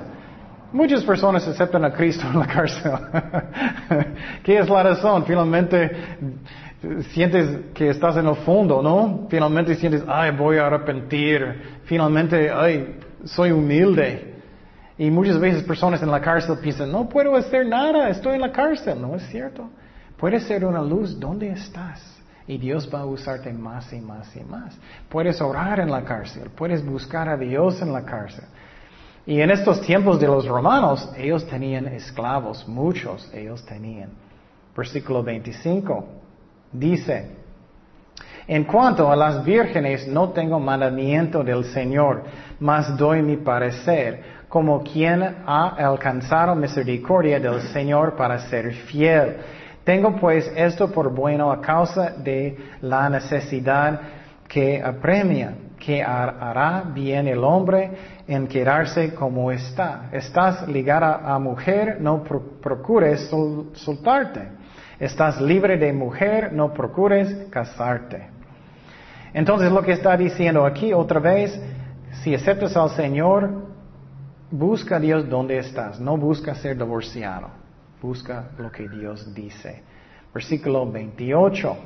Muchas 0.74 1.05
personas 1.05 1.47
aceptan 1.47 1.86
a 1.86 1.93
Cristo 1.93 2.28
en 2.28 2.38
la 2.38 2.47
cárcel. 2.47 2.91
¿Qué 4.43 4.57
es 4.57 4.70
la 4.70 4.84
razón? 4.84 5.24
Finalmente 5.26 5.89
sientes 7.12 7.74
que 7.74 7.89
estás 7.91 8.18
en 8.18 8.28
el 8.28 8.36
fondo, 8.36 8.84
¿no? 8.84 9.26
Finalmente 9.30 9.74
sientes, 9.76 10.03
ay, 10.05 10.32
voy 10.32 10.57
a 10.57 10.68
arrepentir. 10.68 11.80
Finalmente, 11.86 12.51
ay, 12.51 12.99
soy 13.24 13.51
humilde. 13.51 14.34
Y 14.97 15.09
muchas 15.09 15.39
veces 15.39 15.64
personas 15.64 16.03
en 16.03 16.12
la 16.12 16.20
cárcel 16.20 16.57
piensan, 16.62 16.91
no 16.91 17.07
puedo 17.07 17.38
hacer 17.38 17.66
nada, 17.66 18.09
estoy 18.09 18.36
en 18.36 18.41
la 18.41 18.51
cárcel. 18.51 19.01
No 19.01 19.16
es 19.16 19.24
cierto. 19.30 19.70
Puedes 20.18 20.43
ser 20.43 20.66
una 20.66 20.82
luz 20.82 21.18
donde 21.18 21.51
estás. 21.51 22.20
Y 22.52 22.58
Dios 22.58 22.89
va 22.93 22.99
a 22.99 23.06
usarte 23.06 23.54
más 23.54 23.93
y 23.93 24.02
más 24.02 24.36
y 24.36 24.43
más. 24.43 24.78
Puedes 25.08 25.39
orar 25.39 25.80
en 25.80 25.89
la 25.89 26.04
cárcel, 26.04 26.49
puedes 26.54 26.86
buscar 26.86 27.30
a 27.30 27.38
Dios 27.38 27.82
en 27.82 27.93
la 27.93 28.04
cárcel. 28.04 28.43
Y 29.26 29.39
en 29.39 29.52
estos 29.52 29.80
tiempos 29.80 30.20
de 30.20 30.28
los 30.28 30.45
romanos, 30.45 31.10
ellos 31.16 31.47
tenían 31.47 31.88
esclavos, 31.88 32.68
muchos 32.68 33.34
ellos 33.34 33.66
tenían. 33.66 34.10
Versículo 34.76 35.24
25 35.24 36.06
dice, 36.74 37.38
en 38.45 38.66
cuanto 38.66 39.10
a 39.10 39.16
las 39.16 39.45
vírgenes, 39.45 40.06
no 40.10 40.32
tengo 40.32 40.60
mandamiento 40.60 41.45
del 41.45 41.64
Señor, 41.64 42.24
mas 42.60 42.97
doy 42.97 43.22
mi 43.22 43.38
parecer, 43.38 44.41
como 44.49 44.84
quien 44.84 45.24
ha 45.24 45.70
alcanzado 45.70 46.54
misericordia 46.54 47.39
del 47.39 47.62
Señor 47.62 48.18
para 48.18 48.39
ser 48.49 48.74
fiel. 48.74 49.38
Tengo 49.84 50.16
pues 50.16 50.52
esto 50.56 50.92
por 50.92 51.14
bueno 51.14 51.52
a 51.52 51.60
causa 51.60 52.12
de 52.12 52.58
la 52.82 53.10
necesidad 53.10 54.00
que 54.48 54.82
apremia, 54.82 55.56
que 55.80 56.04
hará 56.04 56.84
bien 56.94 57.28
el 57.28 57.44
hombre 57.44 57.92
en 58.28 58.48
quedarse 58.48 59.16
como 59.16 59.52
está. 59.52 60.10
Estás 60.12 60.68
ligada 60.68 61.22
a 61.24 61.40
mujer, 61.40 62.00
no 62.00 62.24
procures 62.24 63.30
soltarte. 63.74 64.50
Estás 65.00 65.42
libre 65.42 65.78
de 65.78 65.92
mujer, 65.92 66.54
no 66.54 66.72
procures 66.74 67.48
casarte. 67.50 68.30
Entonces 69.34 69.72
lo 69.72 69.82
que 69.82 69.94
está 69.94 70.16
diciendo 70.16 70.66
aquí 70.66 70.94
otra 70.94 71.20
vez, 71.20 71.60
si 72.22 72.36
aceptas 72.36 72.76
al 72.78 72.92
Señor, 72.92 73.50
busca 74.52 74.98
a 74.98 75.00
Dios 75.00 75.28
donde 75.30 75.58
estás, 75.58 76.00
no 76.00 76.18
busca 76.18 76.54
ser 76.54 76.78
divorciado, 76.78 77.48
busca 78.02 78.49
lo 78.58 78.72
que 78.72 78.89
Dios 78.89 79.34
dice. 79.34 79.84
Versículo 80.34 80.89
28. 80.89 81.78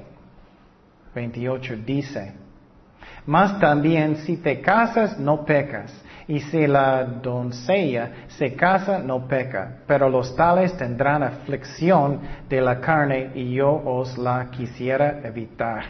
28 1.13 1.75
dice, 1.85 2.33
mas 3.25 3.59
también 3.59 4.17
si 4.17 4.37
te 4.37 4.61
casas, 4.61 5.17
no 5.19 5.45
pecas. 5.45 5.91
Y 6.27 6.39
si 6.39 6.65
la 6.65 7.03
doncella 7.03 8.25
se 8.29 8.55
casa, 8.55 8.97
no 8.97 9.27
peca. 9.27 9.77
Pero 9.85 10.09
los 10.09 10.35
tales 10.35 10.75
tendrán 10.75 11.21
aflicción 11.21 12.19
de 12.49 12.61
la 12.61 12.79
carne 12.79 13.31
y 13.35 13.53
yo 13.53 13.71
os 13.71 14.17
la 14.17 14.49
quisiera 14.49 15.19
evitar. 15.23 15.83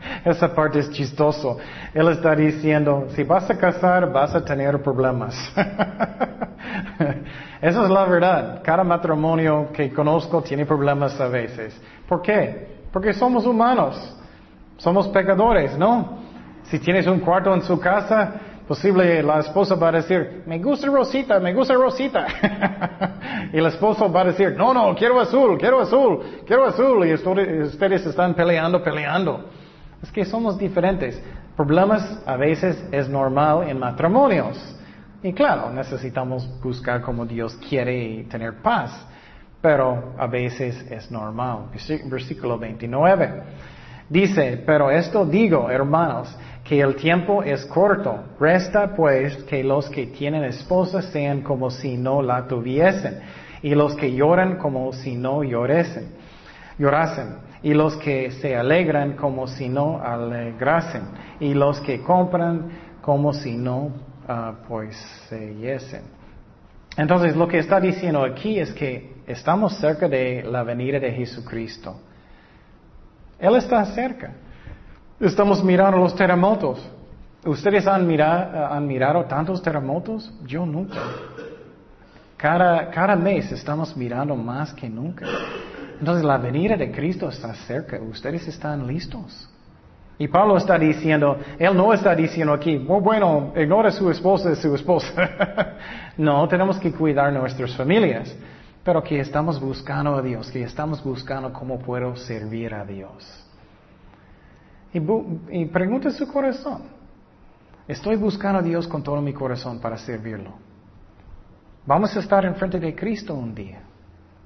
Esa 0.24 0.54
parte 0.54 0.78
es 0.78 0.90
chistoso. 0.90 1.58
Él 1.92 2.08
está 2.08 2.36
diciendo, 2.36 3.08
si 3.16 3.24
vas 3.24 3.50
a 3.50 3.58
casar, 3.58 4.12
vas 4.12 4.32
a 4.34 4.44
tener 4.44 4.80
problemas. 4.80 5.34
Esa 7.64 7.84
es 7.84 7.88
la 7.88 8.04
verdad. 8.04 8.60
Cada 8.62 8.84
matrimonio 8.84 9.70
que 9.72 9.90
conozco 9.90 10.42
tiene 10.42 10.66
problemas 10.66 11.18
a 11.18 11.28
veces. 11.28 11.74
¿Por 12.06 12.20
qué? 12.20 12.82
Porque 12.92 13.14
somos 13.14 13.46
humanos. 13.46 13.96
Somos 14.76 15.08
pecadores, 15.08 15.78
¿no? 15.78 16.18
Si 16.64 16.78
tienes 16.78 17.06
un 17.06 17.20
cuarto 17.20 17.54
en 17.54 17.62
su 17.62 17.80
casa, 17.80 18.34
posible 18.68 19.22
la 19.22 19.38
esposa 19.38 19.76
va 19.76 19.88
a 19.88 19.92
decir, 19.92 20.42
me 20.44 20.58
gusta 20.58 20.88
Rosita, 20.88 21.40
me 21.40 21.54
gusta 21.54 21.72
Rosita. 21.72 22.26
y 23.50 23.56
el 23.56 23.64
esposo 23.64 24.12
va 24.12 24.20
a 24.20 24.24
decir, 24.24 24.54
no, 24.58 24.74
no, 24.74 24.94
quiero 24.94 25.18
azul, 25.18 25.56
quiero 25.56 25.80
azul, 25.80 26.42
quiero 26.46 26.66
azul. 26.66 27.06
Y 27.06 27.14
ustedes 27.14 28.04
están 28.04 28.34
peleando, 28.34 28.82
peleando. 28.82 29.42
Es 30.02 30.12
que 30.12 30.26
somos 30.26 30.58
diferentes. 30.58 31.18
Problemas 31.56 32.22
a 32.26 32.36
veces 32.36 32.86
es 32.92 33.08
normal 33.08 33.70
en 33.70 33.78
matrimonios. 33.78 34.74
Y 35.24 35.32
claro, 35.32 35.70
necesitamos 35.70 36.46
buscar 36.62 37.00
como 37.00 37.24
Dios 37.24 37.56
quiere 37.66 37.98
y 37.98 38.22
tener 38.24 38.60
paz. 38.60 39.06
Pero 39.62 40.12
a 40.18 40.26
veces 40.26 40.84
es 40.90 41.10
normal. 41.10 41.70
Versículo 42.04 42.58
29. 42.58 43.42
Dice, 44.10 44.62
pero 44.66 44.90
esto 44.90 45.24
digo, 45.24 45.70
hermanos, 45.70 46.28
que 46.62 46.78
el 46.78 46.94
tiempo 46.96 47.42
es 47.42 47.64
corto. 47.64 48.22
Resta 48.38 48.94
pues 48.94 49.34
que 49.44 49.64
los 49.64 49.88
que 49.88 50.08
tienen 50.08 50.44
esposa 50.44 51.00
sean 51.00 51.40
como 51.40 51.70
si 51.70 51.96
no 51.96 52.20
la 52.20 52.46
tuviesen, 52.46 53.20
y 53.62 53.74
los 53.74 53.94
que 53.94 54.12
lloran 54.12 54.58
como 54.58 54.92
si 54.92 55.14
no 55.14 55.42
lloresen, 55.42 56.16
llorasen, 56.78 57.36
y 57.62 57.72
los 57.72 57.96
que 57.96 58.30
se 58.30 58.54
alegran 58.54 59.14
como 59.14 59.46
si 59.46 59.70
no 59.70 60.02
alegrasen, 60.02 61.04
y 61.40 61.54
los 61.54 61.80
que 61.80 62.02
compran 62.02 62.68
como 63.00 63.32
si 63.32 63.56
no 63.56 64.13
uh, 64.28 64.66
pues 64.66 64.96
se 65.28 65.54
yesen. 65.54 66.02
Entonces 66.96 67.34
lo 67.34 67.48
que 67.48 67.58
está 67.58 67.80
diciendo 67.80 68.24
aquí 68.24 68.58
es 68.58 68.72
que 68.72 69.14
estamos 69.26 69.76
cerca 69.78 70.08
de 70.08 70.42
la 70.42 70.62
venida 70.62 70.98
de 71.00 71.12
Jesucristo. 71.12 72.00
Él 73.38 73.56
está 73.56 73.84
cerca. 73.86 74.32
Estamos 75.18 75.62
mirando 75.62 75.98
los 75.98 76.14
terremotos. 76.14 76.88
¿Ustedes 77.44 77.86
han 77.86 78.06
mirado, 78.06 78.66
han 78.72 78.86
mirado 78.86 79.24
tantos 79.24 79.60
terremotos? 79.60 80.32
Yo 80.44 80.64
nunca. 80.64 80.98
Cada, 82.36 82.90
cada 82.90 83.16
mes 83.16 83.50
estamos 83.52 83.96
mirando 83.96 84.36
más 84.36 84.72
que 84.72 84.88
nunca. 84.88 85.26
Entonces 85.98 86.24
la 86.24 86.38
venida 86.38 86.76
de 86.76 86.90
Cristo 86.92 87.28
está 87.28 87.54
cerca. 87.54 88.00
Ustedes 88.00 88.46
están 88.48 88.86
listos. 88.86 89.48
Y 90.16 90.28
Pablo 90.28 90.56
está 90.56 90.78
diciendo, 90.78 91.38
él 91.58 91.76
no 91.76 91.92
está 91.92 92.14
diciendo 92.14 92.52
aquí, 92.52 92.76
bueno, 92.76 93.52
ignora 93.56 93.88
a 93.88 93.92
su 93.92 94.08
esposa 94.10 94.50
de 94.50 94.56
su 94.56 94.72
esposa. 94.74 95.12
no, 96.16 96.46
tenemos 96.46 96.78
que 96.78 96.92
cuidar 96.92 97.32
nuestras 97.32 97.76
familias. 97.76 98.34
Pero 98.84 99.02
que 99.02 99.18
estamos 99.18 99.58
buscando 99.58 100.14
a 100.14 100.22
Dios, 100.22 100.50
que 100.50 100.62
estamos 100.62 101.02
buscando 101.02 101.52
cómo 101.52 101.78
puedo 101.78 102.14
servir 102.16 102.74
a 102.74 102.84
Dios. 102.84 103.44
Y, 104.92 105.64
pregunta 105.66 106.10
su 106.10 106.28
corazón. 106.28 106.82
Estoy 107.88 108.16
buscando 108.16 108.60
a 108.60 108.62
Dios 108.62 108.86
con 108.86 109.02
todo 109.02 109.20
mi 109.20 109.32
corazón 109.32 109.80
para 109.80 109.96
servirlo. 109.96 110.52
Vamos 111.86 112.16
a 112.16 112.20
estar 112.20 112.44
enfrente 112.44 112.78
de 112.78 112.94
Cristo 112.94 113.34
un 113.34 113.54
día, 113.54 113.80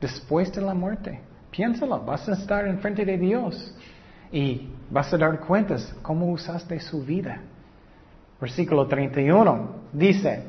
después 0.01 0.53
de 0.53 0.63
la 0.63 0.73
muerte. 0.73 1.21
Piénsalo, 1.51 2.01
vas 2.01 2.29
a 2.29 2.33
estar 2.33 2.67
enfrente 2.67 3.05
de 3.05 3.19
Dios 3.19 3.75
y 4.33 4.69
vas 4.91 5.13
a 5.13 5.19
dar 5.19 5.41
cuentas 5.41 5.95
cómo 6.03 6.31
usaste 6.31 6.79
su 6.81 7.05
vida. 7.05 7.41
Versículo 8.41 8.87
31 8.87 9.69
dice, 9.93 10.45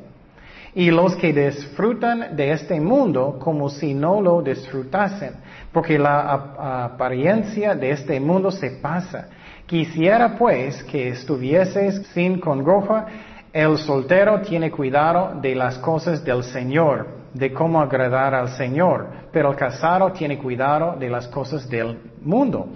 y 0.74 0.90
los 0.90 1.16
que 1.16 1.32
disfrutan 1.32 2.36
de 2.36 2.52
este 2.52 2.80
mundo 2.80 3.38
como 3.40 3.68
si 3.68 3.92
no 3.92 4.20
lo 4.20 4.42
disfrutasen, 4.42 5.34
porque 5.72 5.98
la 5.98 6.84
apariencia 6.84 7.74
de 7.74 7.90
este 7.90 8.20
mundo 8.20 8.50
se 8.50 8.70
pasa 8.70 9.28
Quisiera 9.70 10.36
pues 10.36 10.82
que 10.82 11.10
estuvieses 11.10 12.04
sin 12.08 12.40
congoja. 12.40 13.06
El 13.52 13.78
soltero 13.78 14.40
tiene 14.40 14.68
cuidado 14.68 15.40
de 15.40 15.54
las 15.54 15.78
cosas 15.78 16.24
del 16.24 16.42
Señor, 16.42 17.06
de 17.32 17.52
cómo 17.52 17.80
agradar 17.80 18.34
al 18.34 18.48
Señor, 18.48 19.06
pero 19.30 19.52
el 19.52 19.56
casado 19.56 20.10
tiene 20.10 20.38
cuidado 20.38 20.96
de 20.98 21.08
las 21.08 21.28
cosas 21.28 21.68
del 21.68 21.96
mundo, 22.20 22.66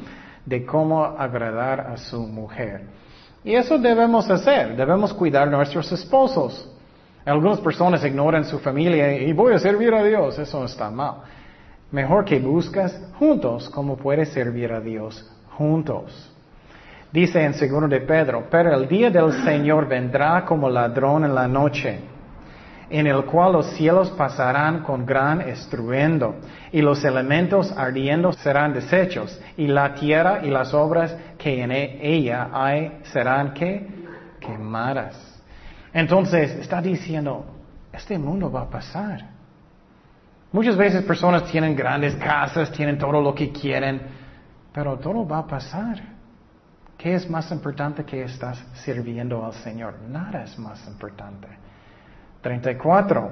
de 0.44 0.64
cómo 0.64 1.04
agradar 1.04 1.80
a 1.80 1.96
su 1.96 2.20
mujer. 2.20 2.82
Y 3.42 3.54
eso 3.54 3.78
debemos 3.78 4.30
hacer, 4.30 4.76
debemos 4.76 5.12
cuidar 5.12 5.48
a 5.48 5.50
nuestros 5.50 5.90
esposos. 5.92 6.70
Algunas 7.24 7.60
personas 7.60 8.04
ignoran 8.04 8.44
su 8.44 8.58
familia 8.58 9.18
y 9.18 9.32
voy 9.32 9.54
a 9.54 9.58
servir 9.58 9.94
a 9.94 10.02
Dios, 10.02 10.38
eso 10.38 10.64
está 10.64 10.90
mal. 10.90 11.16
Mejor 11.90 12.24
que 12.24 12.38
buscas 12.38 13.00
juntos 13.18 13.70
cómo 13.70 13.96
puedes 13.96 14.30
servir 14.30 14.72
a 14.72 14.80
Dios 14.80 15.30
juntos. 15.56 16.30
Dice 17.12 17.42
en 17.44 17.54
segundo 17.54 17.86
de 17.86 18.00
Pedro, 18.00 18.48
pero 18.50 18.74
el 18.74 18.88
día 18.88 19.10
del 19.10 19.32
Señor 19.44 19.86
vendrá 19.86 20.44
como 20.44 20.68
ladrón 20.68 21.24
en 21.24 21.34
la 21.34 21.46
noche, 21.46 22.00
en 22.98 23.08
el 23.08 23.24
cual 23.24 23.54
los 23.54 23.66
cielos 23.70 24.08
pasarán 24.12 24.84
con 24.84 25.04
gran 25.04 25.40
estruendo, 25.40 26.36
y 26.70 26.80
los 26.80 27.04
elementos 27.04 27.72
ardiendo 27.76 28.32
serán 28.32 28.72
deshechos, 28.72 29.40
y 29.56 29.66
la 29.66 29.94
tierra 29.94 30.42
y 30.44 30.48
las 30.48 30.72
obras 30.72 31.16
que 31.36 31.60
en 31.60 31.72
e-, 31.72 31.98
ella 32.00 32.50
hay 32.52 33.00
serán 33.12 33.52
que 33.52 33.84
quemadas. 34.38 35.42
Entonces 35.92 36.52
está 36.52 36.80
diciendo, 36.80 37.44
este 37.92 38.16
mundo 38.16 38.52
va 38.52 38.60
a 38.62 38.70
pasar. 38.70 39.24
Muchas 40.52 40.76
veces 40.76 41.02
personas 41.02 41.50
tienen 41.50 41.74
grandes 41.74 42.14
casas, 42.14 42.70
tienen 42.70 42.96
todo 42.96 43.20
lo 43.20 43.34
que 43.34 43.50
quieren, 43.50 44.02
pero 44.72 44.96
todo 45.00 45.26
va 45.26 45.38
a 45.38 45.46
pasar. 45.48 46.00
¿Qué 46.96 47.16
es 47.16 47.28
más 47.28 47.50
importante 47.50 48.04
que 48.04 48.22
estás 48.22 48.64
sirviendo 48.74 49.44
al 49.44 49.52
Señor? 49.52 49.96
Nada 50.08 50.44
es 50.44 50.56
más 50.60 50.86
importante. 50.86 51.63
34. 52.44 53.30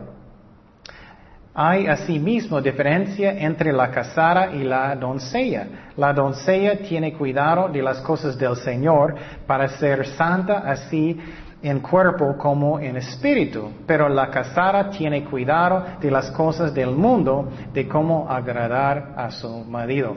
Hay 1.54 1.86
asimismo 1.86 2.62
diferencia 2.62 3.32
entre 3.32 3.72
la 3.72 3.90
casada 3.90 4.52
y 4.52 4.64
la 4.64 4.96
doncella. 4.96 5.66
La 5.98 6.14
doncella 6.14 6.78
tiene 6.78 7.12
cuidado 7.12 7.68
de 7.68 7.82
las 7.82 8.00
cosas 8.00 8.38
del 8.38 8.56
Señor 8.56 9.14
para 9.46 9.68
ser 9.68 10.06
santa 10.16 10.62
así 10.66 11.20
en 11.62 11.80
cuerpo 11.80 12.36
como 12.38 12.80
en 12.80 12.96
espíritu, 12.96 13.70
pero 13.86 14.08
la 14.08 14.30
casada 14.30 14.88
tiene 14.88 15.24
cuidado 15.24 15.84
de 16.00 16.10
las 16.10 16.30
cosas 16.30 16.72
del 16.72 16.92
mundo, 16.92 17.50
de 17.72 17.86
cómo 17.86 18.28
agradar 18.28 19.12
a 19.16 19.30
su 19.30 19.64
marido. 19.66 20.16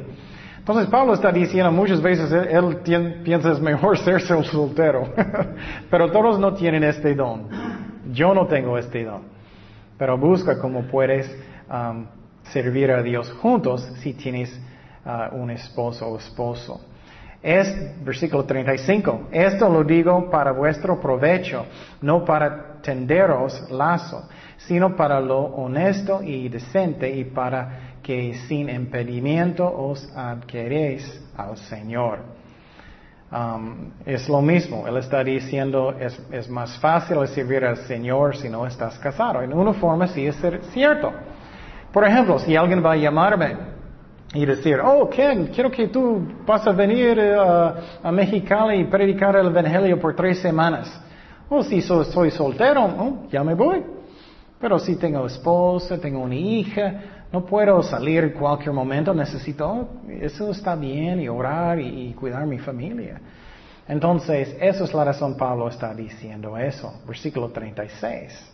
Entonces 0.57 0.87
Pablo 0.87 1.13
está 1.13 1.31
diciendo 1.31 1.71
muchas 1.71 2.01
veces, 2.01 2.31
él, 2.31 2.77
piensa 3.23 3.51
es 3.51 3.59
mejor 3.59 3.97
ser 4.05 4.21
soltero, 4.21 5.09
pero 5.91 6.09
todos 6.11 6.39
no 6.39 6.53
tienen 6.53 6.83
este 6.85 7.13
don. 7.13 7.74
Yo 8.15 8.33
no 8.33 8.47
tengo 8.47 8.77
este 8.77 9.03
don. 9.03 9.23
Pero 9.97 10.17
busca 10.17 10.57
cómo 10.59 10.83
puedes 10.87 11.29
servir 12.51 12.91
a 12.91 13.03
Dios 13.03 13.31
juntos 13.41 13.81
si 14.01 14.13
tienes 14.13 14.57
uh, 15.05 15.35
un 15.35 15.51
esposo 15.51 16.07
o 16.07 16.17
esposo. 16.17 16.81
Es, 17.41 17.67
versículo 18.03 18.43
35, 18.45 19.27
esto 19.31 19.69
lo 19.69 19.83
digo 19.83 20.31
para 20.31 20.51
vuestro 20.51 20.99
provecho, 20.99 21.65
no 22.01 22.25
para 22.25 22.81
tenderos 22.81 23.69
lazo, 23.69 24.27
sino 24.57 24.95
para 24.95 25.19
lo 25.19 25.41
honesto 25.41 26.23
y 26.23 26.49
decente 26.49 27.07
y 27.09 27.25
para 27.25 27.97
que 28.01 28.33
sin 28.47 28.69
impedimento 28.69 29.65
os 29.65 30.09
adquiréis 30.15 31.23
al 31.37 31.57
Señor. 31.57 32.19
Um, 33.31 33.91
es 34.05 34.29
lo 34.29 34.39
mismo, 34.39 34.87
él 34.87 34.97
está 34.97 35.23
diciendo, 35.23 35.95
es, 35.99 36.17
es, 36.31 36.47
más 36.47 36.77
fácil 36.77 37.27
servir 37.27 37.65
al 37.65 37.77
Señor 37.77 38.37
si 38.37 38.49
no 38.49 38.67
estás 38.67 38.99
casado. 38.99 39.41
En 39.41 39.51
una 39.51 39.73
forma 39.73 40.07
sí 40.07 40.27
es 40.27 40.37
cierto. 40.71 41.11
Por 41.91 42.05
ejemplo, 42.05 42.37
si 42.39 42.55
alguien 42.55 42.85
va 42.85 42.91
a 42.91 42.95
llamarme 42.95 43.57
y 44.33 44.45
decir, 44.45 44.79
oh, 44.83 45.09
Ken, 45.09 45.47
quiero 45.47 45.71
que 45.71 45.87
tú 45.87 46.27
vas 46.45 46.67
a 46.67 46.71
venir 46.71 47.17
eh, 47.17 47.35
a 48.03 48.11
Mexicali 48.11 48.81
y 48.81 48.83
predicar 48.85 49.35
el 49.37 49.47
Evangelio 49.47 49.99
por 49.99 50.15
tres 50.15 50.39
semanas. 50.39 51.01
O 51.49 51.57
oh, 51.57 51.63
si 51.63 51.81
soy, 51.81 52.31
soltero, 52.31 52.83
oh, 52.83 53.27
ya 53.31 53.43
me 53.43 53.53
voy. 53.53 53.83
Pero 54.59 54.79
si 54.79 54.95
tengo 54.97 55.25
esposa, 55.25 55.99
tengo 55.99 56.19
una 56.19 56.35
hija, 56.35 57.14
no 57.35 57.45
puedo 57.45 57.83
salir 57.83 58.23
en 58.23 58.29
cualquier 58.29 58.71
momento, 58.71 59.13
necesito, 59.13 59.89
eso 60.07 60.51
está 60.51 60.73
bien, 60.73 61.19
y 61.19 61.27
orar 61.27 61.77
y, 61.77 62.07
y 62.07 62.13
cuidar 62.13 62.45
mi 62.45 62.59
familia. 62.59 63.19
Entonces, 63.89 64.55
esa 64.57 64.85
es 64.85 64.93
la 64.93 65.03
razón 65.03 65.35
Pablo 65.35 65.67
está 65.67 65.93
diciendo 65.93 66.57
eso. 66.57 67.01
Versículo 67.05 67.49
36. 67.49 68.53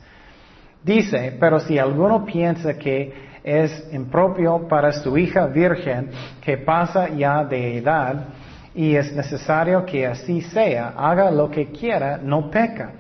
Dice, 0.84 1.38
pero 1.40 1.60
si 1.60 1.78
alguno 1.78 2.26
piensa 2.26 2.74
que 2.74 3.14
es 3.44 3.88
impropio 3.94 4.68
para 4.68 4.92
su 4.92 5.16
hija 5.16 5.46
virgen 5.46 6.10
que 6.42 6.58
pasa 6.58 7.08
ya 7.10 7.44
de 7.44 7.78
edad 7.78 8.30
y 8.74 8.96
es 8.96 9.14
necesario 9.14 9.86
que 9.86 10.08
así 10.08 10.42
sea, 10.42 10.96
haga 10.98 11.30
lo 11.30 11.52
que 11.52 11.68
quiera, 11.68 12.18
no 12.18 12.50
peca, 12.50 12.94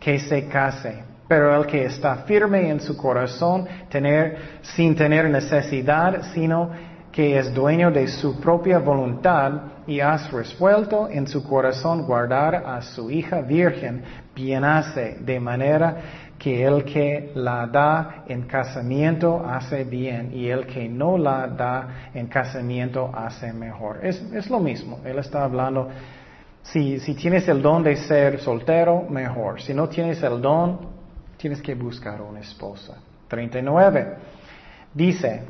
que 0.00 0.18
se 0.20 0.48
case. 0.48 1.04
Pero 1.28 1.54
el 1.54 1.66
que 1.66 1.84
está 1.84 2.16
firme 2.24 2.70
en 2.70 2.80
su 2.80 2.96
corazón, 2.96 3.66
tener, 3.90 4.60
sin 4.62 4.96
tener 4.96 5.28
necesidad, 5.28 6.22
sino 6.32 6.70
que 7.12 7.38
es 7.38 7.52
dueño 7.52 7.90
de 7.90 8.06
su 8.06 8.40
propia 8.40 8.78
voluntad 8.78 9.52
y 9.86 10.00
has 10.00 10.30
resuelto 10.30 11.08
en 11.10 11.26
su 11.26 11.42
corazón 11.42 12.06
guardar 12.06 12.54
a 12.54 12.80
su 12.80 13.10
hija 13.10 13.40
virgen, 13.40 14.02
bien 14.34 14.64
hace, 14.64 15.16
de 15.20 15.40
manera 15.40 15.96
que 16.38 16.64
el 16.64 16.84
que 16.84 17.32
la 17.34 17.66
da 17.66 18.24
en 18.28 18.42
casamiento 18.42 19.44
hace 19.44 19.84
bien 19.84 20.30
y 20.32 20.48
el 20.48 20.66
que 20.66 20.88
no 20.88 21.18
la 21.18 21.48
da 21.48 22.10
en 22.14 22.28
casamiento 22.28 23.10
hace 23.12 23.52
mejor. 23.52 23.98
Es, 24.04 24.22
es 24.32 24.48
lo 24.48 24.60
mismo. 24.60 25.00
Él 25.04 25.18
está 25.18 25.42
hablando, 25.42 25.88
si, 26.62 27.00
si 27.00 27.14
tienes 27.14 27.48
el 27.48 27.60
don 27.60 27.82
de 27.82 27.96
ser 27.96 28.38
soltero, 28.38 29.02
mejor. 29.10 29.60
Si 29.60 29.74
no 29.74 29.88
tienes 29.88 30.22
el 30.22 30.40
don, 30.40 30.97
tienes 31.38 31.62
que 31.62 31.74
buscar 31.74 32.20
una 32.20 32.40
esposa. 32.40 32.98
39. 33.28 34.16
Dice, 34.92 35.42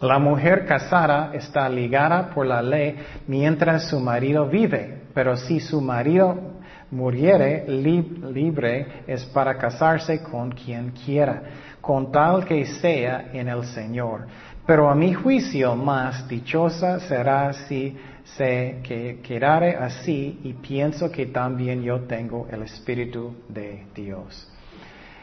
la 0.00 0.18
mujer 0.18 0.64
casada 0.66 1.30
está 1.34 1.68
ligada 1.68 2.30
por 2.30 2.46
la 2.46 2.62
ley 2.62 2.96
mientras 3.26 3.88
su 3.88 4.00
marido 4.00 4.48
vive, 4.48 5.02
pero 5.14 5.36
si 5.36 5.60
su 5.60 5.80
marido 5.80 6.52
muriere 6.90 7.66
libre 7.68 9.04
es 9.06 9.24
para 9.26 9.56
casarse 9.56 10.22
con 10.22 10.52
quien 10.52 10.90
quiera, 10.90 11.42
con 11.80 12.12
tal 12.12 12.44
que 12.44 12.64
sea 12.66 13.30
en 13.32 13.48
el 13.48 13.64
Señor. 13.64 14.26
Pero 14.66 14.88
a 14.88 14.94
mi 14.94 15.12
juicio 15.12 15.74
más 15.74 16.28
dichosa 16.28 17.00
será 17.00 17.52
si 17.52 17.96
se 18.24 18.80
que 18.84 19.20
quedare 19.22 19.74
así 19.76 20.40
y 20.44 20.52
pienso 20.52 21.10
que 21.10 21.26
también 21.26 21.82
yo 21.82 22.02
tengo 22.02 22.46
el 22.50 22.62
Espíritu 22.62 23.34
de 23.48 23.86
Dios. 23.94 24.51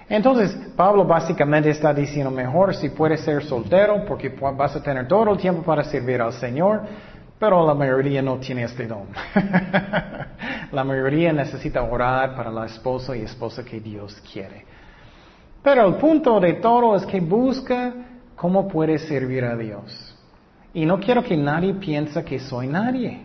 Entonces, 0.09 0.57
Pablo 0.75 1.05
básicamente 1.05 1.69
está 1.69 1.93
diciendo 1.93 2.31
mejor 2.31 2.73
si 2.73 2.89
puedes 2.89 3.21
ser 3.21 3.43
soltero 3.43 4.03
porque 4.05 4.29
vas 4.29 4.75
a 4.75 4.81
tener 4.81 5.07
todo 5.07 5.31
el 5.31 5.37
tiempo 5.37 5.61
para 5.61 5.83
servir 5.83 6.19
al 6.19 6.33
Señor, 6.33 6.81
pero 7.37 7.65
la 7.65 7.75
mayoría 7.75 8.21
no 8.21 8.37
tiene 8.37 8.63
este 8.63 8.87
don. 8.87 9.07
la 10.71 10.83
mayoría 10.83 11.31
necesita 11.31 11.83
orar 11.83 12.35
para 12.35 12.49
la 12.49 12.65
esposa 12.65 13.15
y 13.15 13.21
esposa 13.21 13.63
que 13.63 13.79
Dios 13.79 14.19
quiere. 14.33 14.65
Pero 15.61 15.87
el 15.87 15.95
punto 15.95 16.39
de 16.39 16.53
todo 16.53 16.95
es 16.95 17.05
que 17.05 17.19
busca 17.19 17.93
cómo 18.35 18.67
puede 18.67 18.97
servir 18.97 19.45
a 19.45 19.55
Dios. 19.55 20.15
Y 20.73 20.85
no 20.85 20.99
quiero 20.99 21.23
que 21.23 21.37
nadie 21.37 21.75
piense 21.75 22.23
que 22.23 22.39
soy 22.39 22.67
nadie. 22.67 23.21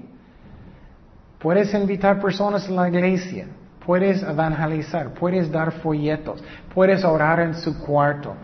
Puedes 1.38 1.72
invitar 1.72 2.20
personas 2.20 2.68
a 2.68 2.72
la 2.72 2.88
iglesia, 2.88 3.46
puedes 3.84 4.22
evangelizar, 4.22 5.14
puedes 5.14 5.50
dar 5.50 5.72
folletos, 5.72 6.42
puedes 6.74 7.04
orar 7.04 7.40
en 7.40 7.54
su 7.54 7.78
cuarto, 7.78 8.34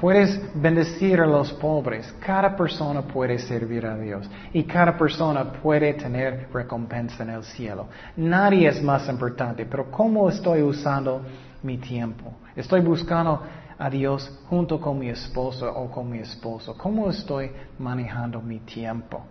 Puedes 0.00 0.38
bendecir 0.54 1.22
a 1.22 1.26
los 1.26 1.54
pobres. 1.54 2.14
Cada 2.20 2.54
persona 2.54 3.00
puede 3.00 3.38
servir 3.38 3.86
a 3.86 3.96
Dios 3.96 4.28
y 4.52 4.64
cada 4.64 4.96
persona 4.96 5.50
puede 5.50 5.94
tener 5.94 6.48
recompensa 6.52 7.22
en 7.22 7.30
el 7.30 7.42
cielo. 7.44 7.86
Nadie 8.16 8.68
es 8.68 8.82
más 8.82 9.08
importante, 9.08 9.64
pero 9.64 9.90
¿cómo 9.90 10.28
estoy 10.28 10.60
usando 10.60 11.22
mi 11.62 11.78
tiempo? 11.78 12.34
Estoy 12.54 12.80
buscando 12.80 13.40
a 13.78 13.88
Dios 13.88 14.38
junto 14.50 14.78
con 14.78 14.98
mi 14.98 15.08
esposo 15.08 15.72
o 15.74 15.90
con 15.90 16.10
mi 16.10 16.18
esposo. 16.18 16.76
¿Cómo 16.76 17.08
estoy 17.08 17.50
manejando 17.78 18.42
mi 18.42 18.58
tiempo? 18.60 19.24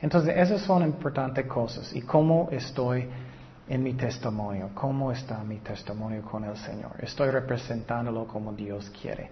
Entonces, 0.00 0.34
esas 0.34 0.62
son 0.62 0.82
importantes 0.82 1.44
cosas. 1.44 1.94
¿Y 1.94 2.00
cómo 2.00 2.48
estoy 2.50 3.06
en 3.70 3.84
mi 3.84 3.94
testimonio? 3.94 4.70
¿Cómo 4.74 5.12
está 5.12 5.44
mi 5.44 5.58
testimonio 5.58 6.22
con 6.22 6.42
el 6.44 6.56
Señor? 6.56 6.90
Estoy 6.98 7.30
representándolo 7.30 8.26
como 8.26 8.52
Dios 8.52 8.90
quiere. 9.00 9.30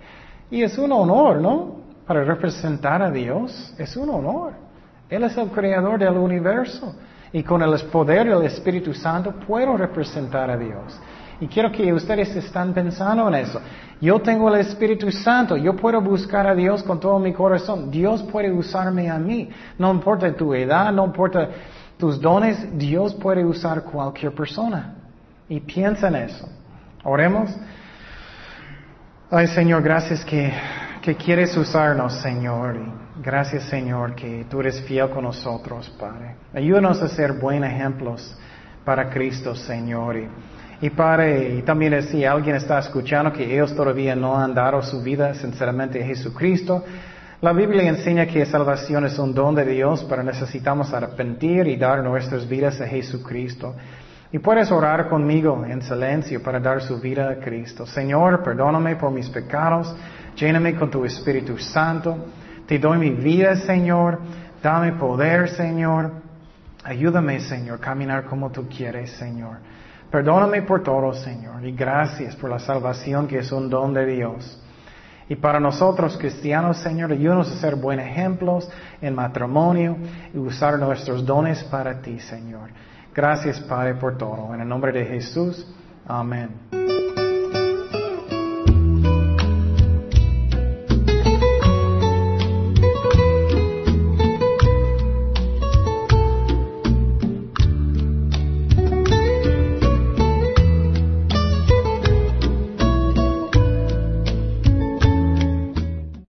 Y 0.48 0.62
es 0.62 0.78
un 0.78 0.92
honor, 0.92 1.40
¿no? 1.40 1.76
Para 2.06 2.22
representar 2.24 3.02
a 3.02 3.10
Dios, 3.10 3.74
es 3.76 3.96
un 3.96 4.08
honor. 4.08 4.52
Él 5.10 5.24
es 5.24 5.36
el 5.36 5.48
creador 5.48 5.98
del 5.98 6.16
universo. 6.16 6.94
Y 7.32 7.42
con 7.42 7.60
el 7.62 7.78
poder 7.90 8.28
del 8.28 8.44
Espíritu 8.44 8.94
Santo 8.94 9.32
puedo 9.44 9.76
representar 9.76 10.48
a 10.50 10.56
Dios. 10.56 10.98
Y 11.40 11.48
quiero 11.48 11.72
que 11.72 11.92
ustedes 11.92 12.34
estén 12.36 12.72
pensando 12.72 13.26
en 13.28 13.34
eso. 13.34 13.60
Yo 14.00 14.20
tengo 14.20 14.54
el 14.54 14.60
Espíritu 14.60 15.10
Santo, 15.10 15.56
yo 15.56 15.74
puedo 15.74 16.00
buscar 16.00 16.46
a 16.46 16.54
Dios 16.54 16.84
con 16.84 17.00
todo 17.00 17.18
mi 17.18 17.32
corazón. 17.32 17.90
Dios 17.90 18.22
puede 18.22 18.52
usarme 18.52 19.10
a 19.10 19.18
mí. 19.18 19.50
No 19.78 19.90
importa 19.90 20.32
tu 20.32 20.54
edad, 20.54 20.92
no 20.92 21.06
importa 21.06 21.48
tus 21.98 22.20
dones, 22.20 22.78
Dios 22.78 23.14
puede 23.14 23.44
usar 23.44 23.82
cualquier 23.82 24.32
persona. 24.32 24.94
Y 25.48 25.60
piensa 25.60 26.08
en 26.08 26.16
eso. 26.16 26.48
Oremos. 27.04 27.50
Ay 29.30 29.46
Señor, 29.48 29.82
gracias 29.82 30.24
que, 30.24 30.52
que 31.02 31.14
quieres 31.16 31.56
usarnos, 31.56 32.14
Señor. 32.22 32.76
Y 32.76 33.22
gracias, 33.22 33.64
Señor, 33.64 34.14
que 34.14 34.46
tú 34.48 34.60
eres 34.60 34.80
fiel 34.82 35.10
con 35.10 35.24
nosotros, 35.24 35.88
Padre. 35.98 36.36
Ayúdanos 36.54 37.02
a 37.02 37.08
ser 37.08 37.32
buenos 37.32 37.70
ejemplos 37.70 38.36
para 38.84 39.10
Cristo, 39.10 39.54
Señor. 39.54 40.16
Y, 40.16 40.28
y 40.80 40.90
Padre, 40.90 41.56
y 41.56 41.62
también 41.62 42.00
si 42.04 42.24
alguien 42.24 42.56
está 42.56 42.78
escuchando 42.78 43.32
que 43.32 43.52
ellos 43.52 43.74
todavía 43.74 44.14
no 44.14 44.38
han 44.38 44.54
dado 44.54 44.80
su 44.82 45.02
vida 45.02 45.34
sinceramente 45.34 46.02
a 46.02 46.06
Jesucristo, 46.06 46.84
la 47.40 47.52
Biblia 47.52 47.88
enseña 47.88 48.26
que 48.26 48.44
salvación 48.46 49.04
es 49.04 49.16
un 49.16 49.32
don 49.32 49.54
de 49.54 49.64
Dios, 49.64 50.04
pero 50.08 50.24
necesitamos 50.24 50.92
arrepentir 50.92 51.68
y 51.68 51.76
dar 51.76 52.02
nuestras 52.02 52.48
vidas 52.48 52.80
a 52.80 52.88
Jesucristo. 52.88 53.76
Y 54.32 54.40
puedes 54.40 54.72
orar 54.72 55.08
conmigo 55.08 55.64
en 55.64 55.80
silencio 55.80 56.42
para 56.42 56.58
dar 56.58 56.82
su 56.82 57.00
vida 57.00 57.30
a 57.30 57.36
Cristo. 57.36 57.86
Señor, 57.86 58.42
perdóname 58.42 58.96
por 58.96 59.12
mis 59.12 59.30
pecados, 59.30 59.94
lléname 60.34 60.74
con 60.74 60.90
tu 60.90 61.04
Espíritu 61.04 61.56
Santo. 61.58 62.26
Te 62.66 62.76
doy 62.80 62.98
mi 62.98 63.10
vida, 63.10 63.54
Señor. 63.54 64.18
Dame 64.60 64.94
poder, 64.94 65.48
Señor. 65.48 66.10
Ayúdame, 66.82 67.38
Señor, 67.38 67.78
caminar 67.78 68.24
como 68.24 68.50
tú 68.50 68.68
quieres, 68.68 69.12
Señor. 69.12 69.58
Perdóname 70.10 70.62
por 70.62 70.82
todo, 70.82 71.14
Señor. 71.14 71.64
Y 71.64 71.70
gracias 71.70 72.34
por 72.34 72.50
la 72.50 72.58
salvación 72.58 73.28
que 73.28 73.38
es 73.38 73.52
un 73.52 73.70
don 73.70 73.94
de 73.94 74.06
Dios. 74.06 74.60
Y 75.28 75.36
para 75.36 75.60
nosotros 75.60 76.16
cristianos, 76.16 76.78
Señor, 76.78 77.12
ayúdanos 77.12 77.52
a 77.52 77.60
ser 77.60 77.76
buenos 77.76 78.06
ejemplos 78.06 78.68
en 79.00 79.14
matrimonio 79.14 79.96
y 80.32 80.38
usar 80.38 80.78
nuestros 80.78 81.24
dones 81.24 81.62
para 81.64 82.00
ti, 82.00 82.18
Señor. 82.18 82.70
Gracias, 83.14 83.60
Padre, 83.60 83.94
por 83.94 84.16
todo. 84.16 84.54
En 84.54 84.60
el 84.60 84.68
nombre 84.68 84.92
de 84.92 85.04
Jesús. 85.04 85.66
Amén. 86.06 86.97